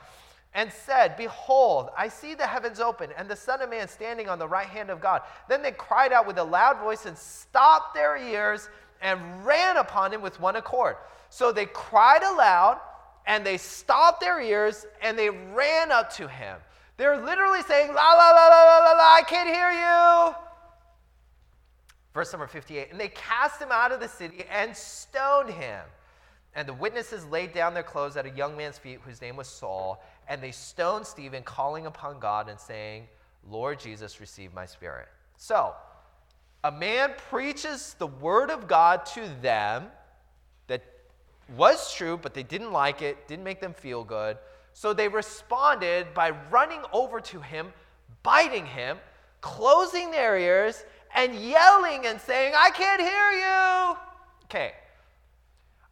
and 0.55 0.71
said, 0.71 1.17
Behold, 1.17 1.89
I 1.97 2.07
see 2.07 2.35
the 2.35 2.45
heavens 2.45 2.79
open 2.79 3.09
and 3.17 3.27
the 3.27 3.35
Son 3.35 3.61
of 3.61 3.69
Man 3.69 3.87
standing 3.87 4.29
on 4.29 4.39
the 4.39 4.47
right 4.47 4.67
hand 4.67 4.89
of 4.89 5.01
God. 5.01 5.21
Then 5.49 5.61
they 5.61 5.71
cried 5.71 6.13
out 6.13 6.27
with 6.27 6.37
a 6.37 6.43
loud 6.43 6.79
voice 6.79 7.05
and 7.05 7.17
stopped 7.17 7.95
their 7.95 8.17
ears 8.17 8.69
and 9.01 9.45
ran 9.45 9.77
upon 9.77 10.13
him 10.13 10.21
with 10.21 10.39
one 10.39 10.55
accord. 10.55 10.95
So 11.29 11.51
they 11.51 11.65
cried 11.65 12.23
aloud 12.23 12.79
and 13.25 13.45
they 13.45 13.57
stopped 13.57 14.21
their 14.21 14.39
ears 14.39 14.85
and 15.01 15.17
they 15.17 15.29
ran 15.29 15.91
up 15.91 16.13
to 16.15 16.27
him. 16.27 16.57
They're 16.97 17.23
literally 17.23 17.61
saying, 17.63 17.87
La, 17.87 18.13
la, 18.13 18.29
la, 18.29 18.47
la, 18.47 18.63
la, 18.63 18.77
la, 18.79 18.91
la, 18.91 19.13
I 19.15 19.23
can't 19.27 19.49
hear 19.49 19.71
you. 19.71 20.35
Verse 22.13 22.31
number 22.31 22.45
58 22.47 22.91
And 22.91 22.99
they 22.99 23.07
cast 23.09 23.59
him 23.59 23.69
out 23.71 23.91
of 23.91 23.99
the 23.99 24.07
city 24.07 24.45
and 24.51 24.75
stoned 24.75 25.49
him. 25.49 25.81
And 26.55 26.67
the 26.67 26.73
witnesses 26.73 27.25
laid 27.25 27.53
down 27.53 27.73
their 27.73 27.83
clothes 27.83 28.15
at 28.15 28.25
a 28.25 28.29
young 28.29 28.55
man's 28.55 28.77
feet 28.77 28.99
whose 29.03 29.21
name 29.21 29.35
was 29.35 29.47
Saul. 29.47 30.03
And 30.27 30.41
they 30.41 30.51
stoned 30.51 31.05
Stephen, 31.07 31.43
calling 31.43 31.85
upon 31.85 32.19
God 32.19 32.47
and 32.47 32.59
saying, 32.59 33.07
Lord 33.49 33.79
Jesus, 33.79 34.19
receive 34.19 34.53
my 34.53 34.65
spirit. 34.65 35.07
So, 35.37 35.73
a 36.63 36.71
man 36.71 37.13
preaches 37.29 37.95
the 37.99 38.07
word 38.07 38.49
of 38.49 38.67
God 38.67 39.05
to 39.07 39.27
them 39.41 39.87
that 40.67 40.83
was 41.57 41.93
true, 41.93 42.17
but 42.17 42.33
they 42.33 42.43
didn't 42.43 42.71
like 42.71 43.01
it, 43.01 43.27
didn't 43.27 43.43
make 43.43 43.59
them 43.59 43.73
feel 43.73 44.03
good. 44.03 44.37
So 44.73 44.93
they 44.93 45.07
responded 45.07 46.13
by 46.13 46.31
running 46.49 46.81
over 46.93 47.19
to 47.19 47.41
him, 47.41 47.73
biting 48.23 48.65
him, 48.65 48.97
closing 49.41 50.09
their 50.11 50.37
ears, 50.37 50.85
and 51.15 51.35
yelling 51.35 52.05
and 52.05 52.19
saying, 52.19 52.53
I 52.57 52.71
can't 52.71 53.01
hear 53.01 53.31
you. 53.31 53.97
Okay. 54.45 54.73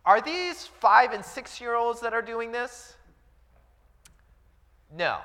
Are 0.06 0.22
these 0.22 0.66
five 0.66 1.14
and 1.14 1.24
six 1.24 1.62
year 1.62 1.76
olds 1.76 2.02
that 2.02 2.14
are 2.14 2.22
doing 2.22 2.52
this? 2.52 2.96
No. 4.96 5.20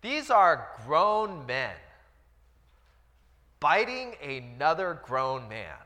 These 0.00 0.30
are 0.30 0.68
grown 0.86 1.46
men 1.46 1.74
biting 3.64 4.14
another 4.22 5.00
grown 5.06 5.48
man, 5.48 5.78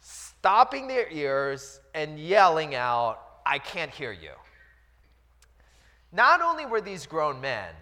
stopping 0.00 0.88
their 0.88 1.06
ears 1.10 1.78
and 1.94 2.18
yelling 2.18 2.74
out, 2.74 3.20
I 3.44 3.58
can't 3.58 3.90
hear 3.90 4.12
you. 4.12 4.30
Not 6.10 6.40
only 6.40 6.64
were 6.64 6.80
these 6.80 7.04
grown 7.04 7.38
men, 7.42 7.74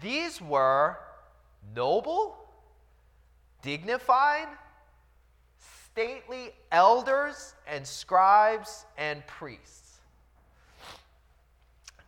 these 0.00 0.40
were 0.40 0.96
noble, 1.76 2.38
dignified, 3.60 4.48
stately 5.98 6.52
elders 6.70 7.54
and 7.66 7.84
scribes 7.84 8.86
and 8.98 9.26
priests. 9.26 9.98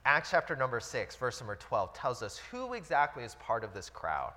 Acts 0.05 0.31
chapter 0.31 0.55
number 0.55 0.79
6, 0.79 1.17
verse 1.17 1.41
number 1.41 1.57
12 1.57 1.93
tells 1.93 2.23
us 2.23 2.39
who 2.53 2.75
exactly 2.75 3.25
is 3.25 3.35
part 3.41 3.65
of 3.65 3.75
this 3.75 3.91
crowd. 3.91 4.33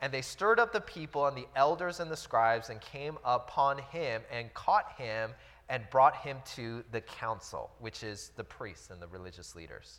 And 0.00 0.12
they 0.12 0.22
stirred 0.22 0.60
up 0.60 0.72
the 0.72 0.80
people 0.80 1.26
and 1.26 1.36
the 1.36 1.48
elders 1.56 1.98
and 1.98 2.08
the 2.08 2.16
scribes 2.16 2.70
and 2.70 2.80
came 2.80 3.18
upon 3.24 3.78
him 3.78 4.22
and 4.30 4.54
caught 4.54 4.92
him 4.96 5.32
and 5.68 5.82
brought 5.90 6.14
him 6.18 6.36
to 6.54 6.84
the 6.92 7.00
council, 7.00 7.72
which 7.80 8.04
is 8.04 8.30
the 8.36 8.44
priests 8.44 8.90
and 8.90 9.02
the 9.02 9.08
religious 9.08 9.56
leaders. 9.56 9.98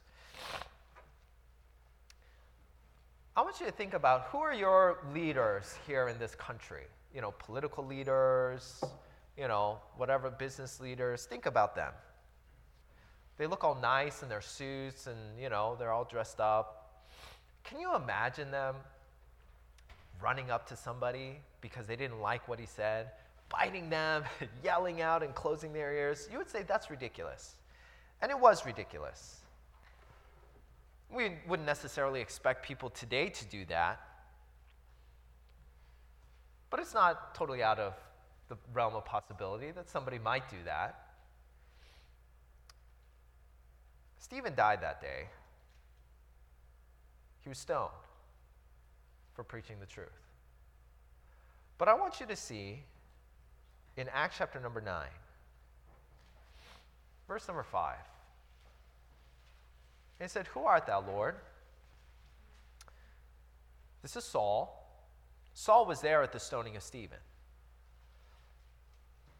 I 3.37 3.41
want 3.41 3.59
you 3.59 3.65
to 3.65 3.71
think 3.73 3.93
about 3.93 4.27
who 4.31 4.37
are 4.37 4.53
your 4.53 4.99
leaders 5.13 5.75
here 5.85 6.07
in 6.07 6.17
this 6.17 6.35
country? 6.35 6.83
You 7.13 7.19
know, 7.19 7.33
political 7.37 7.85
leaders, 7.85 8.81
you 9.37 9.49
know, 9.49 9.79
whatever 9.97 10.29
business 10.29 10.79
leaders. 10.79 11.25
Think 11.25 11.45
about 11.45 11.75
them. 11.75 11.91
They 13.37 13.45
look 13.45 13.65
all 13.65 13.75
nice 13.75 14.23
in 14.23 14.29
their 14.29 14.39
suits 14.39 15.07
and, 15.07 15.17
you 15.37 15.49
know, 15.49 15.75
they're 15.77 15.91
all 15.91 16.05
dressed 16.05 16.39
up. 16.39 17.03
Can 17.65 17.81
you 17.81 17.93
imagine 17.93 18.51
them 18.51 18.75
running 20.21 20.49
up 20.49 20.65
to 20.69 20.77
somebody 20.77 21.39
because 21.59 21.87
they 21.87 21.97
didn't 21.97 22.21
like 22.21 22.47
what 22.47 22.57
he 22.57 22.65
said, 22.65 23.11
biting 23.49 23.89
them, 23.89 24.23
yelling 24.63 25.01
out, 25.01 25.23
and 25.23 25.35
closing 25.35 25.73
their 25.73 25.93
ears? 25.93 26.29
You 26.31 26.37
would 26.37 26.49
say 26.49 26.63
that's 26.63 26.89
ridiculous. 26.89 27.55
And 28.21 28.31
it 28.31 28.39
was 28.39 28.65
ridiculous. 28.65 29.41
We 31.13 31.31
wouldn't 31.47 31.65
necessarily 31.65 32.21
expect 32.21 32.65
people 32.65 32.89
today 32.89 33.29
to 33.29 33.45
do 33.45 33.65
that. 33.65 33.99
But 36.69 36.79
it's 36.79 36.93
not 36.93 37.35
totally 37.35 37.63
out 37.63 37.79
of 37.79 37.93
the 38.49 38.57
realm 38.73 38.95
of 38.95 39.05
possibility 39.05 39.71
that 39.71 39.89
somebody 39.89 40.19
might 40.19 40.49
do 40.49 40.57
that. 40.65 41.05
Stephen 44.19 44.55
died 44.55 44.81
that 44.81 45.01
day. 45.01 45.27
He 47.41 47.49
was 47.49 47.57
stoned 47.57 47.91
for 49.33 49.43
preaching 49.43 49.75
the 49.79 49.85
truth. 49.85 50.07
But 51.77 51.87
I 51.87 51.93
want 51.93 52.19
you 52.19 52.25
to 52.25 52.35
see 52.35 52.83
in 53.97 54.09
Acts 54.13 54.35
chapter 54.37 54.59
number 54.59 54.81
9, 54.81 55.07
verse 57.27 57.47
number 57.47 57.63
5. 57.63 57.95
And 60.19 60.29
he 60.29 60.31
said, 60.31 60.47
Who 60.47 60.61
art 60.61 60.87
thou, 60.87 61.01
Lord? 61.01 61.35
This 64.01 64.15
is 64.15 64.23
Saul. 64.23 64.81
Saul 65.53 65.85
was 65.85 66.01
there 66.01 66.21
at 66.21 66.31
the 66.31 66.39
stoning 66.39 66.75
of 66.75 66.83
Stephen. 66.83 67.17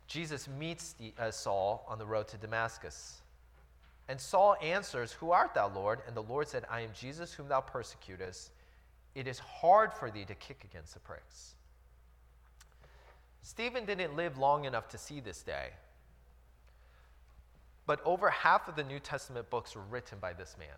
Jesus 0.08 0.48
meets 0.48 0.96
uh, 1.20 1.32
Saul 1.32 1.86
on 1.88 1.98
the 1.98 2.06
road 2.06 2.28
to 2.30 2.38
Damascus. 2.38 3.22
And 4.08 4.20
Saul 4.20 4.56
answers, 4.62 5.12
Who 5.14 5.32
art 5.32 5.54
thou, 5.54 5.70
Lord? 5.70 6.02
And 6.08 6.16
the 6.16 6.24
Lord 6.24 6.48
said, 6.48 6.66
I 6.70 6.82
am 6.82 6.90
Jesus 6.94 7.34
whom 7.34 7.48
thou 7.48 7.62
persecutest. 7.62 8.52
It 9.16 9.28
is 9.28 9.40
hard 9.40 9.94
for 9.94 10.12
thee 10.12 10.26
to 10.26 10.36
kick 10.36 10.64
against 10.64 10.94
the 10.94 11.00
pricks. 11.00 11.56
Stephen 13.42 13.86
didn't 13.86 14.16
live 14.16 14.38
long 14.38 14.66
enough 14.66 14.90
to 14.90 14.98
see 14.98 15.20
this 15.20 15.42
day. 15.42 15.70
But 17.88 18.02
over 18.04 18.30
half 18.30 18.68
of 18.68 18.76
the 18.76 18.84
New 18.84 19.00
Testament 19.00 19.50
books 19.50 19.76
were 19.76 19.84
written 19.84 20.18
by 20.20 20.34
this 20.34 20.56
man 20.58 20.76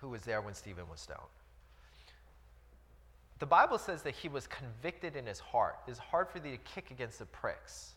who 0.00 0.08
was 0.08 0.22
there 0.22 0.40
when 0.40 0.54
Stephen 0.54 0.88
was 0.88 1.00
stoned. 1.00 1.20
The 3.40 3.46
Bible 3.46 3.78
says 3.78 4.02
that 4.02 4.14
he 4.14 4.28
was 4.28 4.46
convicted 4.46 5.16
in 5.16 5.26
his 5.26 5.40
heart. 5.40 5.76
It's 5.88 5.98
hard 5.98 6.28
for 6.28 6.38
thee 6.38 6.52
to 6.52 6.58
kick 6.58 6.90
against 6.90 7.18
the 7.18 7.26
pricks. 7.26 7.94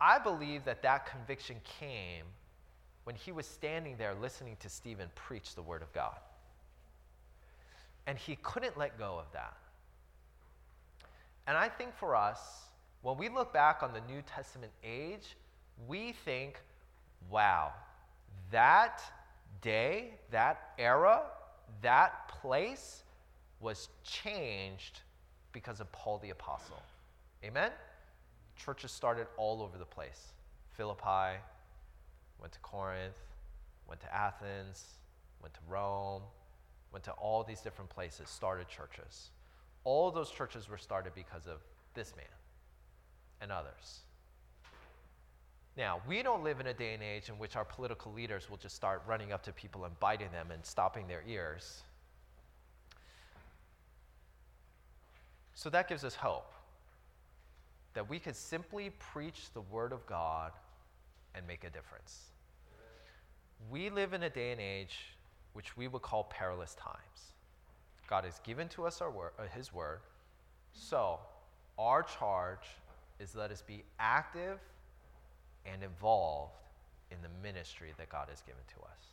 I 0.00 0.18
believe 0.18 0.64
that 0.64 0.82
that 0.82 1.06
conviction 1.06 1.56
came 1.80 2.24
when 3.04 3.14
he 3.14 3.30
was 3.30 3.46
standing 3.46 3.96
there 3.96 4.14
listening 4.20 4.56
to 4.60 4.68
Stephen 4.68 5.08
preach 5.14 5.54
the 5.54 5.62
Word 5.62 5.82
of 5.82 5.92
God. 5.92 6.16
And 8.06 8.18
he 8.18 8.36
couldn't 8.42 8.76
let 8.76 8.98
go 8.98 9.18
of 9.18 9.30
that. 9.32 9.56
And 11.46 11.56
I 11.56 11.68
think 11.68 11.94
for 11.94 12.16
us, 12.16 12.38
when 13.02 13.16
we 13.16 13.28
look 13.28 13.52
back 13.52 13.82
on 13.82 13.92
the 13.92 14.00
New 14.12 14.22
Testament 14.22 14.72
age, 14.84 15.36
we 15.86 16.12
think, 16.24 16.58
wow, 17.30 17.72
that 18.50 19.02
day, 19.60 20.14
that 20.30 20.72
era, 20.78 21.22
that 21.80 22.28
place 22.28 23.02
was 23.60 23.88
changed 24.02 25.00
because 25.52 25.80
of 25.80 25.90
Paul 25.92 26.18
the 26.18 26.30
Apostle. 26.30 26.82
Amen? 27.44 27.70
Churches 28.56 28.90
started 28.92 29.26
all 29.36 29.62
over 29.62 29.78
the 29.78 29.84
place. 29.84 30.32
Philippi, 30.72 31.38
went 32.40 32.52
to 32.52 32.58
Corinth, 32.60 33.18
went 33.88 34.00
to 34.00 34.14
Athens, 34.14 34.84
went 35.40 35.54
to 35.54 35.60
Rome, 35.68 36.22
went 36.92 37.04
to 37.04 37.12
all 37.12 37.42
these 37.44 37.60
different 37.60 37.90
places, 37.90 38.28
started 38.28 38.68
churches. 38.68 39.30
All 39.84 40.10
those 40.10 40.30
churches 40.30 40.68
were 40.68 40.78
started 40.78 41.14
because 41.14 41.46
of 41.46 41.60
this 41.94 42.14
man 42.16 42.26
and 43.40 43.50
others. 43.50 44.00
Now, 45.76 46.02
we 46.06 46.22
don't 46.22 46.44
live 46.44 46.60
in 46.60 46.66
a 46.66 46.74
day 46.74 46.92
and 46.92 47.02
age 47.02 47.28
in 47.30 47.38
which 47.38 47.56
our 47.56 47.64
political 47.64 48.12
leaders 48.12 48.50
will 48.50 48.58
just 48.58 48.76
start 48.76 49.02
running 49.06 49.32
up 49.32 49.42
to 49.44 49.52
people 49.52 49.84
and 49.84 49.98
biting 50.00 50.30
them 50.30 50.50
and 50.50 50.64
stopping 50.64 51.06
their 51.08 51.22
ears. 51.26 51.82
So 55.54 55.70
that 55.70 55.88
gives 55.88 56.04
us 56.04 56.14
hope 56.14 56.52
that 57.94 58.08
we 58.08 58.18
could 58.18 58.36
simply 58.36 58.90
preach 58.98 59.52
the 59.54 59.60
Word 59.60 59.92
of 59.92 60.04
God 60.06 60.52
and 61.34 61.46
make 61.46 61.64
a 61.64 61.70
difference. 61.70 62.32
We 63.70 63.90
live 63.90 64.12
in 64.12 64.24
a 64.24 64.30
day 64.30 64.52
and 64.52 64.60
age 64.60 64.98
which 65.52 65.76
we 65.76 65.88
would 65.88 66.02
call 66.02 66.24
perilous 66.24 66.74
times. 66.74 67.34
God 68.08 68.24
has 68.24 68.40
given 68.40 68.68
to 68.70 68.86
us 68.86 69.00
our 69.00 69.10
word, 69.10 69.32
uh, 69.38 69.44
His 69.54 69.72
Word, 69.72 70.00
so 70.72 71.18
our 71.78 72.02
charge 72.02 72.66
is 73.20 73.34
let 73.34 73.50
us 73.50 73.62
be 73.62 73.84
active 73.98 74.58
and 75.66 75.82
involved 75.82 76.54
in 77.10 77.18
the 77.22 77.28
ministry 77.42 77.92
that 77.98 78.08
God 78.08 78.28
has 78.28 78.40
given 78.42 78.62
to 78.74 78.82
us. 78.84 79.11